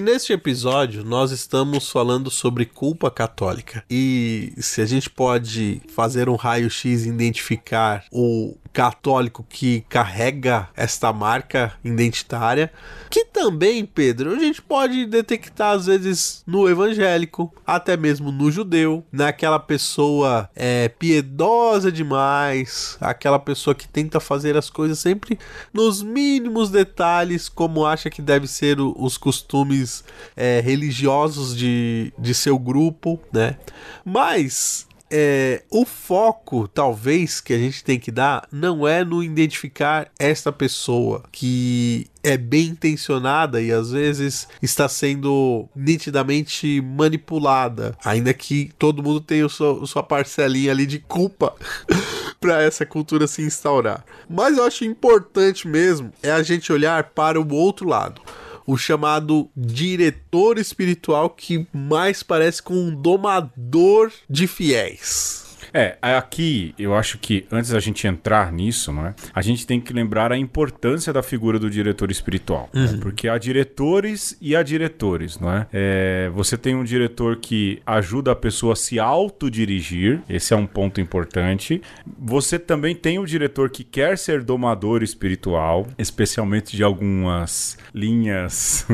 E 0.00 0.02
neste 0.02 0.32
episódio 0.32 1.04
nós 1.04 1.30
estamos 1.30 1.90
falando 1.90 2.30
sobre 2.30 2.64
culpa 2.64 3.10
católica. 3.10 3.84
E 3.90 4.54
se 4.56 4.80
a 4.80 4.86
gente 4.86 5.10
pode 5.10 5.82
fazer 5.94 6.26
um 6.26 6.36
raio-x 6.36 7.04
identificar 7.04 8.06
o 8.10 8.56
católico 8.72 9.44
que 9.48 9.84
carrega 9.88 10.68
esta 10.76 11.12
marca 11.12 11.72
identitária, 11.84 12.72
que 13.10 13.24
também, 13.24 13.84
Pedro, 13.84 14.32
a 14.34 14.38
gente 14.38 14.62
pode 14.62 15.06
detectar 15.06 15.72
às 15.72 15.86
vezes 15.86 16.42
no 16.46 16.68
evangélico, 16.68 17.52
até 17.66 17.96
mesmo 17.96 18.30
no 18.30 18.50
judeu, 18.50 19.04
naquela 19.10 19.58
pessoa 19.58 20.48
é, 20.54 20.88
piedosa 20.88 21.90
demais, 21.90 22.96
aquela 23.00 23.38
pessoa 23.38 23.74
que 23.74 23.88
tenta 23.88 24.20
fazer 24.20 24.56
as 24.56 24.70
coisas 24.70 24.98
sempre 24.98 25.38
nos 25.72 26.02
mínimos 26.02 26.70
detalhes, 26.70 27.48
como 27.48 27.84
acha 27.84 28.08
que 28.10 28.22
deve 28.22 28.46
ser 28.46 28.80
o- 28.80 28.94
os 28.98 29.18
costumes 29.18 30.04
é, 30.36 30.60
religiosos 30.60 31.56
de, 31.56 32.12
de 32.18 32.34
seu 32.34 32.58
grupo, 32.58 33.20
né? 33.32 33.56
Mas 34.04 34.86
é, 35.10 35.62
o 35.70 35.84
foco, 35.84 36.68
talvez, 36.68 37.40
que 37.40 37.52
a 37.52 37.58
gente 37.58 37.82
tem 37.82 37.98
que 37.98 38.10
dar 38.10 38.46
não 38.52 38.86
é 38.86 39.04
no 39.04 39.22
identificar 39.22 40.08
esta 40.18 40.52
pessoa 40.52 41.22
que 41.32 42.06
é 42.22 42.36
bem 42.36 42.68
intencionada 42.68 43.60
e 43.62 43.72
às 43.72 43.90
vezes 43.92 44.46
está 44.62 44.88
sendo 44.88 45.68
nitidamente 45.74 46.80
manipulada, 46.82 47.96
ainda 48.04 48.32
que 48.34 48.70
todo 48.78 49.02
mundo 49.02 49.20
tenha 49.20 49.48
seu- 49.48 49.86
sua 49.86 50.02
parcelinha 50.02 50.70
ali 50.70 50.84
de 50.86 50.98
culpa 50.98 51.54
para 52.40 52.62
essa 52.62 52.84
cultura 52.86 53.26
se 53.26 53.42
instaurar. 53.42 54.04
Mas 54.28 54.56
eu 54.58 54.64
acho 54.64 54.84
importante 54.84 55.66
mesmo 55.66 56.12
é 56.22 56.30
a 56.30 56.42
gente 56.42 56.72
olhar 56.72 57.04
para 57.10 57.40
o 57.40 57.54
outro 57.54 57.88
lado 57.88 58.20
o 58.66 58.76
chamado 58.76 59.48
diretor 59.56 60.58
espiritual 60.58 61.30
que 61.30 61.66
mais 61.72 62.22
parece 62.22 62.62
com 62.62 62.74
um 62.74 62.94
domador 62.94 64.12
de 64.28 64.46
fiéis. 64.46 65.49
É, 65.72 65.96
aqui 66.02 66.74
eu 66.78 66.94
acho 66.94 67.18
que 67.18 67.46
antes 67.50 67.70
da 67.70 67.80
gente 67.80 68.06
entrar 68.06 68.52
nisso, 68.52 68.92
não 68.92 69.06
é? 69.06 69.14
A 69.34 69.42
gente 69.42 69.66
tem 69.66 69.80
que 69.80 69.92
lembrar 69.92 70.32
a 70.32 70.36
importância 70.38 71.12
da 71.12 71.22
figura 71.22 71.58
do 71.58 71.70
diretor 71.70 72.10
espiritual. 72.10 72.68
né? 72.72 72.98
Porque 73.00 73.28
há 73.28 73.38
diretores 73.38 74.36
e 74.40 74.56
há 74.56 74.62
diretores, 74.62 75.38
não 75.38 75.52
é? 75.52 75.66
É, 75.72 76.30
Você 76.34 76.56
tem 76.56 76.74
um 76.74 76.84
diretor 76.84 77.36
que 77.36 77.80
ajuda 77.86 78.32
a 78.32 78.36
pessoa 78.36 78.72
a 78.72 78.76
se 78.76 78.98
autodirigir, 78.98 80.20
esse 80.28 80.52
é 80.52 80.56
um 80.56 80.66
ponto 80.66 81.00
importante. 81.00 81.80
Você 82.18 82.58
também 82.58 82.94
tem 82.94 83.18
o 83.18 83.26
diretor 83.26 83.70
que 83.70 83.84
quer 83.84 84.16
ser 84.18 84.42
domador 84.42 85.02
espiritual, 85.02 85.86
especialmente 85.98 86.76
de 86.76 86.82
algumas 86.82 87.78
linhas 87.94 88.86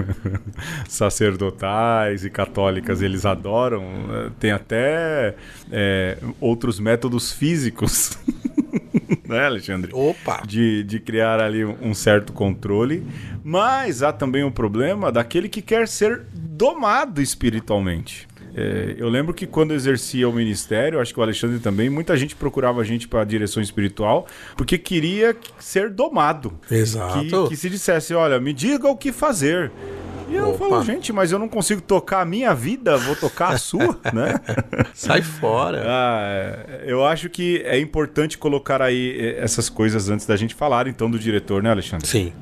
sacerdotais 0.89 2.25
e 2.25 2.31
católicas, 2.31 3.03
eles 3.03 3.25
adoram. 3.25 3.83
eh, 4.11 4.31
Tem 4.39 4.51
até 4.51 5.35
é, 5.71 6.19
outros 6.41 6.66
métodos 6.79 7.33
físicos 7.33 8.19
né, 9.29 9.47
Alexandre? 9.47 9.91
Opa! 9.93 10.43
De, 10.47 10.83
de 10.85 11.01
criar 11.01 11.41
ali 11.41 11.65
um 11.65 11.95
certo 11.95 12.33
controle. 12.33 13.07
Mas 13.45 14.03
há 14.03 14.13
também 14.13 14.45
o 14.45 14.51
problema 14.51 15.13
daquele 15.13 15.49
que 15.49 15.63
quer 15.63 15.89
ser 15.89 16.25
domado 16.33 17.21
espiritualmente. 17.21 18.27
É, 18.59 18.95
eu 18.97 19.09
lembro 19.11 19.35
que 19.35 19.47
quando 19.47 19.75
exercia 19.75 20.27
o 20.27 20.33
ministério, 20.33 20.99
acho 20.99 21.13
que 21.13 21.21
o 21.21 21.23
Alexandre 21.23 21.59
também, 21.59 21.91
muita 21.91 22.17
gente 22.17 22.35
procurava 22.35 22.81
a 22.81 22.85
gente 22.85 23.07
para 23.07 23.21
a 23.21 23.25
direção 23.25 23.63
espiritual 23.63 24.27
porque 24.57 24.79
queria 24.79 25.37
ser 25.59 25.91
domado. 25.91 26.59
Exato. 26.71 27.21
Que, 27.21 27.49
que 27.51 27.57
se 27.57 27.69
dissesse, 27.69 28.15
olha, 28.15 28.41
me 28.41 28.55
diga 28.55 28.89
o 28.89 28.97
que 28.97 29.13
fazer. 29.13 29.71
E 30.29 30.35
eu 30.35 30.51
Opa. 30.51 30.59
falo, 30.59 30.83
gente, 30.83 31.13
mas 31.13 31.31
eu 31.31 31.39
não 31.39 31.49
consigo 31.49 31.81
tocar 31.81 32.21
a 32.23 32.25
minha 32.25 32.53
vida, 32.55 32.97
vou 32.97 33.15
tocar 33.15 33.55
a 33.55 33.59
sua, 33.59 33.99
né? 34.13 34.35
Sai 34.93 35.23
fora. 35.23 35.83
Ah, 35.87 36.19
é, 36.23 36.85
eu 36.87 37.05
acho 37.05 37.29
que 37.29 37.63
é 37.65 37.79
importante 37.79 38.37
colocar 38.37 38.83
aí 38.83 39.17
eh, 39.19 39.43
essas 39.43 39.69
coisas 39.69 40.09
antes 40.09 40.27
da 40.27 40.37
gente 40.37 40.55
falar, 40.55 40.89
então, 40.89 41.09
do 41.11 41.19
diretor, 41.19 41.63
né, 41.63 41.71
Alexandre? 41.71 42.07
Sim. 42.07 42.33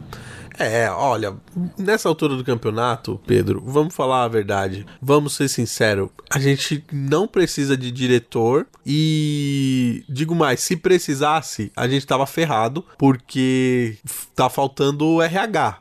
É, 0.59 0.89
olha, 0.89 1.35
nessa 1.77 2.09
altura 2.09 2.37
do 2.37 2.45
campeonato, 2.45 3.21
Pedro, 3.27 3.61
vamos 3.67 3.93
falar 3.95 4.23
a 4.23 4.29
verdade. 4.29 4.87
Vamos 5.03 5.35
ser 5.35 5.49
sinceros. 5.49 6.11
A 6.31 6.39
gente 6.39 6.85
não 6.93 7.27
precisa 7.27 7.77
de 7.77 7.91
diretor 7.91 8.67
e 8.87 10.05
digo 10.09 10.35
mais, 10.35 10.61
se 10.61 10.77
precisasse, 10.77 11.73
a 11.77 11.89
gente 11.89 12.07
tava 12.07 12.25
ferrado 12.25 12.85
porque 12.97 13.97
tá 14.35 14.49
faltando 14.49 15.05
o 15.05 15.21
RH. 15.23 15.79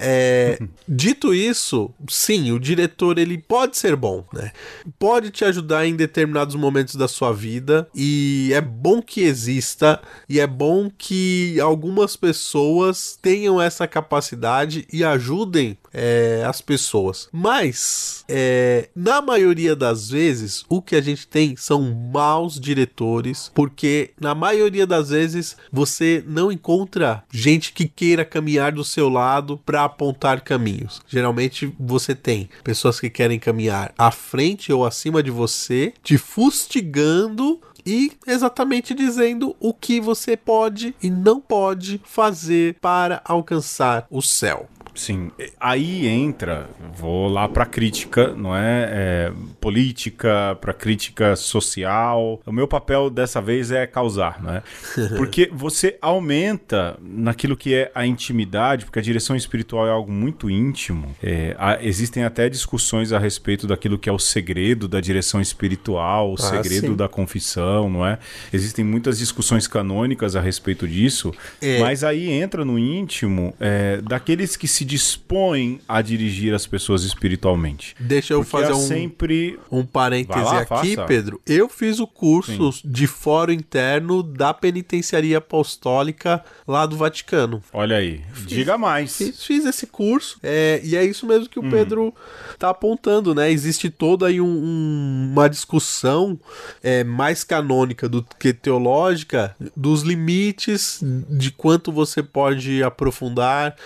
É, 0.00 0.58
dito 0.88 1.34
isso, 1.34 1.90
sim, 2.08 2.52
o 2.52 2.58
diretor 2.58 3.18
ele 3.18 3.36
pode 3.36 3.76
ser 3.76 3.94
bom, 3.94 4.24
né? 4.32 4.50
Pode 4.98 5.30
te 5.30 5.44
ajudar 5.44 5.86
em 5.86 5.94
determinados 5.94 6.54
momentos 6.54 6.94
da 6.94 7.06
sua 7.06 7.32
vida 7.32 7.86
e 7.94 8.50
é 8.54 8.60
bom 8.62 9.02
que 9.02 9.20
exista 9.20 10.00
e 10.26 10.40
é 10.40 10.46
bom 10.46 10.90
que 10.90 11.60
algumas 11.60 12.16
pessoas 12.16 13.18
tenham 13.20 13.60
essa 13.60 13.86
capacidade 13.86 14.86
e 14.90 15.04
ajudem 15.04 15.76
é, 15.92 16.42
as 16.46 16.60
pessoas. 16.60 17.28
Mas, 17.30 18.24
é, 18.28 18.88
na 18.96 19.20
maioria 19.20 19.76
das 19.76 20.08
vezes, 20.08 20.64
o 20.68 20.80
que 20.80 20.96
a 20.96 21.00
gente 21.00 21.26
tem 21.26 21.56
são 21.56 21.94
maus 22.12 22.58
diretores, 22.58 23.50
porque 23.54 24.12
na 24.18 24.34
maioria 24.34 24.86
das 24.86 25.10
vezes 25.10 25.56
você 25.70 26.24
não 26.26 26.50
encontra 26.50 27.22
gente 27.30 27.72
que 27.72 27.86
queira 27.86 28.24
caminhar 28.24 28.72
do 28.72 28.84
seu 28.84 29.08
lado 29.08 29.58
para 29.58 29.89
apontar 29.90 30.40
caminhos. 30.40 31.00
Geralmente 31.06 31.74
você 31.78 32.14
tem 32.14 32.48
pessoas 32.64 32.98
que 32.98 33.10
querem 33.10 33.38
caminhar 33.38 33.92
à 33.98 34.10
frente 34.10 34.72
ou 34.72 34.84
acima 34.84 35.22
de 35.22 35.30
você, 35.30 35.92
te 36.02 36.16
fustigando 36.16 37.60
e 37.84 38.12
exatamente 38.26 38.94
dizendo 38.94 39.56
o 39.58 39.72
que 39.72 40.00
você 40.00 40.36
pode 40.36 40.94
e 41.02 41.10
não 41.10 41.40
pode 41.40 42.00
fazer 42.04 42.76
para 42.80 43.20
alcançar 43.24 44.06
o 44.10 44.22
céu. 44.22 44.68
Sim, 45.00 45.30
aí 45.58 46.06
entra, 46.06 46.68
vou 46.94 47.26
lá 47.26 47.48
para 47.48 47.64
crítica, 47.64 48.34
não 48.34 48.54
é? 48.54 48.88
é 48.92 49.32
política, 49.60 50.58
para 50.60 50.74
crítica 50.74 51.34
social. 51.36 52.38
O 52.44 52.52
meu 52.52 52.68
papel 52.68 53.08
dessa 53.08 53.40
vez 53.40 53.70
é 53.70 53.86
causar, 53.86 54.42
não 54.42 54.52
é? 54.56 54.62
Porque 55.16 55.48
você 55.50 55.96
aumenta 56.02 56.98
naquilo 57.00 57.56
que 57.56 57.72
é 57.74 57.90
a 57.94 58.04
intimidade, 58.04 58.84
porque 58.84 58.98
a 58.98 59.02
direção 59.02 59.34
espiritual 59.34 59.86
é 59.86 59.90
algo 59.90 60.12
muito 60.12 60.50
íntimo. 60.50 61.14
É, 61.22 61.56
há- 61.58 61.78
existem 61.82 62.24
até 62.24 62.48
discussões 62.50 63.10
a 63.12 63.18
respeito 63.18 63.66
daquilo 63.66 63.98
que 63.98 64.08
é 64.08 64.12
o 64.12 64.18
segredo 64.18 64.86
da 64.86 65.00
direção 65.00 65.40
espiritual, 65.40 66.30
o 66.32 66.34
Ah, 66.34 66.38
segredo 66.42 66.88
sim. 66.88 66.94
da 66.96 67.08
confissão, 67.08 67.88
não 67.88 68.04
é? 68.06 68.18
Existem 68.52 68.84
muitas 68.84 69.18
discussões 69.18 69.66
canônicas 69.66 70.36
a 70.36 70.40
respeito 70.42 70.86
disso, 70.86 71.32
É. 71.62 71.78
mas 71.80 72.04
aí 72.04 72.28
entra 72.30 72.64
no 72.66 72.78
íntimo 72.78 73.54
é, 73.58 73.98
daqueles 74.02 74.56
que 74.56 74.68
se 74.68 74.84
dispõem 74.90 75.80
a 75.88 76.02
dirigir 76.02 76.52
as 76.52 76.66
pessoas 76.66 77.04
espiritualmente. 77.04 77.94
Deixa 77.98 78.34
eu 78.34 78.40
Porque 78.44 78.50
fazer 78.50 78.72
um, 78.72 78.80
sempre. 78.86 79.58
um 79.70 79.84
parêntese 79.86 80.38
lá, 80.44 80.60
aqui, 80.60 80.68
faça. 80.96 81.04
Pedro. 81.06 81.40
Eu 81.46 81.68
fiz 81.68 82.00
o 82.00 82.06
curso 82.06 82.72
de 82.84 83.06
fórum 83.06 83.52
interno 83.52 84.22
da 84.22 84.52
penitenciaria 84.52 85.38
apostólica 85.38 86.44
lá 86.66 86.86
do 86.86 86.96
Vaticano. 86.96 87.62
Olha 87.72 87.96
aí, 87.96 88.22
diga 88.46 88.76
mais. 88.76 89.16
Fiz, 89.16 89.44
fiz 89.44 89.64
esse 89.64 89.86
curso, 89.86 90.38
é, 90.42 90.80
e 90.82 90.96
é 90.96 91.04
isso 91.04 91.26
mesmo 91.26 91.48
que 91.48 91.58
o 91.58 91.70
Pedro 91.70 92.12
tá 92.58 92.70
apontando, 92.70 93.34
né? 93.34 93.50
Existe 93.50 93.88
toda 93.90 94.26
aí 94.26 94.40
um- 94.40 94.46
um- 94.46 95.30
uma 95.32 95.48
discussão 95.48 96.38
é, 96.82 97.04
mais 97.04 97.44
canônica 97.44 98.08
do 98.08 98.24
que 98.38 98.52
teológica 98.52 99.54
dos 99.76 100.02
limites 100.02 101.00
de 101.28 101.50
quanto 101.52 101.92
você 101.92 102.22
pode 102.22 102.82
aprofundar, 102.82 103.76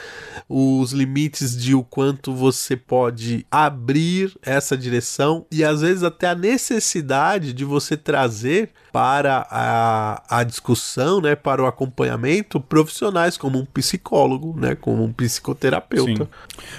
os 0.85 0.93
limites 0.93 1.57
de 1.57 1.74
o 1.74 1.82
quanto 1.82 2.32
você 2.35 2.76
pode 2.76 3.47
abrir 3.51 4.37
essa 4.43 4.76
direção 4.76 5.47
e 5.51 5.64
às 5.64 5.80
vezes 5.80 6.03
até 6.03 6.28
a 6.28 6.35
necessidade 6.35 7.53
de 7.53 7.64
você 7.64 7.97
trazer 7.97 8.70
para 8.93 9.45
a, 9.51 10.39
a 10.39 10.45
discussão, 10.45 11.20
né, 11.20 11.35
para 11.35 11.61
o 11.61 11.66
acompanhamento, 11.66 12.61
profissionais 12.61 13.37
como 13.37 13.59
um 13.59 13.64
psicólogo, 13.64 14.55
né, 14.57 14.76
como 14.76 15.03
um 15.03 15.12
psicoterapeuta. 15.12 16.24
Sim. 16.24 16.30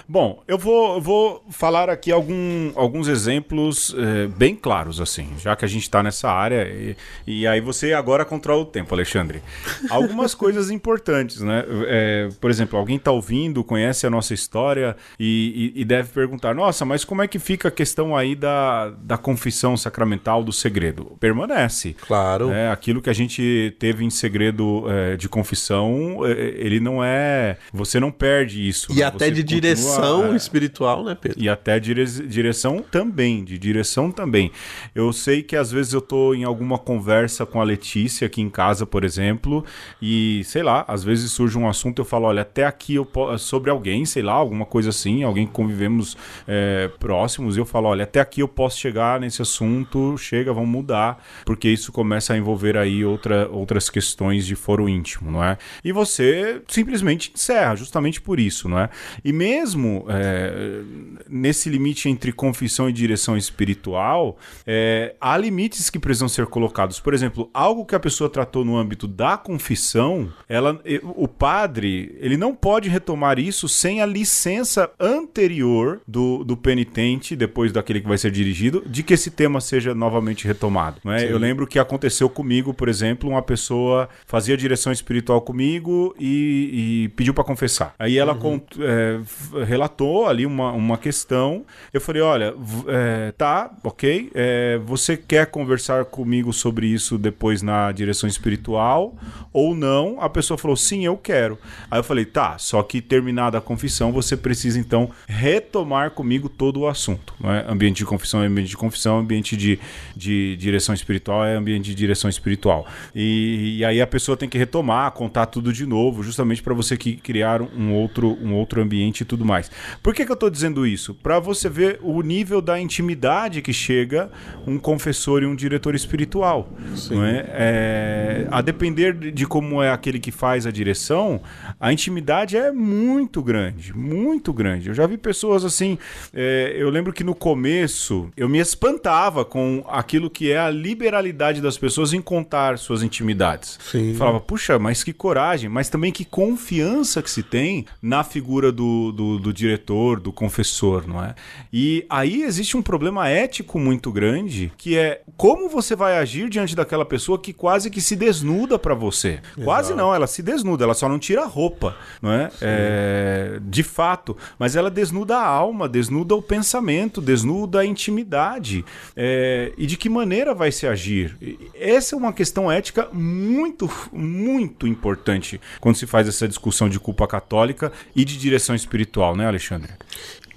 Bom, 0.08 0.41
eu 0.47 0.58
vou, 0.58 1.01
vou 1.01 1.43
falar 1.49 1.89
aqui 1.89 2.14
algum, 2.14 2.72
alguns 2.76 3.10
exemplos 3.10 3.93
eh, 3.97 4.28
bem 4.28 4.56
claros, 4.56 5.01
assim, 5.01 5.28
já 5.39 5.56
que 5.56 5.66
a 5.66 5.68
gente 5.68 5.82
está 5.82 6.01
nessa 6.01 6.30
área. 6.30 6.66
E, 6.68 6.95
e 7.28 7.47
aí 7.47 7.60
você 7.60 7.93
agora 7.93 8.24
controla 8.24 8.62
o 8.62 8.66
tempo, 8.66 8.93
Alexandre. 8.93 9.41
Algumas 9.89 10.34
coisas 10.36 10.70
importantes, 10.70 11.41
né? 11.41 11.66
Eh, 11.68 12.30
por 12.39 12.49
exemplo, 12.49 12.80
alguém 12.80 12.95
está 12.95 13.12
ouvindo, 13.12 13.64
conhece 13.64 13.95
a 14.04 14.10
nossa 14.10 14.34
história 14.34 14.96
e, 15.20 15.72
e- 15.76 15.82
e 15.82 15.86
deve 15.86 16.10
perguntar: 16.10 16.56
nossa, 16.56 16.84
mas 16.84 17.06
como 17.06 17.22
é 17.22 17.28
que 17.28 17.38
fica 17.38 17.68
a 17.68 17.72
questão 17.72 18.16
aí 18.18 18.36
da, 18.36 18.89
da 18.89 19.18
confissão 19.18 19.78
sacramental 19.78 20.43
do 20.43 20.52
segredo? 20.52 21.16
Permanece. 21.20 21.96
Claro. 22.02 22.50
É, 22.52 22.72
aquilo 22.72 23.02
que 23.02 23.10
a 23.10 23.14
gente 23.14 23.76
teve 23.80 24.04
em 24.04 24.10
segredo 24.10 24.86
é, 24.89 25.16
de 25.16 25.30
confissão, 25.30 26.26
é, 26.26 26.32
ele 26.32 26.80
não 26.80 27.04
é. 27.04 27.58
Você 27.72 28.00
não 28.00 28.12
perde 28.12 28.68
isso. 28.68 28.91
E 28.91 28.96
né? 28.96 29.04
até 29.04 29.26
Você 29.26 29.32
de 29.32 29.41
continua, 29.43 29.62
direção 29.62 30.34
é, 30.34 30.36
espiritual, 30.36 31.04
né, 31.04 31.16
Pedro? 31.20 31.39
e 31.41 31.48
até 31.48 31.80
dire- 31.80 32.06
direção 32.28 32.80
também, 32.91 33.43
de 33.43 33.58
direção 33.58 34.12
também. 34.12 34.52
Eu 34.93 35.14
sei 35.14 35.43
que 35.43 35.56
às 35.56 35.72
vezes 35.72 35.93
eu 35.93 36.02
tô 36.02 36.34
em 36.34 36.43
alguma 36.43 36.78
conversa 36.78 37.46
com 37.46 37.62
a 37.62 37.64
Letícia 37.64 38.26
aqui 38.26 38.41
em 38.41 38.50
casa, 38.50 38.86
por 38.86 39.04
exemplo, 39.04 39.64
e 40.02 40.41
sei 40.46 40.64
lá, 40.64 40.84
às 40.88 41.04
vezes 41.04 41.32
surge 41.32 41.58
um 41.58 41.68
assunto 41.68 42.00
eu 42.02 42.06
falo, 42.06 42.26
olha, 42.26 42.41
até 42.41 42.66
aqui 42.66 42.96
eu 42.96 43.06
sobre 43.38 43.70
alguém, 43.70 43.85
sei 44.06 44.24
lá, 44.24 44.34
alguma 44.34 44.66
coisa 44.66 44.90
assim, 44.90 45.24
alguém 45.24 45.46
que 45.46 45.54
convivemos 45.54 46.18
é, 46.48 46.90
próximos, 47.00 47.56
e 47.56 47.60
eu 47.60 47.66
falo, 47.66 47.88
olha, 47.88 48.04
até 48.04 48.20
aqui 48.20 48.42
eu 48.42 48.48
posso 48.48 48.80
chegar 48.80 49.20
nesse 49.20 49.42
assunto, 49.42 50.18
chega, 50.18 50.54
vamos 50.54 50.70
mudar, 50.70 51.24
porque 51.46 51.70
isso 51.70 51.92
começa 51.92 52.34
a 52.34 52.38
envolver 52.38 52.78
aí 52.78 53.04
outra, 53.04 53.48
outras 53.50 53.90
questões 53.90 54.46
de 54.46 54.56
foro 54.56 54.90
íntimo, 54.90 55.32
não 55.32 55.44
é? 55.44 55.58
E 55.84 55.92
você 55.92 56.62
simplesmente 56.68 57.32
encerra, 57.34 57.76
justamente 57.76 58.22
por 58.22 58.40
isso, 58.40 58.68
não 58.68 58.80
é? 58.80 58.90
E 59.24 59.32
mesmo 59.32 60.06
é, 60.10 60.82
nesse 61.30 61.70
limite 61.70 62.10
entre 62.10 62.32
confissão 62.32 62.90
e 62.90 62.94
direção 62.94 63.38
espiritual, 63.38 64.38
é, 64.66 65.16
há 65.20 65.38
limites 65.38 65.90
que 65.90 66.00
precisam 66.00 66.28
ser 66.28 66.48
colocados. 66.48 67.00
Por 67.00 67.14
exemplo, 67.14 67.50
algo 67.54 67.86
que 67.86 67.96
a 67.96 68.00
pessoa 68.00 68.30
tratou 68.30 68.64
no 68.64 68.78
âmbito 68.78 69.08
da 69.08 69.38
confissão, 69.38 70.32
ela, 70.48 70.80
o 71.04 71.28
padre, 71.28 72.16
ele 72.20 72.38
não 72.38 72.56
pode 72.56 72.90
retomar 72.90 73.40
isso 73.40 73.68
sem 73.76 74.02
a 74.02 74.06
licença 74.06 74.90
anterior 75.00 76.00
do, 76.08 76.44
do 76.44 76.56
penitente, 76.56 77.36
depois 77.36 77.72
daquele 77.72 78.00
que 78.02 78.08
vai 78.08 78.18
ser 78.18 78.32
dirigido, 78.32 78.84
de 78.86 79.04
que 79.04 79.14
esse 79.14 79.30
tema 79.32 79.60
seja 79.60 79.94
novamente 79.94 80.48
retomado. 80.48 80.98
Não 81.04 81.12
é? 81.12 81.30
Eu 81.32 81.38
lembro 81.38 81.68
que 81.68 81.78
aconteceu 81.80 82.30
comigo, 82.30 82.74
por 82.74 82.88
exemplo, 82.88 83.30
uma 83.30 83.42
pessoa 83.42 84.08
fazia 84.26 84.56
direção 84.56 84.92
espiritual 84.92 85.42
comigo 85.42 86.16
e, 86.20 87.04
e 87.06 87.10
pediu 87.10 87.34
para 87.34 87.44
confessar. 87.44 87.94
Aí 88.00 88.18
ela 88.18 88.34
cont- 88.36 88.78
é, 88.80 89.20
relatou 89.66 90.28
ali 90.28 90.46
uma, 90.46 90.72
uma 90.72 90.98
questão. 90.98 91.66
Eu 91.94 92.00
falei: 92.02 92.22
olha, 92.22 92.54
é, 92.88 93.32
tá, 93.34 93.72
ok. 93.84 94.32
é, 94.34 94.80
você 94.86 95.18
quer 95.18 95.48
conversar 95.48 96.06
comigo 96.06 96.54
sobre 96.54 96.88
isso 96.88 97.18
depois 97.18 97.62
na 97.62 97.92
direção 97.92 98.28
espiritual 98.30 99.16
ou 99.52 99.76
não? 99.76 100.22
A 100.22 100.30
pessoa 100.30 100.58
falou: 100.58 100.78
sim, 100.78 101.06
eu 101.06 101.18
quero. 101.18 101.58
Aí 101.90 102.00
eu 102.00 102.04
falei: 102.04 102.26
tá, 102.26 102.58
só 102.58 102.82
que 102.84 103.02
terminada 103.02 103.60
confissão, 103.66 104.11
você 104.11 104.38
precisa 104.38 104.80
então 104.80 105.09
retomar 105.28 106.11
comigo 106.11 106.47
todo 106.47 106.82
o 106.82 106.88
assunto. 106.88 107.34
É? 107.43 107.66
Ambiente 107.70 107.97
de 107.97 108.05
confissão 108.05 108.41
é 108.41 108.47
ambiente 108.47 108.70
de 108.70 108.78
confissão, 108.78 109.20
ambiente 109.20 109.57
de, 109.57 109.80
de 110.16 110.55
direção 110.57 110.95
espiritual 110.95 111.45
é 111.45 111.55
ambiente 111.55 111.86
de 111.86 111.95
direção 111.95 112.30
espiritual. 112.30 112.88
E, 113.13 113.80
e 113.80 113.86
aí 113.86 114.01
a 114.01 114.07
pessoa 114.07 114.38
tem 114.38 114.47
que 114.47 114.57
retomar, 114.57 115.11
contar 115.11 115.47
tudo 115.47 115.74
de 115.74 115.86
novo, 115.86 116.24
justamente 116.24 116.61
para 116.61 116.74
você 116.74 116.95
que 116.95 117.18
criar 117.18 117.61
um 117.61 117.93
outro, 117.93 118.38
um 118.41 118.53
outro 118.53 118.82
ambiente 118.82 119.22
e 119.22 119.26
tudo 119.26 119.43
mais. 119.43 119.70
Por 120.01 120.13
que, 120.13 120.26
que 120.26 120.32
eu 120.32 120.36
estou 120.36 120.49
dizendo 120.49 120.86
isso? 120.86 121.13
Para 121.13 121.39
você 121.39 121.68
ver 121.68 121.99
o 122.01 122.22
nível 122.22 122.61
da 122.61 122.80
intimidade 122.80 123.61
que 123.61 123.74
chega 123.74 124.30
um 124.66 124.78
confessor 124.78 125.43
e 125.43 125.45
um 125.45 125.55
diretor 125.55 125.95
espiritual. 125.95 126.70
Não 127.09 127.26
é? 127.26 127.45
É, 127.49 128.47
a 128.51 128.61
depender 128.61 129.13
de 129.32 129.45
como 129.45 129.82
é 129.82 129.91
aquele 129.91 130.20
que 130.20 130.32
faz 130.32 130.66
a 130.68 130.72
direção, 130.72 131.41
a 131.80 131.91
intimidade 131.91 132.57
é 132.57 132.72
muito 132.72 133.41
grande, 133.41 133.55
muito 133.93 134.53
grande. 134.53 134.89
Eu 134.89 134.93
já 134.93 135.06
vi 135.08 135.18
pessoas 135.18 135.64
assim. 135.64 135.97
é, 136.34 136.76
eu 136.78 136.89
lembro 136.89 137.14
que 137.14 137.24
no 137.24 137.36
começo 137.36 138.30
eu 138.36 138.49
me 138.49 138.60
espantava 138.60 139.45
com 139.45 139.84
aquilo 139.88 140.30
que 140.30 140.51
é 140.51 140.60
a 140.60 140.70
liberalidade 140.70 141.62
das 141.62 141.78
pessoas 141.78 142.14
em 142.14 142.22
contar 142.22 142.78
suas 142.78 143.03
intimidades. 143.03 143.80
Sim. 143.91 144.10
Eu 144.10 144.16
falava, 144.16 144.39
puxa, 144.39 144.78
mas 144.80 145.03
que 145.03 145.14
coragem, 145.14 145.70
mas 145.70 145.89
também 145.89 146.12
que 146.12 146.26
confiança 146.26 147.22
que 147.22 147.30
se 147.30 147.43
tem 147.43 147.86
na 148.01 148.24
figura 148.24 148.72
do, 148.72 149.12
do, 149.12 149.39
do 149.39 149.53
diretor, 149.53 150.20
do 150.20 150.32
confessor, 150.32 151.08
não 151.08 151.24
é? 151.24 151.36
E 151.72 152.06
aí 152.10 152.43
existe 152.43 152.78
um 152.78 152.82
problema 152.82 153.30
ético 153.30 153.80
muito 153.80 154.12
grande, 154.12 154.72
que 154.78 154.97
é 154.97 155.22
como 155.38 155.70
você 155.70 155.95
vai 155.95 156.18
agir 156.18 156.49
diante 156.49 156.76
daquela 156.76 157.06
pessoa 157.06 157.39
que 157.39 157.53
quase 157.53 157.89
que 157.89 158.01
se 158.01 158.16
desnuda 158.16 158.78
pra 158.78 158.93
você. 158.93 159.39
Quase 159.64 159.93
não, 159.93 160.14
ela 160.14 160.28
se 160.28 160.41
desnuda, 160.41 160.84
ela 160.84 160.93
só 160.93 161.10
não 161.10 161.20
tira 161.20 161.43
a 161.43 161.47
roupa, 161.47 161.95
não 162.22 162.32
é? 162.32 162.49
É, 162.62 163.45
De 163.62 163.84
fato, 163.84 164.38
mas 164.58 164.76
ela 164.76 164.89
desnuda 164.89 165.38
a 165.38 165.46
alma, 165.46 165.88
desnuda 165.88 166.36
o 166.36 166.41
pensamento, 166.41 167.22
desnuda 167.22 167.80
a 167.80 167.86
intimidade. 167.86 168.86
É, 169.16 169.74
e 169.78 169.86
de 169.86 169.98
que 169.98 170.10
maneira 170.10 170.54
vai 170.54 170.72
se 170.72 170.88
agir? 170.88 171.38
Essa 171.74 172.16
é 172.16 172.18
uma 172.18 172.34
questão 172.34 172.72
ética 172.72 173.10
muito, 173.12 173.89
muito 174.12 174.88
importante 174.88 175.60
quando 175.80 175.96
se 175.96 176.06
faz 176.06 176.28
essa 176.28 176.48
discussão 176.48 176.89
de 176.89 177.00
culpa 177.00 177.28
católica 177.28 177.91
e 178.16 178.24
de 178.24 178.38
direção 178.38 178.76
espiritual, 178.76 179.36
né, 179.36 179.48
Alexandre? 179.48 179.91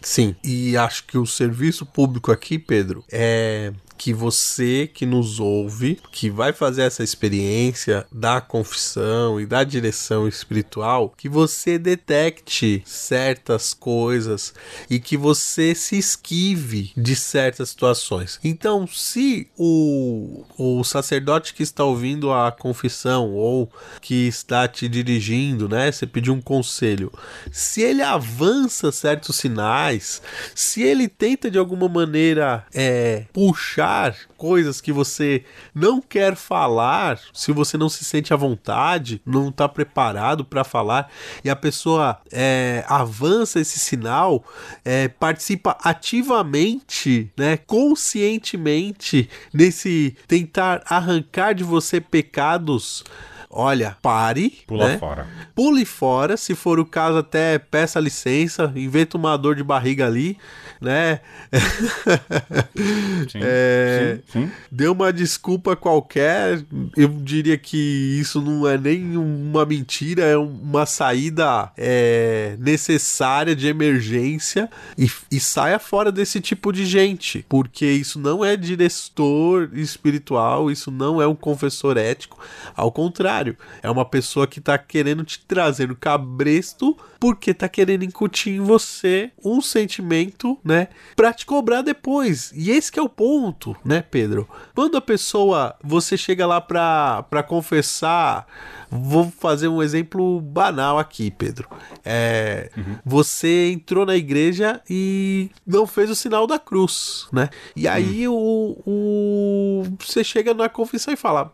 Sim, 0.01 0.35
e 0.45 0.77
acho 0.77 1.05
que 1.05 1.19
o 1.19 1.27
serviço 1.27 1.85
público 1.85 2.31
aqui, 2.31 2.59
Pedro, 2.59 3.05
é 3.11 3.73
que 3.99 4.15
você 4.15 4.87
que 4.87 5.05
nos 5.05 5.41
ouve, 5.41 5.99
que 6.13 6.31
vai 6.31 6.53
fazer 6.53 6.83
essa 6.83 7.03
experiência 7.03 8.07
da 8.13 8.41
confissão 8.41 9.41
e 9.41 9.45
da 9.45 9.65
direção 9.65 10.29
espiritual, 10.29 11.13
que 11.17 11.29
você 11.29 11.77
detecte 11.79 12.83
certas 12.87 13.75
coisas 13.75 14.55
e 14.89 15.01
que 15.01 15.17
você 15.17 15.75
se 15.75 15.99
esquive 15.99 16.93
de 16.97 17.17
certas 17.17 17.71
situações. 17.71 18.39
Então, 18.45 18.87
se 18.87 19.49
o, 19.57 20.45
o 20.57 20.85
sacerdote 20.85 21.53
que 21.53 21.65
está 21.65 21.85
ouvindo 21.85 22.33
a 22.33 22.53
confissão 22.53 23.33
ou 23.35 23.71
que 24.01 24.29
está 24.29 24.69
te 24.69 24.89
dirigindo, 24.89 25.69
né, 25.69 25.91
você 25.91 26.07
pediu 26.07 26.35
um 26.35 26.41
conselho, 26.41 27.13
se 27.51 27.83
ele 27.83 28.03
avança 28.03 28.93
certos 28.93 29.37
sinais, 29.37 30.23
se 30.55 30.83
ele 30.83 31.09
tenta 31.09 31.51
de 31.51 31.59
alguma 31.59 31.89
maneira 31.89 32.65
é, 32.73 33.25
puxar 33.33 33.88
coisas 34.37 34.81
que 34.81 34.93
você 34.93 35.45
não 35.75 36.01
quer 36.01 36.37
falar, 36.37 37.19
se 37.33 37.53
você 37.53 37.77
não 37.77 37.89
se 37.89 38.05
sente 38.05 38.33
à 38.33 38.37
vontade, 38.37 39.21
não 39.27 39.49
está 39.49 39.69
preparado 39.69 40.45
para 40.45 40.65
falar, 40.65 41.11
e 41.45 41.51
a 41.51 41.57
pessoa 41.57 42.19
é, 42.33 42.85
avança 42.89 43.61
esse 43.61 43.79
sinal, 43.79 44.45
é, 44.85 45.09
participa 45.09 45.77
ativamente, 45.83 47.31
né, 47.37 47.57
conscientemente 47.57 49.29
nesse 49.53 50.17
tentar 50.27 50.83
arrancar 50.89 51.55
de 51.55 51.65
você 51.65 52.01
pecados. 52.01 53.05
Olha, 53.51 53.97
pare, 54.03 54.59
Pula 54.67 54.89
né? 54.89 54.99
fora. 54.99 55.27
Pule 55.55 55.85
fora, 55.87 56.37
se 56.37 56.55
for 56.55 56.79
o 56.79 56.85
caso, 56.85 57.19
até 57.19 57.59
peça 57.59 57.99
licença, 57.99 58.71
inventa 58.77 59.17
uma 59.17 59.37
dor 59.39 59.57
de 59.57 59.65
barriga 59.65 60.07
ali, 60.07 60.37
né? 60.81 61.21
Sim, 63.29 63.41
É, 63.43 64.19
sim, 64.31 64.41
sim. 64.41 64.53
Dê 64.71 64.89
uma 64.89 65.13
desculpa 65.13 65.75
qualquer. 65.75 66.63
Eu 66.97 67.09
diria 67.09 67.59
que 67.59 67.77
isso 68.21 68.41
não 68.41 68.67
é 68.67 68.79
nem 68.79 69.17
uma 69.17 69.65
mentira, 69.67 70.23
é 70.23 70.37
uma 70.37 70.87
saída 70.87 71.73
é, 71.77 72.57
necessária 72.59 73.55
de 73.55 73.67
emergência 73.67 74.71
e, 74.97 75.11
e 75.31 75.41
saia 75.41 75.79
fora 75.79 76.13
desse 76.13 76.41
tipo 76.41 76.73
de 76.73 76.87
gente, 76.87 77.45
porque 77.49 77.87
isso 77.87 78.19
não 78.19 78.45
é 78.45 78.57
diretor 78.57 79.71
espiritual, 79.75 80.71
isso 80.71 80.91
não 80.91 81.21
é 81.21 81.27
um 81.27 81.35
confessor 81.35 81.97
ético. 81.97 82.39
Ao 82.77 82.91
contrário, 82.93 83.57
é 83.83 83.91
uma 83.91 84.05
pessoa 84.05 84.47
que 84.47 84.61
tá 84.61 84.79
querendo 84.79 85.25
te 85.25 85.41
trazer 85.41 85.89
no 85.89 85.97
cabresto 85.97 86.97
porque 87.19 87.53
tá 87.53 87.69
querendo 87.69 88.05
incutir 88.05 88.55
em 88.55 88.61
você 88.61 89.31
um 89.45 89.61
sentimento, 89.61 90.59
né, 90.69 90.89
pra 91.17 91.33
te 91.33 91.47
cobrar 91.47 91.81
depois. 91.81 92.53
E 92.55 92.71
esse 92.71 92.93
que 92.93 92.99
é 92.99 93.03
o 93.03 93.09
ponto, 93.09 93.75
né, 93.83 94.03
Pedro? 94.03 94.47
Quando 94.75 94.99
a 94.99 95.01
pessoa, 95.01 95.75
você 95.83 96.15
chega 96.15 96.47
lá 96.47 96.61
pra, 96.61 97.23
pra 97.23 97.43
confessar, 97.43 98.47
vou 98.91 99.31
fazer 99.31 99.67
um 99.69 99.83
exemplo 99.83 100.43
banal 100.43 100.99
aqui, 100.99 101.31
Pedro. 101.31 101.71
É, 102.05 102.71
você 103.03 103.71
entrou 103.73 104.05
na 104.05 104.15
igreja 104.15 104.83
e 104.91 105.51
não 105.67 105.87
fez 105.87 106.11
o 106.11 106.15
sinal 106.15 106.47
da 106.47 106.59
cruz, 106.59 107.29
né? 107.33 107.49
E 107.75 107.89
aí 107.89 108.29
o, 108.29 108.77
o 108.87 109.83
você 109.99 110.23
chega 110.23 110.53
na 110.53 110.69
confissão 110.69 111.15
e 111.15 111.17
fala: 111.17 111.51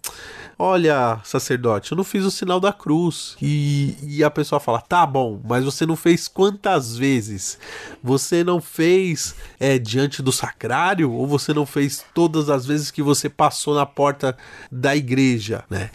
Olha, 0.58 1.20
sacerdote, 1.24 1.92
eu 1.92 1.96
não 1.96 2.04
fiz 2.04 2.24
o 2.24 2.30
sinal 2.30 2.60
da 2.60 2.72
cruz. 2.72 3.36
E, 3.40 3.96
e 4.02 4.24
a 4.24 4.30
pessoa 4.30 4.60
fala: 4.60 4.80
Tá 4.80 5.04
bom, 5.04 5.40
mas 5.44 5.64
você 5.64 5.84
não 5.84 5.96
fez 5.96 6.28
quantas 6.28 6.96
vezes? 6.96 7.58
Você 8.02 8.44
não 8.44 8.60
fez 8.60 9.34
é, 9.58 9.78
diante 9.78 10.22
do 10.22 10.32
sacrário? 10.32 11.10
Ou 11.12 11.26
você 11.26 11.52
não 11.52 11.66
fez 11.66 12.04
todas 12.14 12.48
as 12.48 12.66
vezes 12.66 12.90
que 12.90 13.02
você 13.02 13.28
passou 13.28 13.74
na 13.74 13.86
porta 13.86 14.36
da 14.70 14.94
igreja, 14.94 15.64
né? 15.68 15.90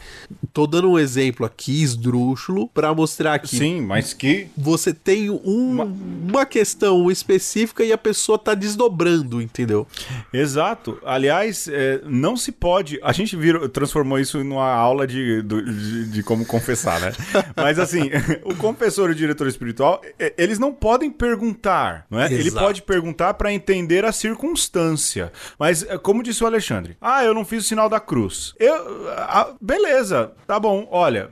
Tô 0.53 0.67
dando 0.67 0.89
um 0.89 0.99
exemplo 0.99 1.45
aqui, 1.45 1.81
esdrúxulo, 1.81 2.67
para 2.67 2.93
mostrar 2.93 3.39
que 3.39 3.55
Sim, 3.55 3.81
mas 3.81 4.13
que 4.13 4.47
você 4.57 4.93
tem 4.93 5.29
um, 5.29 5.81
uma 6.27 6.45
questão 6.45 7.09
específica 7.09 7.83
e 7.83 7.91
a 7.91 7.97
pessoa 7.97 8.37
tá 8.37 8.53
desdobrando, 8.53 9.41
entendeu? 9.41 9.87
Exato. 10.33 10.99
Aliás, 11.05 11.67
é, 11.67 12.01
não 12.05 12.35
se 12.35 12.51
pode. 12.51 12.99
A 13.03 13.11
gente 13.11 13.35
virou, 13.35 13.67
transformou 13.69 14.19
isso 14.19 14.43
numa 14.49 14.69
aula 14.71 15.07
de, 15.07 15.41
de, 15.41 16.05
de 16.09 16.23
como 16.23 16.45
confessar, 16.45 16.99
né? 16.99 17.13
Mas 17.55 17.79
assim, 17.79 18.09
o 18.43 18.55
confessor 18.55 19.09
e 19.09 19.13
o 19.13 19.15
diretor 19.15 19.47
espiritual, 19.47 20.01
eles 20.37 20.59
não 20.59 20.73
podem 20.73 21.09
perguntar, 21.09 22.05
não 22.09 22.19
é? 22.19 22.25
Ele 22.25 22.47
Exato. 22.47 22.65
pode 22.65 22.81
perguntar 22.81 23.35
para 23.35 23.53
entender 23.53 24.03
a 24.05 24.11
circunstância. 24.11 25.31
Mas, 25.57 25.83
é, 25.83 25.97
como 25.97 26.23
disse 26.23 26.43
o 26.43 26.47
Alexandre, 26.47 26.97
ah, 26.99 27.23
eu 27.23 27.33
não 27.33 27.45
fiz 27.45 27.63
o 27.63 27.67
sinal 27.67 27.87
da 27.89 27.99
cruz. 27.99 28.53
Eu, 28.59 29.09
ah, 29.11 29.53
beleza, 29.61 30.31
tá 30.47 30.59
bom. 30.59 30.87
Olha, 30.91 31.29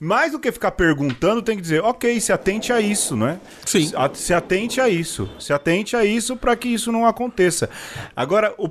mais 0.00 0.32
do 0.32 0.38
que 0.38 0.52
ficar 0.52 0.72
perguntando, 0.72 1.42
tem 1.42 1.56
que 1.56 1.62
dizer, 1.62 1.82
ok, 1.82 2.20
se 2.20 2.32
atente 2.32 2.72
a 2.72 2.80
isso, 2.80 3.16
não 3.16 3.28
é? 3.28 3.38
Sim. 3.64 3.90
Se 4.14 4.32
atente 4.32 4.80
a 4.80 4.88
isso. 4.88 5.28
Se 5.38 5.52
atente 5.52 5.96
a 5.96 6.04
isso 6.04 6.36
para 6.36 6.56
que 6.56 6.68
isso 6.68 6.92
não 6.92 7.06
aconteça. 7.06 7.68
Agora, 8.14 8.54
o, 8.56 8.68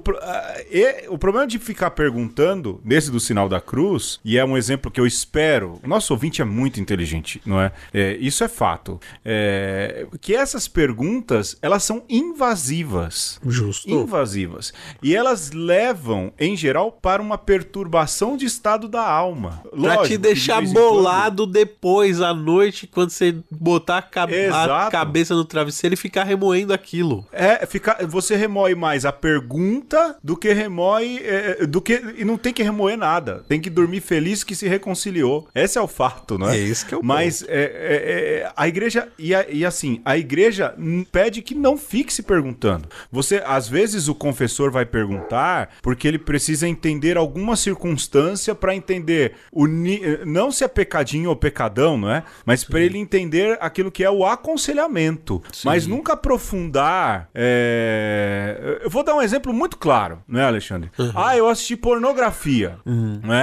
o 1.09 1.17
problema 1.17 1.47
de 1.47 1.59
ficar 1.59 1.91
perguntando, 1.91 2.81
nesse 2.83 3.11
do 3.11 3.19
sinal 3.19 3.49
da 3.49 3.56
cruz, 3.61 4.19
e 4.23 4.37
é 4.37 4.45
um 4.45 4.57
exemplo 4.57 4.89
que 4.91 4.99
eu 4.99 5.05
espero, 5.07 5.79
o 5.83 5.87
nosso 5.87 6.13
ouvinte 6.13 6.41
é 6.41 6.45
muito 6.45 6.79
inteligente, 6.79 7.41
não 7.45 7.59
é? 7.61 7.71
É, 7.93 8.17
isso 8.19 8.43
é 8.43 8.47
fato. 8.47 8.99
É, 9.25 10.05
que 10.21 10.35
essas 10.35 10.67
perguntas, 10.67 11.57
elas 11.61 11.83
são 11.83 12.03
invasivas. 12.07 13.39
Justo. 13.45 13.89
Invasivas. 13.89 14.73
E 15.01 15.15
elas 15.15 15.51
levam, 15.51 16.31
em 16.39 16.55
geral, 16.55 16.91
para 16.91 17.21
uma 17.21 17.37
perturbação 17.37 18.35
de 18.37 18.45
estado 18.45 18.87
da 18.87 19.07
alma. 19.07 19.61
Pra 19.69 19.79
Lógico 19.79 20.03
te 20.05 20.09
de 20.11 20.17
deixar 20.17 20.59
vez 20.59 20.71
em 20.71 20.73
quando- 20.73 20.89
bolado 20.89 21.45
depois 21.45 22.21
à 22.21 22.33
noite, 22.33 22.87
quando 22.87 23.09
você 23.11 23.35
botar 23.51 23.97
a, 23.97 24.01
cab- 24.01 24.31
a 24.33 24.89
cabeça 24.89 25.35
no 25.35 25.45
travesseiro 25.45 25.93
e 25.93 25.97
ficar 25.97 26.23
remoendo 26.23 26.73
aquilo. 26.73 27.25
É, 27.31 27.65
fica, 27.65 27.97
você 28.07 28.35
remói 28.35 28.75
mais 28.75 29.05
a 29.05 29.11
pergunta 29.11 30.17
do 30.23 30.35
que 30.35 30.51
remói. 30.53 31.19
é, 31.23 31.65
do 31.65 31.81
que, 31.81 32.01
e 32.17 32.25
não 32.25 32.37
tem 32.37 32.53
que 32.53 32.63
remoer 32.63 32.97
nada. 32.97 33.43
Tem 33.47 33.59
que 33.59 33.69
dormir 33.69 34.01
feliz 34.01 34.43
que 34.43 34.55
se 34.55 34.67
reconciliou. 34.67 35.47
Esse 35.55 35.77
é 35.77 35.81
o 35.81 35.87
fato, 35.87 36.37
não 36.37 36.49
é? 36.49 36.57
É 36.57 36.59
esse 36.59 36.85
que 36.85 36.93
é 36.93 36.97
o 36.97 37.03
Mas 37.03 37.43
é, 37.43 37.47
é, 37.47 38.43
é, 38.43 38.51
a 38.55 38.67
igreja. 38.67 39.07
E, 39.17 39.33
a- 39.33 39.45
e 39.49 39.65
assim, 39.65 40.01
a 40.03 40.17
igreja 40.17 40.75
pede 41.11 41.41
que 41.41 41.55
não 41.55 41.77
fique 41.77 42.11
se 42.13 42.23
perguntando. 42.23 42.87
Você, 43.11 43.41
às 43.45 43.67
vezes, 43.69 44.07
o 44.07 44.15
confessor 44.15 44.71
vai 44.71 44.85
perguntar 44.85 45.69
porque 45.81 46.07
ele 46.07 46.19
precisa 46.19 46.67
entender 46.67 47.17
alguma 47.17 47.55
circunstância 47.55 48.53
para 48.55 48.75
entender 48.75 49.33
o 49.51 49.65
ni- 49.65 50.01
não 50.25 50.51
se 50.51 50.63
é 50.63 50.67
pecadinho 50.67 51.29
ou 51.29 51.35
pecadão, 51.35 51.97
não 51.97 52.11
é? 52.11 52.23
Mas 52.45 52.63
para 52.63 52.79
ele 52.81 52.97
entender 52.97 53.57
aquilo 53.61 53.91
que 53.91 54.03
é 54.03 54.09
o 54.09 54.25
aconselhamento. 54.25 55.41
Mas 55.63 55.87
nunca 55.87 56.13
aprofundar. 56.13 57.29
é, 57.33 58.79
Eu 58.83 58.89
vou 58.89 59.03
dar 59.03 59.15
um 59.15 59.21
exemplo 59.21 59.53
muito 59.53 59.77
claro, 59.77 60.19
não 60.27 60.39
é, 60.39 60.43
Alexandre? 60.43 60.89
Ah, 61.15 61.35
eu 61.37 61.47
assisti 61.47 61.75
pornografia, 61.75 62.77
não 62.85 63.33
é? 63.33 63.36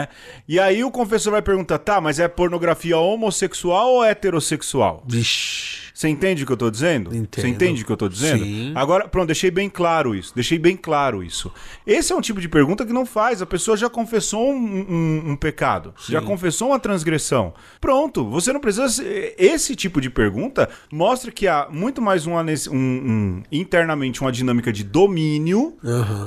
E 0.49 0.59
aí 0.59 0.85
o 0.85 0.91
confessor 0.91 1.33
vai 1.33 1.43
perguntar, 1.43 1.79
tá, 1.79 2.01
mas 2.01 2.19
é 2.19 2.29
pornografia 2.29 2.99
homossexual 2.99 3.95
ou 3.95 4.05
heterossexual? 4.05 5.03
Vixe. 5.07 5.84
Você 5.95 6.09
entende 6.09 6.43
o 6.43 6.47
que 6.47 6.53
eu 6.53 6.57
tô 6.57 6.71
dizendo? 6.71 7.15
Entendo. 7.15 7.41
Você 7.43 7.49
entende 7.49 7.83
o 7.83 7.87
que 7.87 7.93
eu 7.93 7.97
tô 7.97 8.09
dizendo? 8.09 8.45
Sim. 8.45 8.73
Agora, 8.75 9.07
pronto, 9.07 9.27
deixei 9.29 9.49
bem 9.51 9.71
claro 9.71 10.13
isso. 10.13 10.35
Deixei 10.35 10.59
bem 10.59 10.77
claro 10.77 11.23
isso. 11.23 11.53
Esse 11.87 12.13
é 12.13 12.17
um 12.17 12.21
tipo 12.21 12.41
de 12.41 12.49
pergunta 12.49 12.85
que 12.85 12.93
não 12.93 13.07
faz. 13.07 13.41
A 13.41 13.47
pessoa 13.47 13.77
já 13.77 13.89
confessou 13.89 14.51
um, 14.53 14.57
um- 14.57 15.31
um 15.31 15.37
pecado. 15.37 15.95
Já 16.09 16.21
confessou 16.21 16.69
uma 16.71 16.81
transgressão. 16.81 17.55
Pronto, 17.81 18.29
você 18.29 18.53
não 18.53 18.59
precisa. 18.61 19.05
Esse 19.39 19.77
tipo 19.77 20.01
de 20.01 20.11
pergunta 20.11 20.69
mostra 20.93 21.31
que 21.31 21.47
há 21.47 21.69
muito 21.71 22.03
mais 22.03 22.27
uma, 22.27 22.45
um- 22.73 23.43
internamente 23.53 24.21
uma 24.21 24.33
dinâmica 24.33 24.73
de 24.73 24.83
domínio 24.83 25.77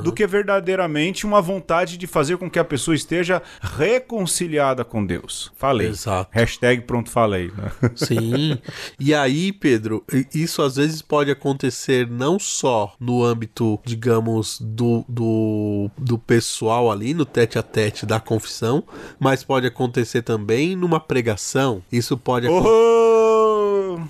do 0.02 0.14
que 0.14 0.26
verdadeiramente 0.26 1.26
uma 1.26 1.42
vontade 1.42 1.98
de 1.98 2.08
fazer 2.08 2.38
com 2.38 2.50
que 2.50 2.58
a 2.58 2.64
pessoa 2.64 2.96
esteja 2.96 3.42
reconciliada 3.62 4.86
com 4.86 5.06
Deus. 5.06 5.52
Falei. 5.58 5.88
Exato. 5.88 6.30
Hashtag 6.32 6.84
pronto 6.84 7.10
falei. 7.10 7.52
né? 7.58 7.92
Sim. 7.96 8.58
E 9.00 9.14
aí, 9.14 9.52
Pedro, 9.60 10.04
isso 10.34 10.62
às 10.62 10.76
vezes 10.76 11.02
pode 11.02 11.32
acontecer 11.32 12.08
não 12.10 12.40
só 12.40 12.94
no 13.00 13.24
âmbito, 13.24 13.80
digamos, 13.84 14.60
do, 14.62 15.04
do, 15.08 15.90
do 15.98 16.18
pessoal 16.18 16.92
ali, 16.92 17.14
no 17.14 17.26
tete 17.26 17.58
a 17.58 17.64
tete 17.64 18.06
da 18.06 18.20
confissão, 18.20 18.84
mas 19.20 19.44
pode 19.44 19.68
acontecer 19.68 20.22
também 20.22 20.76
numa 20.76 21.00
pregação. 21.00 21.82
Isso 21.92 22.18
pode 22.18 22.48
acontecer. 22.48 22.70
Oh! 22.70 22.97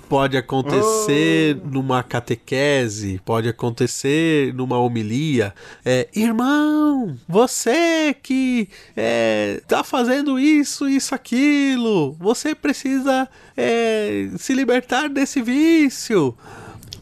Pode 0.08 0.36
acontecer 0.38 1.60
numa 1.70 2.02
catequese, 2.02 3.20
pode 3.24 3.48
acontecer 3.48 4.54
numa 4.54 4.78
homilia. 4.78 5.54
É, 5.84 6.08
irmão, 6.14 7.14
você 7.28 8.14
que 8.14 8.68
é, 8.96 9.60
tá 9.68 9.84
fazendo 9.84 10.40
isso, 10.40 10.88
isso, 10.88 11.14
aquilo, 11.14 12.12
você 12.14 12.54
precisa 12.54 13.28
é, 13.56 14.30
se 14.38 14.54
libertar 14.54 15.08
desse 15.10 15.42
vício. 15.42 16.34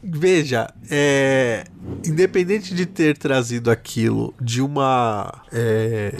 Veja, 0.02 0.68
é, 0.90 1.64
independente 2.04 2.74
de 2.74 2.86
ter 2.86 3.16
trazido 3.16 3.70
aquilo 3.70 4.34
de 4.40 4.62
uma 4.62 5.42
é, 5.52 6.14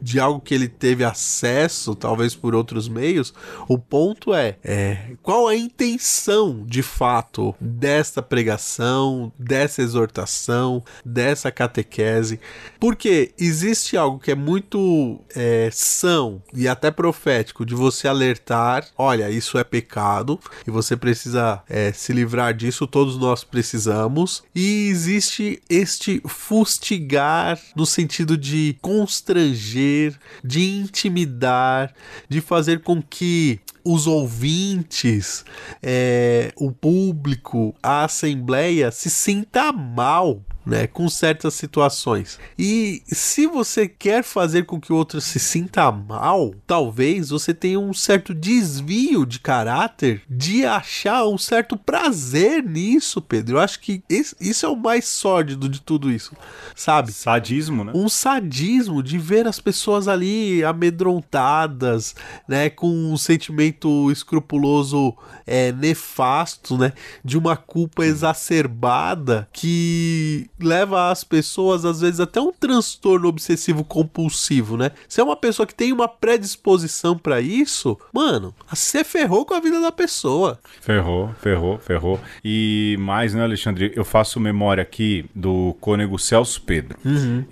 de 0.00 0.20
algo 0.20 0.40
que 0.40 0.54
ele 0.54 0.68
teve 0.68 1.04
acesso, 1.04 1.94
talvez 1.94 2.34
por 2.34 2.54
outros 2.54 2.88
meios, 2.88 3.34
o 3.68 3.78
ponto 3.78 4.34
é, 4.34 4.56
é, 4.62 5.12
qual 5.22 5.48
a 5.48 5.56
intenção 5.56 6.64
de 6.66 6.82
fato 6.82 7.54
desta 7.60 8.22
pregação, 8.22 9.32
dessa 9.38 9.82
exortação, 9.82 10.82
dessa 11.04 11.50
catequese? 11.50 12.40
Porque 12.78 13.32
existe 13.38 13.96
algo 13.96 14.18
que 14.18 14.30
é 14.30 14.34
muito 14.34 15.20
é, 15.34 15.70
são 15.72 16.42
e 16.54 16.68
até 16.68 16.90
profético 16.90 17.64
de 17.64 17.74
você 17.74 18.08
alertar, 18.08 18.86
olha, 18.96 19.30
isso 19.30 19.58
é 19.58 19.64
pecado 19.64 20.38
e 20.66 20.70
você 20.70 20.96
precisa 20.96 21.62
é, 21.68 21.92
se 21.92 22.12
livrar 22.12 22.54
disso, 22.54 22.86
todos 22.86 23.16
nós 23.16 23.44
precisamos. 23.44 24.42
E 24.54 24.88
existe 25.12 25.62
este 25.68 26.22
fustigar 26.24 27.60
no 27.76 27.84
sentido 27.84 28.36
de 28.36 28.76
constranger, 28.80 30.18
de 30.42 30.78
intimidar, 30.78 31.94
de 32.28 32.40
fazer 32.40 32.80
com 32.80 33.02
que 33.02 33.60
os 33.84 34.06
ouvintes, 34.06 35.44
é, 35.82 36.52
o 36.56 36.72
público, 36.72 37.74
a 37.82 38.04
assembleia 38.04 38.90
se 38.90 39.10
sinta 39.10 39.70
mal 39.72 40.42
né, 40.64 40.86
com 40.86 41.08
certas 41.08 41.54
situações. 41.54 42.38
E 42.58 43.02
se 43.06 43.46
você 43.46 43.88
quer 43.88 44.22
fazer 44.22 44.64
com 44.64 44.80
que 44.80 44.92
o 44.92 44.96
outro 44.96 45.20
se 45.20 45.38
sinta 45.38 45.90
mal, 45.90 46.54
talvez 46.66 47.30
você 47.30 47.52
tenha 47.52 47.78
um 47.80 47.92
certo 47.92 48.32
desvio 48.34 49.26
de 49.26 49.40
caráter 49.40 50.22
de 50.30 50.64
achar 50.64 51.26
um 51.26 51.36
certo 51.38 51.76
prazer 51.76 52.62
nisso, 52.62 53.20
Pedro. 53.20 53.56
Eu 53.56 53.60
acho 53.60 53.80
que 53.80 54.02
esse- 54.08 54.36
isso 54.40 54.64
é 54.64 54.68
o 54.68 54.76
mais 54.76 55.04
sórdido 55.06 55.68
de 55.68 55.80
tudo 55.80 56.10
isso, 56.10 56.34
sabe? 56.76 57.12
Sadismo, 57.12 57.84
né? 57.84 57.92
um 57.94 58.08
sadismo 58.08 59.02
de 59.02 59.18
ver 59.18 59.46
as 59.46 59.58
pessoas 59.58 60.06
ali 60.08 60.62
amedrontadas, 60.64 62.14
né, 62.48 62.70
com 62.70 62.88
um 63.12 63.16
sentimento 63.16 64.10
escrupuloso 64.10 65.14
é, 65.46 65.72
nefasto, 65.72 66.76
né, 66.76 66.92
de 67.24 67.36
uma 67.38 67.56
culpa 67.56 68.04
exacerbada 68.04 69.48
que 69.52 70.48
leva 70.60 71.10
as 71.10 71.24
pessoas 71.24 71.84
às 71.84 72.00
vezes 72.00 72.20
até 72.20 72.40
um 72.40 72.52
transtorno 72.52 73.28
obsessivo 73.28 73.84
compulsivo, 73.84 74.76
né? 74.76 74.90
Se 75.08 75.20
é 75.20 75.24
uma 75.24 75.36
pessoa 75.36 75.66
que 75.66 75.74
tem 75.74 75.92
uma 75.92 76.08
predisposição 76.08 77.16
pra 77.16 77.40
isso, 77.40 77.98
mano, 78.12 78.54
você 78.68 79.04
ferrou 79.04 79.44
com 79.44 79.54
a 79.54 79.60
vida 79.60 79.80
da 79.80 79.92
pessoa. 79.92 80.58
Ferrou, 80.80 81.34
ferrou, 81.40 81.78
ferrou. 81.78 82.20
E 82.44 82.96
mais, 83.00 83.34
né, 83.34 83.42
Alexandre? 83.42 83.92
Eu 83.94 84.04
faço 84.04 84.40
memória 84.40 84.82
aqui 84.82 85.24
do 85.34 85.76
cônego 85.80 86.18
Celso 86.18 86.62
Pedro. 86.62 86.98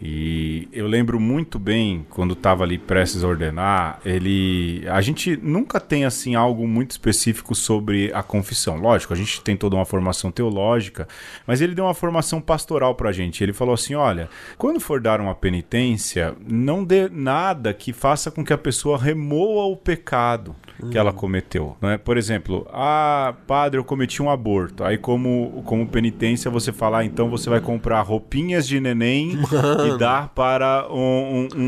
E 0.01 0.69
eu 0.73 0.87
lembro 0.87 1.19
muito 1.21 1.59
bem 1.59 2.07
quando 2.11 2.35
tava 2.35 2.65
ali 2.65 2.79
prestes 2.79 3.25
a 3.25 3.29
ordenar, 3.29 4.01
ele. 4.05 4.85
A 4.89 5.01
gente 5.01 5.37
nunca 5.37 5.81
tem 5.81 6.05
assim 6.05 6.35
algo 6.35 6.67
muito 6.67 6.91
específico 6.93 7.55
sobre 7.55 7.80
a 8.15 8.23
confissão. 8.23 8.77
Lógico, 8.77 9.13
a 9.13 9.17
gente 9.17 9.41
tem 9.43 9.57
toda 9.57 9.77
uma 9.77 9.85
formação 9.85 10.31
teológica, 10.31 11.09
mas 11.47 11.61
ele 11.61 11.75
deu 11.75 11.85
uma 11.85 11.95
formação 11.95 12.41
pastoral 12.41 12.95
pra 12.95 13.13
gente. 13.13 13.43
Ele 13.43 13.53
falou 13.53 13.75
assim: 13.75 13.95
olha, 13.95 14.29
quando 14.57 14.81
for 14.81 15.01
dar 15.01 15.21
uma 15.21 15.35
penitência, 15.35 16.35
não 16.47 16.85
dê 16.85 17.09
nada 17.09 17.73
que 17.75 17.93
faça 17.93 18.31
com 18.31 18.45
que 18.45 18.53
a 18.53 18.59
pessoa 18.59 18.99
remoa 18.99 19.65
o 19.67 19.77
pecado 19.77 20.55
que 20.91 20.97
ela 20.99 21.13
cometeu. 21.13 21.77
Né? 21.81 21.99
Por 21.99 22.17
exemplo, 22.17 22.67
ah, 22.73 23.35
padre, 23.47 23.79
eu 23.79 23.85
cometi 23.85 24.23
um 24.23 24.31
aborto. 24.31 24.85
Aí, 24.85 24.97
como, 24.99 25.63
como 25.65 25.87
penitência, 25.87 26.51
você 26.51 26.73
falar, 26.73 27.05
então 27.05 27.29
você 27.29 27.51
vai 27.51 27.61
comprar 27.61 28.01
roupinhas 28.03 28.67
de 28.67 28.81
neném 28.81 29.39
e 29.95 29.99
dar 29.99 30.29
para 30.29 30.87
um, 30.91 31.49
um- 31.55 31.61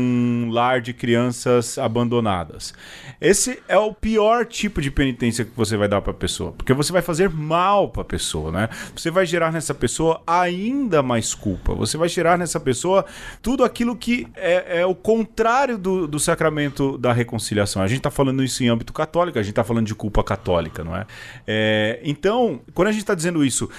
um 0.47 0.49
lar 0.51 0.81
de 0.81 0.93
crianças 0.93 1.77
abandonadas. 1.77 2.73
Esse 3.19 3.61
é 3.67 3.77
o 3.77 3.93
pior 3.93 4.45
tipo 4.45 4.81
de 4.81 4.91
penitência 4.91 5.45
que 5.45 5.51
você 5.55 5.77
vai 5.77 5.87
dar 5.87 6.01
para 6.01 6.11
a 6.11 6.15
pessoa, 6.15 6.51
porque 6.51 6.73
você 6.73 6.91
vai 6.91 7.01
fazer 7.01 7.29
mal 7.29 7.89
para 7.89 8.01
a 8.01 8.05
pessoa, 8.05 8.51
né? 8.51 8.69
Você 8.95 9.09
vai 9.09 9.25
gerar 9.25 9.51
nessa 9.51 9.73
pessoa 9.73 10.21
ainda 10.27 11.01
mais 11.01 11.33
culpa. 11.33 11.73
Você 11.73 11.97
vai 11.97 12.09
gerar 12.09 12.37
nessa 12.37 12.59
pessoa 12.59 13.05
tudo 13.41 13.63
aquilo 13.63 13.95
que 13.95 14.27
é, 14.35 14.81
é 14.81 14.85
o 14.85 14.93
contrário 14.95 15.77
do, 15.77 16.07
do 16.07 16.19
sacramento 16.19 16.97
da 16.97 17.13
reconciliação. 17.13 17.81
A 17.81 17.87
gente 17.87 17.99
está 17.99 18.11
falando 18.11 18.43
isso 18.43 18.63
em 18.63 18.67
âmbito 18.67 18.91
católico, 19.05 19.37
a 19.37 19.41
gente 19.41 19.51
está 19.51 19.63
falando 19.63 19.85
de 19.85 19.95
culpa 19.95 20.23
católica, 20.23 20.83
não 20.83 20.95
é? 20.95 21.05
É, 21.45 21.99
então, 22.03 22.61
quando 22.73 22.87
a 22.87 22.91
gente 22.91 23.01
está 23.01 23.13
dizendo 23.13 23.43
isso, 23.43 23.69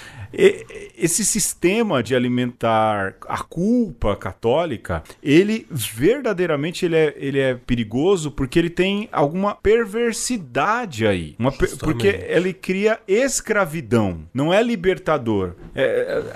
esse 0.96 1.24
sistema 1.24 2.02
de 2.02 2.14
alimentar 2.14 3.14
a 3.28 3.38
culpa 3.38 4.16
católica, 4.16 5.02
ele 5.22 5.66
verdadeiramente 5.70 6.84
ele 6.84 6.96
é, 6.96 7.14
ele 7.16 7.38
é 7.38 7.54
perigoso 7.54 8.30
porque 8.30 8.58
ele 8.58 8.70
tem 8.70 9.08
alguma 9.12 9.54
perversidade 9.54 11.06
aí. 11.06 11.34
Uma 11.38 11.52
per- 11.52 11.76
porque 11.78 12.08
ele 12.28 12.52
cria 12.52 12.98
escravidão, 13.06 14.20
não 14.32 14.52
é 14.52 14.62
libertador. 14.62 15.52
É, 15.74 15.82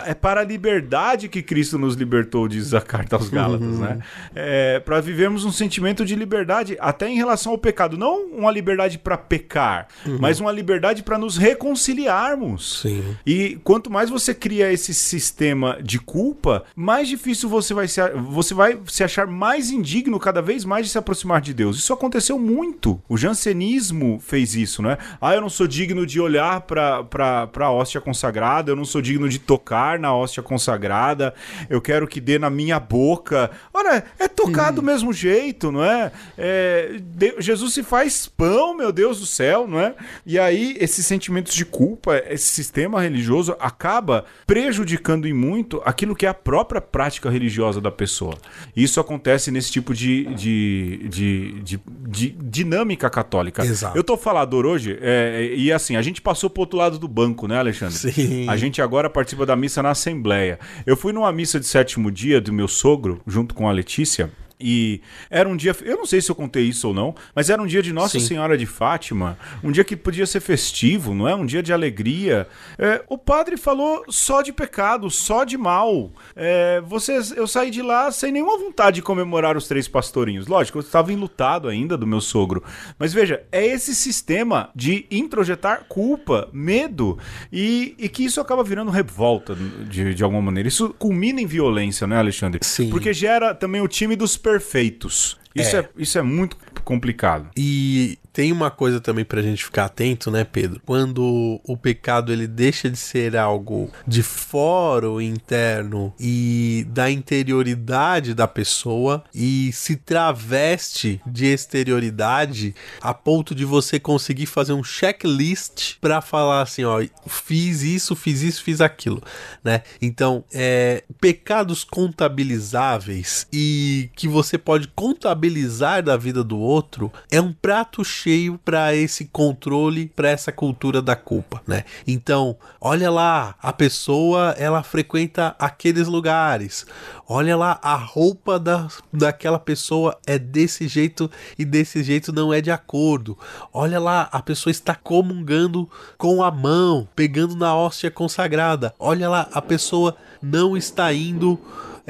é- 0.07 0.11
é 0.11 0.14
para 0.14 0.40
a 0.40 0.44
liberdade 0.44 1.28
que 1.28 1.42
Cristo 1.42 1.78
nos 1.78 1.94
libertou, 1.94 2.49
diz 2.49 2.74
a 2.74 2.80
carta 2.80 3.16
aos 3.16 3.28
Gálatas, 3.28 3.78
né? 3.78 3.99
É, 4.34 4.80
para 4.80 5.01
vivermos 5.01 5.44
um 5.44 5.53
sentimento 5.53 6.05
de 6.05 6.14
liberdade, 6.14 6.76
até 6.80 7.09
em 7.09 7.16
relação 7.16 7.53
ao 7.53 7.59
pecado. 7.59 7.96
Não 7.96 8.26
uma 8.26 8.51
liberdade 8.51 8.99
para 8.99 9.16
pecar, 9.16 9.88
mas 10.20 10.40
uma 10.40 10.53
liberdade 10.53 11.03
para 11.03 11.18
nos 11.18 11.36
reconciliarmos. 11.36 12.80
Sim. 12.82 13.16
E 13.26 13.59
quanto 13.64 13.88
quanto 13.89 13.93
mais 13.93 14.11
você 14.11 14.34
cria 14.34 14.70
esse 14.70 14.93
sistema 14.93 15.78
de 15.82 15.99
culpa, 15.99 16.64
mais 16.76 17.09
difícil 17.09 17.49
você 17.49 17.72
vai 17.72 17.89
se, 17.89 18.01
você 18.28 18.53
vai 18.53 18.78
se 18.86 19.03
achar 19.03 19.26
mais 19.26 19.70
indigno 19.70 20.20
cada 20.20 20.43
vez 20.43 20.64
mais 20.64 20.84
de 20.86 20.93
se 20.93 20.99
aproximar 20.99 21.41
de 21.41 21.55
Deus. 21.55 21.78
Isso 21.78 21.93
aconteceu 21.93 22.39
muito. 22.39 23.01
O 23.09 23.16
jansenismo 23.16 24.20
fez 24.20 24.55
isso, 24.55 24.82
né? 24.82 24.99
Ah, 25.20 25.34
eu 25.34 25.41
não 25.41 25.49
sou 25.49 25.66
digno 25.66 26.07
de 26.07 26.20
olhar 26.20 26.61
para 26.62 27.49
a 27.61 27.70
hóstia 27.72 28.01
consagrada, 28.01 28.70
eu 28.70 28.76
não 28.76 28.84
sou 28.84 29.01
digno 29.01 29.28
de 29.28 29.39
tocar 29.39 29.99
na 29.99 30.14
hóstia 30.14 30.43
consagrada, 30.43 31.34
eu 31.70 31.80
quero 31.80 32.07
que 32.07 32.20
dê 32.20 32.39
na 32.39 32.51
minha 32.51 32.78
boca. 32.78 33.51
Ora, 33.72 34.05
é 34.18 34.28
tocar 34.28 34.70
do 34.70 34.82
mesmo 34.82 35.12
jeito, 35.12 35.72
não 35.72 35.82
é? 35.82 36.12
É, 36.36 37.01
de- 37.01 37.36
Jesus 37.39 37.72
se 37.72 37.82
faz 37.82 38.26
pão, 38.26 38.76
meu 38.76 38.93
Deus 38.93 39.18
do 39.20 39.26
céu, 39.26 39.66
não 39.66 39.80
é? 39.80 39.95
E 40.26 40.39
aí, 40.39 40.76
esses 40.78 41.07
sentimentos 41.07 41.55
de 41.55 41.64
culpa, 41.64 42.22
esse 42.28 42.49
sistema 42.49 43.01
religioso 43.01 43.57
acaba 43.79 44.24
prejudicando 44.45 45.26
em 45.29 45.33
muito 45.33 45.81
aquilo 45.85 46.16
que 46.16 46.26
é 46.26 46.29
a 46.29 46.35
própria 46.35 46.81
prática 46.81 47.31
religiosa 47.31 47.81
da 47.81 47.93
pessoa. 47.93 48.35
Isso 48.74 48.99
acontece 48.99 49.53
nesse 49.53 49.70
tipo 49.70 49.95
de, 49.95 50.24
de, 50.35 51.07
de, 51.09 51.53
de- 51.62 51.81
de 52.09 52.31
dinâmica 52.31 53.09
católica. 53.09 53.64
Exato. 53.64 53.97
Eu 53.97 54.03
tô 54.03 54.16
falador 54.16 54.66
hoje, 54.66 54.99
é, 55.01 55.53
e 55.55 55.70
assim, 55.72 55.95
a 55.95 56.03
gente 56.03 56.20
passou 56.20 56.51
pro 56.51 56.62
outro 56.62 56.76
lado 56.79 56.99
do 56.99 57.07
banco, 57.07 57.47
né, 57.47 57.57
Alexandre? 57.57 57.95
Sim. 57.97 58.49
A 58.49 58.57
gente 58.57 58.83
agora 58.83 59.09
participa 59.09 59.47
da 59.47 59.55
missa 59.55 59.81
na 59.81 59.91
Assembleia. 59.91 60.59
Eu 60.85 60.97
fui 60.97 61.12
numa 61.12 61.31
missa 61.31 61.61
de 61.61 61.66
sétimo 61.66 62.11
dia 62.11 62.41
do 62.41 62.53
meu 62.53 62.66
sogro, 62.66 63.20
junto 63.26 63.55
com 63.55 63.68
a 63.68 63.72
Letícia. 63.72 64.31
E 64.61 65.01
era 65.31 65.49
um 65.49 65.57
dia, 65.57 65.75
eu 65.83 65.97
não 65.97 66.07
sei 66.07 66.21
se 66.21 66.31
eu 66.31 66.35
contei 66.35 66.65
isso 66.65 66.89
ou 66.89 66.95
não, 66.95 67.15
mas 67.35 67.49
era 67.49 67.63
um 67.63 67.67
dia 67.67 67.83
de 67.83 67.93
Nossa 67.93 68.19
Sim. 68.19 68.27
Senhora 68.27 68.59
de 68.59 68.67
Fátima, 68.67 69.39
um 69.63 69.71
dia 69.71 69.85
que 69.85 69.97
podia 69.97 70.27
ser 70.27 70.41
festivo, 70.41 71.15
não 71.15 71.29
é? 71.29 71.35
Um 71.35 71.47
dia 71.47 71.63
de 71.63 71.73
alegria. 71.73 72.49
É, 72.79 73.03
o 73.09 73.17
padre 73.17 73.57
falou 73.57 74.05
só 74.09 74.43
de 74.43 74.53
pecado, 74.53 75.09
só 75.11 75.45
de 75.45 75.57
mal. 75.57 76.11
É, 76.35 76.81
vocês, 76.81 77.31
eu 77.31 77.47
saí 77.47 77.71
de 77.71 77.83
lá 77.83 78.11
sem 78.11 78.33
nenhuma 78.33 78.59
vontade 78.59 78.97
de 78.97 79.03
comemorar 79.03 79.57
os 79.57 79.69
três 79.69 79.87
pastorinhos. 79.87 80.47
Lógico, 80.47 80.79
eu 80.79 80.83
estava 80.83 81.13
enlutado 81.13 81.69
ainda 81.69 81.97
do 81.97 82.07
meu 82.07 82.21
sogro. 82.21 82.63
Mas 82.99 83.13
veja, 83.13 83.43
é 83.53 83.65
esse 83.65 83.95
sistema 83.95 84.71
de 84.75 85.07
introjetar 85.11 85.85
culpa, 85.89 86.49
medo, 86.53 87.19
e, 87.53 87.95
e 87.99 88.09
que 88.09 88.25
isso 88.25 88.41
acaba 88.41 88.65
virando 88.65 88.91
revolta 88.91 89.55
de, 89.55 90.15
de 90.15 90.25
alguma 90.25 90.43
maneira. 90.43 90.69
Isso 90.69 90.95
culmina 90.99 91.41
em 91.41 91.47
violência, 91.47 92.07
né, 92.07 92.17
Alexandre? 92.17 92.61
Sim. 92.63 92.91
Porque 92.91 93.13
gera 93.13 93.55
também 93.55 93.81
o 93.81 93.89
time 93.89 94.17
dos 94.17 94.37
perfeitos. 94.53 95.38
Isso 95.55 95.76
é, 95.76 95.80
É. 95.80 95.88
isso 95.96 96.18
é 96.18 96.22
muito 96.22 96.57
complicado. 96.84 97.51
E 97.57 98.18
tem 98.39 98.53
uma 98.53 98.70
coisa 98.70 99.01
também 99.01 99.24
pra 99.24 99.43
gente 99.43 99.64
ficar 99.64 99.86
atento, 99.86 100.30
né, 100.30 100.45
Pedro? 100.45 100.80
Quando 100.86 101.61
o 101.64 101.76
pecado 101.76 102.32
ele 102.32 102.47
deixa 102.47 102.89
de 102.89 102.97
ser 102.97 103.36
algo 103.36 103.91
de 104.07 104.22
fora 104.22 105.11
ou 105.11 105.20
interno 105.20 106.14
e 106.20 106.86
da 106.89 107.11
interioridade 107.11 108.34
da 108.34 108.47
pessoa 108.47 109.24
e 109.34 109.72
se 109.72 109.97
traveste 109.97 111.20
de 111.26 111.47
exterioridade 111.47 112.76
a 113.01 113.12
ponto 113.12 113.57
de 113.57 113.64
você 113.64 113.99
conseguir 113.99 114.47
fazer 114.47 114.72
um 114.72 114.84
checklist 114.84 115.97
pra 116.01 116.20
falar 116.20 116.62
assim, 116.62 116.84
ó, 116.84 117.05
fiz 117.26 117.82
isso, 117.82 118.14
fiz 118.14 118.43
isso, 118.43 118.62
fiz 118.62 118.80
aquilo, 118.80 119.20
né? 119.64 119.82
Então, 120.01 120.45
é, 120.55 121.03
pecados 121.20 121.82
contabilizáveis 121.82 123.49
e 123.53 124.11
que 124.14 124.28
você 124.28 124.57
pode 124.57 124.86
contabilizar 124.95 126.05
da 126.05 126.16
vida 126.16 126.45
do 126.45 126.57
outro 126.57 127.12
é 127.32 127.41
um 127.41 127.53
prato 127.53 128.05
cheio 128.05 128.28
para 128.64 128.95
esse 128.95 129.26
controle, 129.26 130.07
para 130.14 130.29
essa 130.29 130.53
cultura 130.53 131.01
da 131.01 131.16
culpa, 131.16 131.62
né? 131.66 131.85
Então, 132.07 132.57
olha 132.81 133.11
lá, 133.11 133.55
a 133.61 133.72
pessoa 133.72 134.55
ela 134.59 134.83
frequenta 134.83 135.55
aqueles 135.59 136.07
lugares. 136.09 136.87
Olha 137.29 137.57
lá, 137.57 137.79
a 137.83 137.95
roupa 137.95 138.59
da, 138.59 138.89
daquela 139.12 139.59
pessoa 139.59 140.18
é 140.26 140.39
desse 140.39 140.89
jeito 140.89 141.31
e 141.59 141.64
desse 141.64 142.03
jeito 142.03 142.33
não 142.33 142.53
é 142.53 142.61
de 142.61 142.70
acordo. 142.70 143.37
Olha 143.72 143.99
lá, 143.99 144.29
a 144.33 144.43
pessoa 144.43 144.70
está 144.70 144.95
comungando 144.95 145.89
com 146.16 146.43
a 146.43 146.51
mão, 146.51 147.09
pegando 147.14 147.57
na 147.57 147.74
hóstia 147.74 148.11
consagrada. 148.11 148.95
Olha 148.99 149.29
lá, 149.29 149.49
a 149.53 149.62
pessoa 149.62 150.16
não 150.43 150.76
está 150.76 151.12
indo 151.12 151.59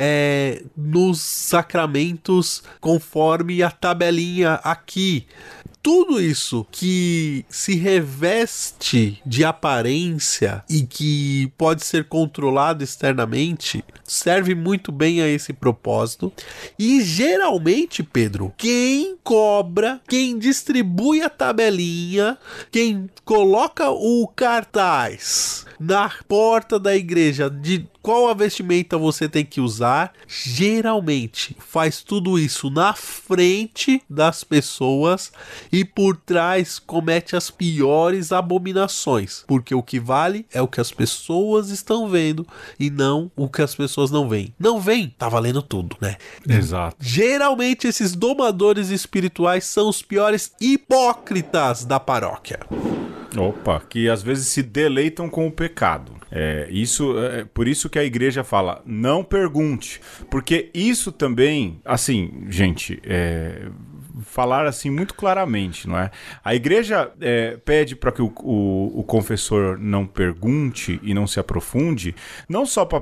é, 0.01 0.63
nos 0.77 1.21
sacramentos 1.21 2.63
conforme 2.81 3.65
a 3.65 3.71
tabelinha 3.71 4.55
aqui. 4.63 5.27
Tudo 5.91 6.21
isso 6.21 6.67
que 6.71 7.47
se 7.49 7.75
reveste 7.75 9.23
de 9.25 9.43
aparência 9.43 10.63
e 10.69 10.83
que 10.83 11.51
pode 11.57 11.83
ser 11.83 12.05
controlado 12.05 12.85
externamente 12.85 13.83
serve 14.05 14.55
muito 14.55 14.93
bem 14.93 15.23
a 15.23 15.27
esse 15.27 15.55
propósito. 15.55 16.31
E 16.79 17.01
geralmente, 17.01 18.03
Pedro, 18.03 18.53
quem 18.59 19.17
cobra, 19.25 19.99
quem 20.07 20.39
distribui 20.39 21.23
a 21.23 21.31
tabelinha, 21.31 22.37
quem 22.71 23.09
coloca 23.25 23.89
o 23.89 24.29
cartaz 24.29 25.65
na 25.81 26.11
porta 26.29 26.79
da 26.79 26.95
igreja 26.95 27.49
de 27.49 27.89
qual 28.09 28.27
a 28.27 28.33
vestimenta 28.33 28.97
você 28.97 29.29
tem 29.29 29.45
que 29.45 29.61
usar, 29.61 30.15
geralmente 30.27 31.55
faz 31.59 32.03
tudo 32.03 32.39
isso 32.39 32.71
na 32.71 32.95
frente 32.95 34.03
das 34.09 34.43
pessoas 34.43 35.31
e 35.71 35.85
por 35.85 36.17
trás 36.17 36.79
comete 36.79 37.37
as 37.37 37.51
piores 37.51 38.33
abominações, 38.33 39.45
porque 39.47 39.75
o 39.75 39.83
que 39.83 40.01
vale 40.01 40.47
é 40.55 40.63
o 40.63 40.67
que 40.67 40.81
as 40.81 40.91
pessoas 40.91 41.69
estão 41.69 42.09
vendo 42.09 42.47
e 42.81 42.89
não 42.89 43.31
o 43.37 43.47
que 43.47 43.61
as 43.61 43.75
pessoas 43.75 44.11
não 44.11 44.27
veem. 44.27 44.55
Não 44.59 44.81
veem, 44.81 45.15
tá 45.19 45.29
valendo 45.29 45.61
tudo, 45.61 45.95
né? 46.01 46.17
Exato. 46.49 46.97
Geralmente 46.99 47.87
esses 47.87 48.15
domadores 48.15 48.89
espirituais 48.89 49.67
são 49.67 49.87
os 49.87 50.01
piores 50.01 50.51
hipócritas 50.59 51.85
da 51.85 52.01
paróquia. 52.01 52.61
Opa, 53.37 53.83
que 53.89 54.09
às 54.09 54.23
vezes 54.23 54.47
se 54.49 54.63
deleitam 54.63 55.29
com 55.29 55.47
o 55.47 55.53
pecado. 55.53 56.13
É, 56.31 56.69
isso, 56.71 57.19
é 57.19 57.45
por 57.45 57.67
isso 57.67 57.89
que 57.89 57.99
a 57.99 58.05
igreja 58.05 58.45
fala, 58.45 58.83
não 58.87 59.25
pergunte. 59.25 60.01
Porque 60.31 60.71
isso 60.73 61.11
também, 61.13 61.81
assim, 61.85 62.45
gente, 62.49 63.01
é, 63.05 63.69
falar 64.23 64.67
assim 64.67 64.91
muito 64.91 65.15
claramente, 65.15 65.89
não 65.89 65.99
é? 65.99 66.11
A 66.45 66.55
igreja 66.55 67.11
é, 67.21 67.57
pede 67.65 67.95
para 67.97 68.13
que 68.13 68.23
o, 68.23 68.33
o- 68.41 69.01
o 69.01 69.05
confessor 69.05 69.79
não 69.79 70.07
pergunte 70.07 70.99
e 71.03 71.13
não 71.15 71.27
se 71.27 71.39
aprofunde, 71.41 72.15
não 72.49 72.65
só 72.67 72.85
para 72.85 73.01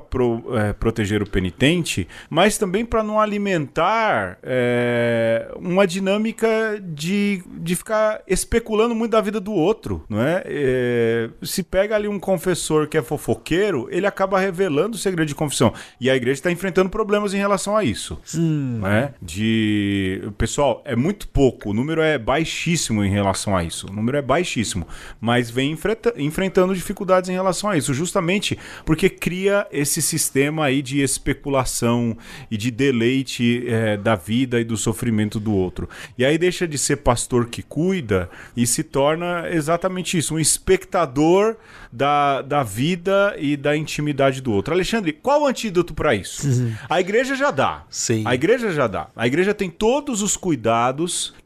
proteger 0.79 1.23
o 1.23 1.29
penitente, 1.29 2.07
mas 2.29 2.59
também 2.59 2.85
para 2.85 3.03
não 3.03 3.21
alimentar 3.21 4.39
é, 4.43 5.49
uma 5.57 5.87
dinâmica 5.87 6.47
de, 6.83 7.43
de 7.59 7.77
ficar 7.77 8.23
especulando 8.27 8.95
muito 8.95 9.12
da 9.12 9.21
vida 9.21 9.41
do 9.41 9.53
outro, 9.53 10.05
não 10.09 10.21
é? 10.23 10.43
É, 10.47 11.31
se 11.43 11.62
pega 11.62 11.95
ali 11.97 12.09
um 12.09 12.19
confessor 12.19 12.87
que 12.89 12.97
é 12.99 13.03
fofoqueiro, 13.03 13.89
ele 13.91 14.07
acaba 14.07 14.39
revelando 14.39 14.97
o 14.97 14.99
segredo 14.99 15.29
de 15.29 15.35
confissão. 15.35 15.73
E 16.01 16.11
a 16.11 16.17
igreja 16.17 16.35
está 16.39 16.51
enfrentando 16.51 16.91
problemas 16.91 17.33
em 17.35 17.39
relação 17.39 17.77
a 17.77 17.85
isso. 17.85 18.21
não 18.35 18.89
é? 18.89 19.14
De. 19.21 20.23
Pessoal, 20.39 20.83
é 20.85 20.95
muito 20.97 21.06
pouco. 21.13 21.71
O 21.71 21.75
número 21.75 22.01
é 22.01 22.19
baixíssimo 22.19 23.05
em 23.05 23.11
relação 23.11 23.57
a 23.57 23.63
isso. 23.63 23.87
O 23.89 23.93
número 23.93 24.17
é 24.17 24.23
baixíssimo. 24.23 24.87
Mas 25.21 25.51
vem 25.51 25.73
enfrenta- 25.73 26.15
enfrentando 26.17 26.75
dificuldades 26.75 27.29
em 27.31 27.33
relação 27.35 27.71
a 27.71 27.77
isso. 27.77 27.93
Justamente 27.95 28.59
porque 28.85 29.09
cria 29.09 29.67
esse 29.71 30.01
sistema 30.03 30.65
aí 30.67 30.83
de 30.83 31.01
especulação 31.03 32.17
e 32.51 32.57
de 32.57 32.71
deleite 32.71 33.65
é, 33.69 33.97
da 33.97 34.15
vida 34.15 34.61
e 34.61 34.65
do 34.65 34.77
sofrimento 34.77 35.39
do 35.39 35.53
outro. 35.53 35.89
E 36.17 36.25
aí 36.25 36.37
deixa 36.39 36.67
de 36.67 36.79
ser 36.79 36.97
pastor 36.97 37.47
que 37.47 37.63
cuida 37.63 38.29
e 38.57 38.67
se 38.67 38.83
torna 38.83 39.49
exatamente 39.51 40.17
isso, 40.19 40.35
um 40.35 40.39
espectador 40.39 41.57
da, 41.93 42.43
da 42.43 42.63
vida 42.63 43.35
e 43.39 43.57
da 43.57 43.77
intimidade 43.77 44.41
do 44.41 44.53
outro. 44.53 44.75
Alexandre, 44.75 45.13
qual 45.13 45.43
o 45.43 45.47
antídoto 45.47 45.95
para 45.95 46.15
isso? 46.15 46.43
A 46.89 47.01
igreja 47.01 47.35
já 47.35 47.51
dá. 47.51 47.85
Sim. 47.89 48.23
A 48.27 48.35
igreja 48.35 48.73
já 48.73 48.87
dá. 48.87 49.09
A 49.17 49.27
igreja 49.27 49.55
tem 49.55 49.71
todos 49.71 50.23
os 50.23 50.37
cuidados 50.37 50.77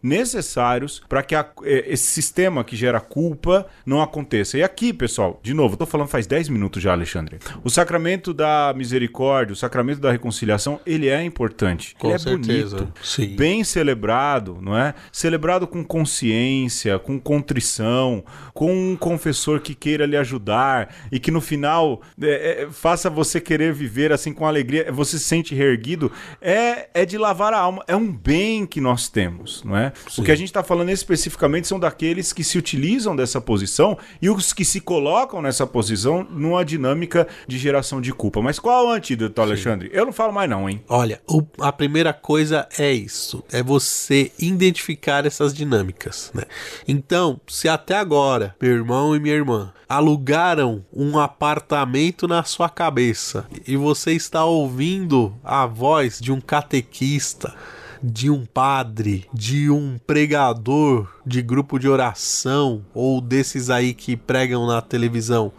necessários 0.02 1.02
para 1.08 1.22
que 1.22 1.34
a- 1.34 1.46
eh, 1.64 1.84
esse 1.88 2.04
sistema 2.06 2.62
que 2.64 2.76
gera 2.76 3.00
culpa 3.00 3.66
não 3.84 4.00
aconteça. 4.02 4.56
E 4.58 4.62
aqui, 4.62 4.92
pessoal, 4.92 5.40
de 5.42 5.52
novo, 5.54 5.76
tô 5.76 5.86
falando 5.86 6.08
faz 6.08 6.26
10 6.26 6.48
minutos 6.48 6.82
já, 6.82 6.92
Alexandre. 6.92 7.38
O 7.64 7.70
sacramento 7.70 8.32
da 8.34 8.72
misericórdia, 8.76 9.52
o 9.52 9.56
sacramento 9.56 10.00
da 10.00 10.10
reconciliação, 10.10 10.80
ele 10.86 11.08
é 11.08 11.22
importante. 11.24 11.94
Com 11.98 12.08
ele 12.08 12.14
é 12.16 12.18
certeza. 12.18 12.76
bonito. 12.78 12.92
Sim. 13.02 13.36
Bem 13.36 13.64
celebrado, 13.64 14.58
não 14.60 14.76
é? 14.76 14.94
Celebrado 15.12 15.66
com 15.66 15.84
consciência, 15.84 16.98
com 16.98 17.18
contrição, 17.18 18.24
com 18.54 18.72
um 18.92 18.96
confessor 18.96 19.60
que 19.60 19.74
queira 19.74 20.06
lhe 20.06 20.16
ajudar 20.16 20.94
e 21.10 21.18
que 21.18 21.30
no 21.30 21.40
final 21.40 22.00
é, 22.20 22.62
é, 22.64 22.68
faça 22.70 23.08
você 23.10 23.40
querer 23.40 23.72
viver 23.72 24.12
assim 24.12 24.32
com 24.32 24.46
alegria, 24.46 24.90
você 24.92 25.18
se 25.18 25.24
sente 25.24 25.54
reerguido, 25.54 26.10
é, 26.40 26.88
é 26.94 27.04
de 27.06 27.16
lavar 27.18 27.52
a 27.52 27.58
alma, 27.58 27.84
é 27.86 27.96
um 27.96 28.10
bem 28.12 28.66
que 28.66 28.80
nós 28.80 29.08
temos. 29.08 29.29
Não 29.64 29.76
é? 29.76 29.92
O 30.18 30.22
que 30.22 30.30
a 30.30 30.36
gente 30.36 30.48
está 30.48 30.62
falando 30.62 30.90
especificamente 30.90 31.66
são 31.68 31.78
daqueles 31.78 32.32
que 32.32 32.42
se 32.44 32.58
utilizam 32.58 33.14
dessa 33.14 33.40
posição 33.40 33.96
e 34.20 34.28
os 34.30 34.52
que 34.52 34.64
se 34.64 34.80
colocam 34.80 35.40
nessa 35.42 35.66
posição 35.66 36.24
numa 36.30 36.64
dinâmica 36.64 37.26
de 37.46 37.58
geração 37.58 38.00
de 38.00 38.12
culpa. 38.12 38.40
Mas 38.42 38.58
qual 38.58 38.84
é 38.86 38.88
o 38.88 38.92
antídoto, 38.92 39.40
Alexandre? 39.40 39.90
Eu 39.92 40.04
não 40.06 40.12
falo 40.12 40.32
mais 40.32 40.48
não, 40.48 40.68
hein? 40.68 40.82
Olha, 40.88 41.20
o- 41.28 41.42
a 41.60 41.72
primeira 41.72 42.12
coisa 42.12 42.68
é 42.78 42.92
isso, 42.92 43.42
é 43.52 43.62
você 43.62 44.32
identificar 44.38 45.26
essas 45.26 45.52
dinâmicas, 45.54 46.30
né? 46.34 46.42
Então, 46.86 47.40
se 47.46 47.68
até 47.68 47.96
agora, 47.96 48.54
meu 48.60 48.72
irmão 48.72 49.14
e 49.14 49.20
minha 49.20 49.34
irmã 49.34 49.72
alugaram 49.88 50.84
um 50.92 51.18
apartamento 51.18 52.28
na 52.28 52.44
sua 52.44 52.68
cabeça 52.68 53.46
e 53.66 53.76
você 53.76 54.12
está 54.12 54.44
ouvindo 54.44 55.34
a 55.42 55.66
voz 55.66 56.18
de 56.20 56.30
um 56.32 56.40
catequista, 56.40 57.54
de 58.02 58.30
um 58.30 58.44
padre, 58.46 59.26
de 59.32 59.70
um 59.70 59.98
pregador 60.06 61.08
de 61.26 61.42
grupo 61.42 61.78
de 61.78 61.88
oração 61.88 62.84
ou 62.94 63.20
desses 63.20 63.70
aí 63.70 63.94
que 63.94 64.16
pregam 64.16 64.66
na 64.66 64.80
televisão, 64.80 65.52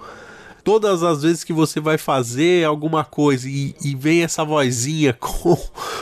todas 0.63 1.03
as 1.03 1.23
vezes 1.23 1.43
que 1.43 1.53
você 1.53 1.79
vai 1.79 1.97
fazer 1.97 2.65
alguma 2.65 3.03
coisa 3.03 3.47
e, 3.47 3.75
e 3.83 3.95
vem 3.95 4.23
essa 4.23 4.43
vozinha 4.43 5.13
com, 5.19 5.57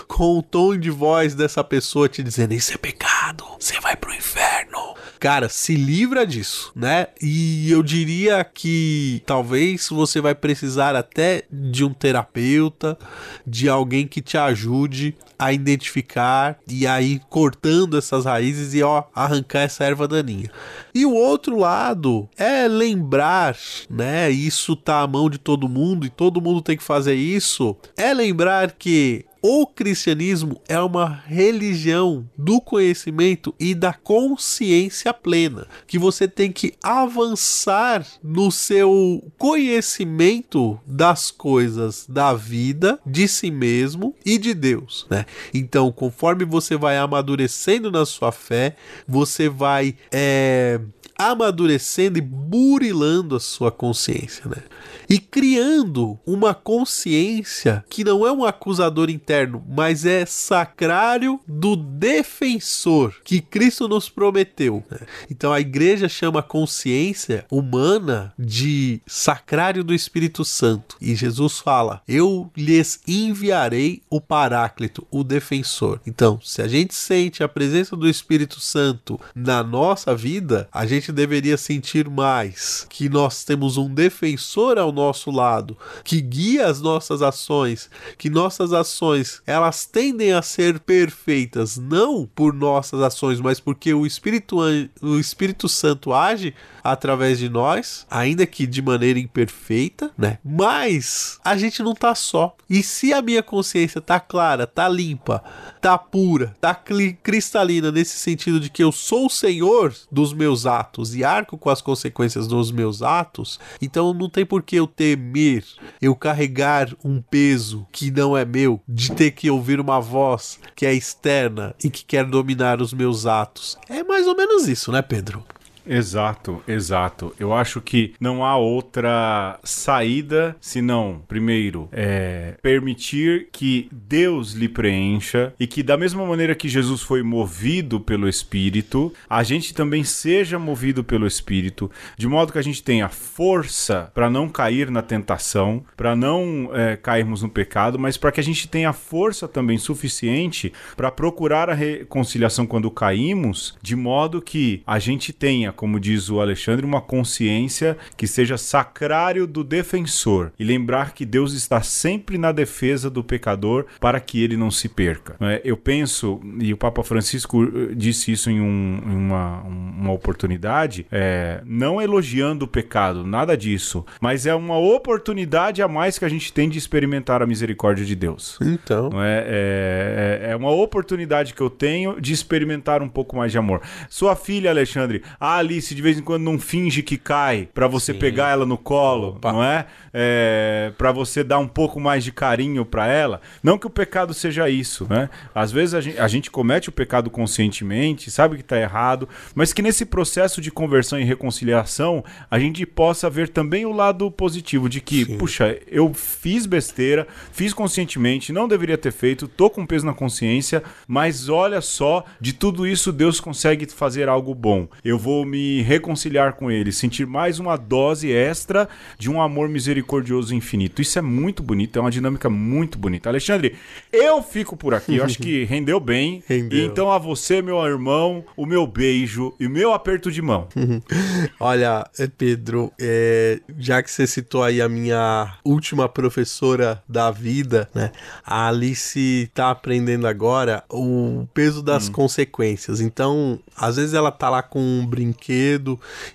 com 0.07 0.37
o 0.37 0.43
tom 0.43 0.77
de 0.77 0.89
voz 0.89 1.35
dessa 1.35 1.63
pessoa 1.63 2.09
te 2.09 2.23
dizendo 2.23 2.53
isso 2.53 2.73
é 2.73 2.77
pecado, 2.77 3.43
você 3.59 3.79
vai 3.79 3.95
pro 3.95 4.13
inferno. 4.13 4.95
Cara, 5.19 5.49
se 5.49 5.75
livra 5.75 6.25
disso, 6.25 6.71
né? 6.73 7.07
E 7.21 7.69
eu 7.69 7.83
diria 7.83 8.41
que 8.43 9.21
talvez 9.25 9.89
você 9.89 10.21
vai 10.21 10.33
precisar 10.33 10.95
até 10.95 11.43
de 11.51 11.83
um 11.83 11.93
terapeuta, 11.93 12.97
de 13.45 13.67
alguém 13.67 14.07
que 14.07 14.21
te 14.21 14.37
ajude 14.37 15.13
a 15.37 15.51
identificar 15.51 16.57
e 16.65 16.87
aí 16.87 17.19
cortando 17.29 17.97
essas 17.97 18.23
raízes 18.23 18.73
e 18.73 18.81
ó, 18.81 19.03
arrancar 19.13 19.61
essa 19.61 19.83
erva 19.83 20.07
daninha. 20.07 20.49
E 20.95 21.05
o 21.05 21.13
outro 21.13 21.57
lado 21.57 22.29
é 22.37 22.65
lembrar, 22.67 23.57
né? 23.89 24.29
Isso 24.29 24.73
tá 24.73 25.01
à 25.01 25.07
mão 25.07 25.29
de 25.29 25.37
todo 25.37 25.67
mundo 25.67 26.05
e 26.05 26.09
todo 26.09 26.41
mundo 26.41 26.61
tem 26.61 26.77
que 26.77 26.83
fazer 26.83 27.15
isso. 27.15 27.75
É 27.97 28.13
lembrar 28.13 28.71
que 28.71 29.25
o 29.41 29.65
cristianismo 29.65 30.61
é 30.67 30.79
uma 30.79 31.07
religião 31.25 32.29
do 32.37 32.59
conhecimento 32.59 33.53
e 33.59 33.73
da 33.73 33.93
consciência 33.93 35.13
plena, 35.13 35.67
que 35.87 35.97
você 35.97 36.27
tem 36.27 36.51
que 36.51 36.73
avançar 36.83 38.05
no 38.23 38.51
seu 38.51 39.23
conhecimento 39.37 40.79
das 40.85 41.31
coisas 41.31 42.05
da 42.07 42.33
vida, 42.33 42.99
de 43.05 43.27
si 43.27 43.49
mesmo 43.49 44.15
e 44.25 44.37
de 44.37 44.53
Deus, 44.53 45.05
né? 45.09 45.25
Então, 45.53 45.91
conforme 45.91 46.45
você 46.45 46.75
vai 46.75 46.97
amadurecendo 46.97 47.91
na 47.91 48.05
sua 48.05 48.31
fé, 48.31 48.75
você 49.07 49.47
vai 49.47 49.95
é, 50.11 50.79
amadurecendo 51.19 52.17
e 52.17 52.21
burilando 52.21 53.35
a 53.35 53.39
sua 53.41 53.69
consciência, 53.71 54.45
né? 54.47 54.63
E 55.09 55.19
criando 55.19 56.17
uma 56.25 56.53
consciência 56.53 57.83
que 57.89 58.03
não 58.03 58.25
é 58.25 58.31
um 58.31 58.45
acusador 58.45 59.09
interno, 59.09 59.63
mas 59.67 60.05
é 60.05 60.25
sacrário 60.25 61.39
do 61.47 61.75
defensor 61.75 63.15
que 63.23 63.41
Cristo 63.41 63.87
nos 63.87 64.07
prometeu. 64.07 64.83
né? 64.89 64.99
Então 65.29 65.51
a 65.51 65.59
igreja 65.59 66.07
chama 66.07 66.39
a 66.39 66.43
consciência 66.43 67.45
humana 67.51 68.33
de 68.37 69.01
sacrário 69.07 69.83
do 69.83 69.93
Espírito 69.93 70.45
Santo. 70.45 70.95
E 71.01 71.15
Jesus 71.15 71.57
fala: 71.59 72.01
Eu 72.07 72.51
lhes 72.55 73.01
enviarei 73.07 74.01
o 74.09 74.21
Paráclito, 74.21 75.05
o 75.11 75.23
defensor. 75.23 75.99
Então, 76.05 76.39
se 76.43 76.61
a 76.61 76.67
gente 76.67 76.93
sente 76.93 77.43
a 77.43 77.47
presença 77.47 77.95
do 77.95 78.07
Espírito 78.07 78.59
Santo 78.59 79.19
na 79.35 79.63
nossa 79.63 80.15
vida, 80.15 80.69
a 80.71 80.85
gente 80.85 81.08
deveria 81.11 81.57
sentir 81.57 82.09
mais 82.09 82.85
que 82.89 83.09
nós 83.09 83.43
temos 83.43 83.77
um 83.77 83.93
defensor 83.93 84.77
ao 84.77 84.91
nosso 84.91 85.31
lado, 85.31 85.77
que 86.03 86.21
guia 86.21 86.67
as 86.67 86.81
nossas 86.81 87.21
ações, 87.21 87.89
que 88.17 88.29
nossas 88.29 88.73
ações 88.73 89.41
elas 89.45 89.85
tendem 89.85 90.33
a 90.33 90.41
ser 90.41 90.79
perfeitas 90.79 91.77
não 91.77 92.25
por 92.35 92.53
nossas 92.53 93.01
ações, 93.01 93.39
mas 93.39 93.59
porque 93.59 93.93
o 93.93 94.05
Espírito, 94.05 94.57
o 95.01 95.19
Espírito 95.19 95.67
Santo 95.69 96.13
age 96.13 96.53
através 96.91 97.39
de 97.39 97.49
nós, 97.49 98.05
ainda 98.09 98.45
que 98.45 98.65
de 98.67 98.81
maneira 98.81 99.19
imperfeita, 99.19 100.11
né? 100.17 100.39
Mas 100.43 101.39
a 101.43 101.57
gente 101.57 101.81
não 101.81 101.93
tá 101.93 102.13
só. 102.15 102.55
E 102.69 102.83
se 102.83 103.11
a 103.13 103.21
minha 103.21 103.41
consciência 103.41 103.99
tá 103.99 104.19
clara, 104.19 104.67
tá 104.67 104.87
limpa, 104.87 105.43
tá 105.81 105.97
pura, 105.97 106.55
tá 106.61 106.75
cristalina 106.75 107.91
nesse 107.91 108.17
sentido 108.17 108.59
de 108.59 108.69
que 108.69 108.83
eu 108.83 108.91
sou 108.91 109.25
o 109.25 109.29
senhor 109.29 109.93
dos 110.11 110.33
meus 110.33 110.65
atos 110.65 111.15
e 111.15 111.23
arco 111.23 111.57
com 111.57 111.69
as 111.69 111.81
consequências 111.81 112.47
dos 112.47 112.71
meus 112.71 113.01
atos, 113.01 113.59
então 113.81 114.13
não 114.13 114.29
tem 114.29 114.45
por 114.45 114.61
que 114.61 114.75
eu 114.75 114.85
temer, 114.85 115.63
eu 116.01 116.15
carregar 116.15 116.89
um 117.03 117.21
peso 117.21 117.87
que 117.91 118.11
não 118.11 118.37
é 118.37 118.45
meu, 118.45 118.81
de 118.87 119.11
ter 119.13 119.31
que 119.31 119.49
ouvir 119.49 119.79
uma 119.79 119.99
voz 119.99 120.59
que 120.75 120.85
é 120.85 120.93
externa 120.93 121.73
e 121.83 121.89
que 121.89 122.05
quer 122.05 122.25
dominar 122.25 122.81
os 122.81 122.93
meus 122.93 123.25
atos. 123.25 123.77
É 123.89 124.03
mais 124.03 124.27
ou 124.27 124.35
menos 124.35 124.67
isso, 124.67 124.91
né, 124.91 125.01
Pedro? 125.01 125.43
Exato, 125.85 126.61
exato. 126.67 127.33
Eu 127.39 127.53
acho 127.53 127.81
que 127.81 128.13
não 128.19 128.43
há 128.43 128.55
outra 128.57 129.59
saída 129.63 130.55
senão, 130.59 131.21
primeiro, 131.27 131.89
é, 131.91 132.55
permitir 132.61 133.49
que 133.51 133.89
Deus 133.91 134.53
lhe 134.53 134.69
preencha 134.69 135.53
e 135.59 135.65
que, 135.65 135.81
da 135.81 135.97
mesma 135.97 136.25
maneira 136.25 136.55
que 136.55 136.69
Jesus 136.69 137.01
foi 137.01 137.23
movido 137.23 137.99
pelo 137.99 138.27
Espírito, 138.27 139.13
a 139.29 139.43
gente 139.43 139.73
também 139.73 140.03
seja 140.03 140.59
movido 140.59 141.03
pelo 141.03 141.27
Espírito, 141.27 141.89
de 142.17 142.27
modo 142.27 142.51
que 142.51 142.59
a 142.59 142.63
gente 142.63 142.83
tenha 142.83 143.09
força 143.09 144.11
para 144.13 144.29
não 144.29 144.47
cair 144.47 144.91
na 144.91 145.01
tentação, 145.01 145.83
para 145.95 146.15
não 146.15 146.69
é, 146.73 146.95
cairmos 146.95 147.41
no 147.41 147.49
pecado, 147.49 147.97
mas 147.97 148.17
para 148.17 148.31
que 148.31 148.39
a 148.39 148.43
gente 148.43 148.67
tenha 148.67 148.93
força 148.93 149.47
também 149.47 149.77
suficiente 149.77 150.71
para 150.95 151.11
procurar 151.11 151.69
a 151.69 151.73
reconciliação 151.73 152.65
quando 152.65 152.91
caímos, 152.91 153.77
de 153.81 153.95
modo 153.95 154.41
que 154.41 154.83
a 154.85 154.99
gente 154.99 155.33
tenha, 155.33 155.71
como 155.79 155.97
diz 155.97 156.29
o 156.29 156.41
Alexandre, 156.41 156.85
uma 156.85 156.99
consciência 156.99 157.97
que 158.17 158.27
seja 158.27 158.57
sacrário 158.57 159.47
do 159.47 159.63
defensor 159.63 160.51
e 160.59 160.63
lembrar 160.65 161.13
que 161.13 161.23
Deus 161.25 161.53
está 161.53 161.81
sempre 161.81 162.37
na 162.37 162.51
defesa 162.51 163.09
do 163.09 163.23
pecador 163.23 163.85
para 163.97 164.19
que 164.19 164.43
ele 164.43 164.57
não 164.57 164.69
se 164.69 164.89
perca. 164.89 165.37
é? 165.39 165.61
Eu 165.63 165.77
penso, 165.77 166.41
e 166.59 166.73
o 166.73 166.77
Papa 166.77 167.01
Francisco 167.01 167.63
eh, 167.63 167.93
disse 167.95 168.29
isso 168.33 168.49
em, 168.49 168.59
um- 168.59 168.99
em 169.05 169.15
uma, 169.15 169.61
uma 169.61 170.11
oportunidade, 170.11 171.05
é, 171.09 171.61
não 171.65 172.01
elogiando 172.01 172.65
o 172.65 172.67
pecado, 172.67 173.25
nada 173.25 173.55
disso, 173.55 174.05
mas 174.19 174.45
é 174.45 174.53
uma 174.53 174.77
oportunidade 174.77 175.81
a 175.81 175.87
mais 175.87 176.19
que 176.19 176.25
a 176.25 176.29
gente 176.29 176.51
tem 176.51 176.67
de 176.67 176.77
experimentar 176.77 177.41
a 177.41 177.47
misericórdia 177.47 178.03
de 178.05 178.15
Deus. 178.15 178.57
Então, 178.61 179.11
é, 179.23 179.45
é, 179.47 180.47
é- 180.47 180.51
é 180.51 180.55
uma 180.57 180.71
oportunidade 180.71 181.53
que 181.53 181.61
eu 181.61 181.69
tenho 181.69 182.19
de 182.19 182.33
experimentar 182.33 183.01
um 183.01 183.07
pouco 183.07 183.37
mais 183.37 183.51
de 183.51 183.57
amor. 183.57 183.81
Sua 184.09 184.35
filha, 184.35 184.69
Alexandre, 184.69 185.21
a 185.39 185.55
Alice 185.59 185.93
de 185.93 186.01
vez 186.01 186.17
em 186.17 186.21
quando 186.21 186.43
não 186.43 186.59
finge 186.59 187.01
que 187.01 187.17
cai 187.17 187.67
pra 187.73 187.87
você 187.87 188.13
pegar 188.13 188.49
ela 188.49 188.65
no 188.65 188.77
colo, 188.77 189.29
Opa. 189.29 189.51
não 189.51 189.63
é? 189.63 189.85
é 190.13 190.91
para 190.97 191.11
você 191.11 191.43
dar 191.43 191.59
um 191.59 191.67
pouco 191.67 191.99
mais 191.99 192.23
de 192.23 192.31
carinho 192.31 192.85
pra 192.85 193.07
ela. 193.07 193.41
Não 193.61 193.77
que 193.77 193.87
o 193.87 193.89
pecado 193.89 194.33
seja 194.33 194.69
isso, 194.69 195.07
né? 195.09 195.29
Às 195.53 195.71
vezes 195.71 195.93
a 195.93 196.01
gente, 196.01 196.19
a 196.19 196.27
gente 196.27 196.51
comete 196.51 196.89
o 196.89 196.91
pecado 196.91 197.29
conscientemente, 197.29 198.31
sabe 198.31 198.57
que 198.57 198.63
tá 198.63 198.79
errado, 198.79 199.27
mas 199.53 199.73
que 199.73 199.81
nesse 199.81 200.05
processo 200.05 200.61
de 200.61 200.71
conversão 200.71 201.19
e 201.19 201.23
reconciliação 201.23 202.23
a 202.49 202.59
gente 202.59 202.85
possa 202.85 203.29
ver 203.29 203.49
também 203.49 203.85
o 203.85 203.91
lado 203.91 204.29
positivo 204.31 204.89
de 204.89 205.01
que, 205.01 205.25
puxa, 205.37 205.77
eu 205.87 206.13
fiz 206.13 206.65
besteira, 206.65 207.27
fiz 207.51 207.73
conscientemente, 207.73 208.53
não 208.53 208.67
deveria 208.67 208.97
ter 208.97 209.11
feito, 209.11 209.47
tô 209.47 209.69
com 209.69 209.85
peso 209.85 210.05
na 210.05 210.13
consciência, 210.13 210.83
mas 211.07 211.49
olha 211.49 211.81
só, 211.81 212.25
de 212.39 212.53
tudo 212.53 212.87
isso 212.87 213.11
Deus 213.11 213.39
consegue 213.39 213.85
fazer 213.87 214.29
algo 214.29 214.53
bom. 214.53 214.87
Eu 215.03 215.17
vou 215.17 215.45
me 215.49 215.81
reconciliar 215.81 216.53
com 216.53 216.69
ele, 216.69 216.91
sentir 216.91 217.25
mais 217.25 217.59
uma 217.59 217.75
dose 217.75 218.31
extra 218.31 218.87
de 219.17 219.29
um 219.29 219.41
amor 219.41 219.67
misericordioso 219.67 220.53
infinito. 220.53 221.01
Isso 221.01 221.17
é 221.17 221.21
muito 221.21 221.63
bonito, 221.63 221.97
é 221.97 222.01
uma 222.01 222.11
dinâmica 222.11 222.49
muito 222.49 222.97
bonita. 222.99 223.29
Alexandre, 223.29 223.75
eu 224.13 224.41
fico 224.43 224.77
por 224.77 224.93
aqui, 224.93 225.15
eu 225.15 225.25
acho 225.25 225.39
que 225.39 225.63
rendeu 225.65 225.99
bem. 225.99 226.43
Rendeu. 226.47 226.85
Então 226.85 227.11
a 227.11 227.17
você, 227.17 227.61
meu 227.61 227.83
irmão, 227.83 228.43
o 228.55 228.65
meu 228.65 228.85
beijo 228.85 229.53
e 229.59 229.65
o 229.65 229.69
meu 229.69 229.93
aperto 229.93 230.31
de 230.31 230.41
mão. 230.41 230.67
Olha, 231.59 232.07
eh, 232.19 232.29
Pedro, 232.37 232.93
eh, 232.99 233.59
já 233.77 234.03
que 234.03 234.11
você 234.11 234.27
citou 234.27 234.63
aí 234.63 234.81
a 234.81 234.87
minha 234.87 235.57
última 235.63 236.07
professora 236.07 237.01
da 237.09 237.31
vida, 237.31 237.89
né? 237.93 238.11
A 238.45 238.67
Alice 238.67 239.49
tá 239.53 239.71
aprendendo 239.71 240.27
agora 240.27 240.83
o 240.89 241.47
peso 241.53 241.81
das 241.81 242.07
consequências. 242.09 243.01
Então, 243.01 243.59
às 243.75 243.95
vezes 243.95 244.13
ela 244.13 244.31
tá 244.31 244.49
lá 244.49 244.61
com 244.61 244.79
um 244.79 245.05
brinquedo 245.05 245.38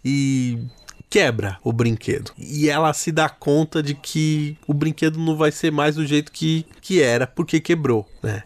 e 0.05 0.59
quebra 1.09 1.59
o 1.63 1.73
brinquedo. 1.73 2.33
E 2.37 2.69
ela 2.69 2.93
se 2.93 3.13
dá 3.13 3.29
conta 3.29 3.83
de 3.83 3.95
que 3.95 4.57
o 4.67 4.75
brinquedo 4.75 5.19
não 5.19 5.37
vai 5.37 5.53
ser 5.53 5.71
mais 5.71 5.95
do 5.95 6.05
jeito 6.05 6.33
que, 6.33 6.67
que 6.81 7.01
era, 7.01 7.27
porque 7.27 7.61
quebrou, 7.61 8.09
né? 8.23 8.43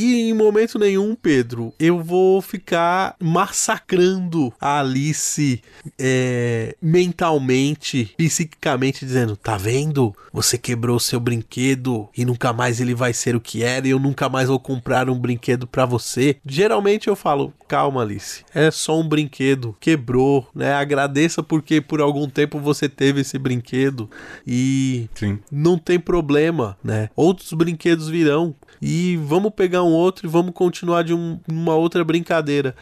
E 0.00 0.30
em 0.30 0.32
momento 0.32 0.78
nenhum, 0.78 1.16
Pedro, 1.16 1.74
eu 1.76 2.00
vou 2.00 2.40
ficar 2.40 3.16
massacrando 3.18 4.54
a 4.60 4.78
Alice 4.78 5.60
é, 5.98 6.76
mentalmente, 6.80 8.14
psiquicamente, 8.16 9.04
dizendo: 9.04 9.34
tá 9.34 9.56
vendo? 9.56 10.14
Você 10.32 10.56
quebrou 10.56 11.00
seu 11.00 11.18
brinquedo 11.18 12.08
e 12.16 12.24
nunca 12.24 12.52
mais 12.52 12.80
ele 12.80 12.94
vai 12.94 13.12
ser 13.12 13.34
o 13.34 13.40
que 13.40 13.64
era 13.64 13.88
e 13.88 13.90
eu 13.90 13.98
nunca 13.98 14.28
mais 14.28 14.48
vou 14.48 14.60
comprar 14.60 15.10
um 15.10 15.18
brinquedo 15.18 15.66
pra 15.66 15.84
você. 15.84 16.36
Geralmente 16.46 17.08
eu 17.08 17.16
falo: 17.16 17.52
calma, 17.66 18.02
Alice, 18.02 18.44
é 18.54 18.70
só 18.70 19.00
um 19.00 19.08
brinquedo, 19.08 19.76
quebrou, 19.80 20.46
né? 20.54 20.74
Agradeça 20.74 21.42
porque 21.42 21.80
por 21.80 22.00
algum 22.00 22.28
tempo 22.28 22.60
você 22.60 22.88
teve 22.88 23.22
esse 23.22 23.36
brinquedo 23.36 24.08
e 24.46 25.10
Sim. 25.16 25.40
não 25.50 25.76
tem 25.76 25.98
problema, 25.98 26.78
né? 26.84 27.10
Outros 27.16 27.52
brinquedos 27.52 28.08
virão 28.08 28.54
e 28.80 29.16
vamos 29.24 29.52
pegar 29.54 29.82
um 29.82 29.87
outro 29.88 30.26
e 30.26 30.30
vamos 30.30 30.52
continuar 30.54 31.02
de 31.02 31.12
um- 31.14 31.38
uma 31.50 31.74
outra 31.74 32.04
brincadeira. 32.04 32.74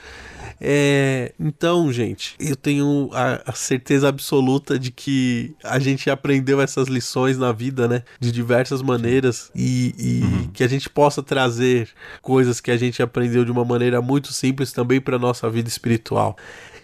É, 0.61 1.33
então, 1.39 1.93
gente, 1.93 2.35
eu 2.41 2.57
tenho 2.57 3.11
a, 3.13 3.43
a 3.51 3.53
certeza 3.53 4.09
absoluta 4.09 4.79
de 4.79 4.91
que 4.91 5.55
a 5.63 5.79
gente 5.79 6.09
aprendeu 6.09 6.61
essas 6.61 6.89
lições 6.89 7.37
na 7.37 7.53
vida, 7.53 7.87
né? 7.87 8.03
De 8.19 8.33
diversas 8.33 8.81
maneiras 8.81 9.51
e, 9.55 9.95
e 9.99 10.49
que 10.55 10.65
a 10.65 10.69
gente 10.69 10.89
possa 10.89 11.23
trazer 11.23 11.89
coisas 12.23 12.61
que 12.61 12.71
a 12.71 12.77
gente 12.77 13.03
aprendeu 13.03 13.45
de 13.45 13.51
uma 13.53 13.65
maneira 13.65 14.01
muito 14.01 14.33
simples 14.33 14.73
também 14.73 15.01
para 15.01 15.19
nossa 15.19 15.49
vida 15.51 15.69
espiritual. 15.69 16.37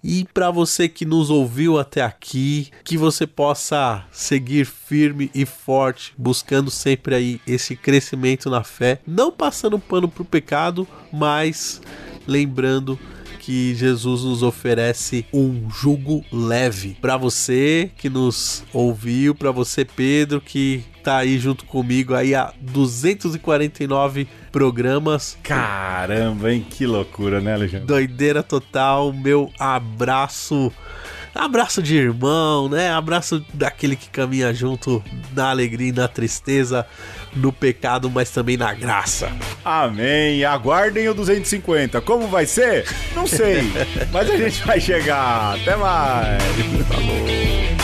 E 0.02 0.26
para 0.34 0.50
você 0.50 0.88
que 0.88 1.04
nos 1.04 1.30
ouviu 1.30 1.78
até 1.78 2.02
aqui, 2.02 2.70
que 2.82 2.96
você 2.96 3.24
possa 3.26 4.04
seguir 4.10 4.66
firme 4.66 5.30
e 5.32 5.46
forte, 5.46 6.12
buscando 6.18 6.70
sempre 6.72 7.14
aí 7.14 7.40
esse 7.46 7.76
crescimento 7.76 8.50
na 8.50 8.64
fé, 8.64 8.98
não 9.06 9.30
passando 9.30 9.78
pano 9.78 10.08
pro 10.08 10.24
pecado, 10.24 10.88
mas 11.12 11.80
lembrando 12.26 12.98
que 13.42 13.74
Jesus 13.74 14.22
nos 14.22 14.42
oferece 14.44 15.26
um 15.32 15.68
jugo 15.68 16.24
leve. 16.30 16.96
Para 17.00 17.16
você 17.16 17.90
que 17.96 18.08
nos 18.08 18.64
ouviu, 18.72 19.34
para 19.34 19.50
você 19.50 19.84
Pedro 19.84 20.40
que 20.40 20.84
tá 21.02 21.16
aí 21.16 21.40
junto 21.40 21.64
comigo 21.64 22.14
aí 22.14 22.36
há 22.36 22.52
249 22.60 24.28
programas. 24.52 25.36
Caramba, 25.42 26.52
hein? 26.52 26.64
Que 26.70 26.86
loucura, 26.86 27.40
né, 27.40 27.54
Alexandre? 27.54 27.84
Doideira 27.84 28.44
total, 28.44 29.12
meu 29.12 29.50
abraço. 29.58 30.72
Abraço 31.34 31.82
de 31.82 31.96
irmão, 31.96 32.68
né? 32.68 32.90
Abraço 32.90 33.44
daquele 33.52 33.96
que 33.96 34.08
caminha 34.08 34.54
junto 34.54 35.02
na 35.34 35.50
alegria 35.50 35.88
e 35.88 35.92
na 35.92 36.06
tristeza, 36.06 36.86
no 37.34 37.52
pecado, 37.52 38.10
mas 38.10 38.30
também 38.30 38.56
na 38.56 38.72
graça. 38.74 39.30
Amém. 39.64 40.44
Aguardem 40.44 41.08
o 41.08 41.14
250. 41.14 42.00
Como 42.00 42.28
vai 42.28 42.46
ser? 42.46 42.86
Não 43.14 43.26
sei. 43.26 43.62
Mas 44.12 44.28
a 44.28 44.36
gente 44.36 44.64
vai 44.64 44.80
chegar. 44.80 45.56
Até 45.56 45.76
mais. 45.76 46.42
Falou. 46.88 47.81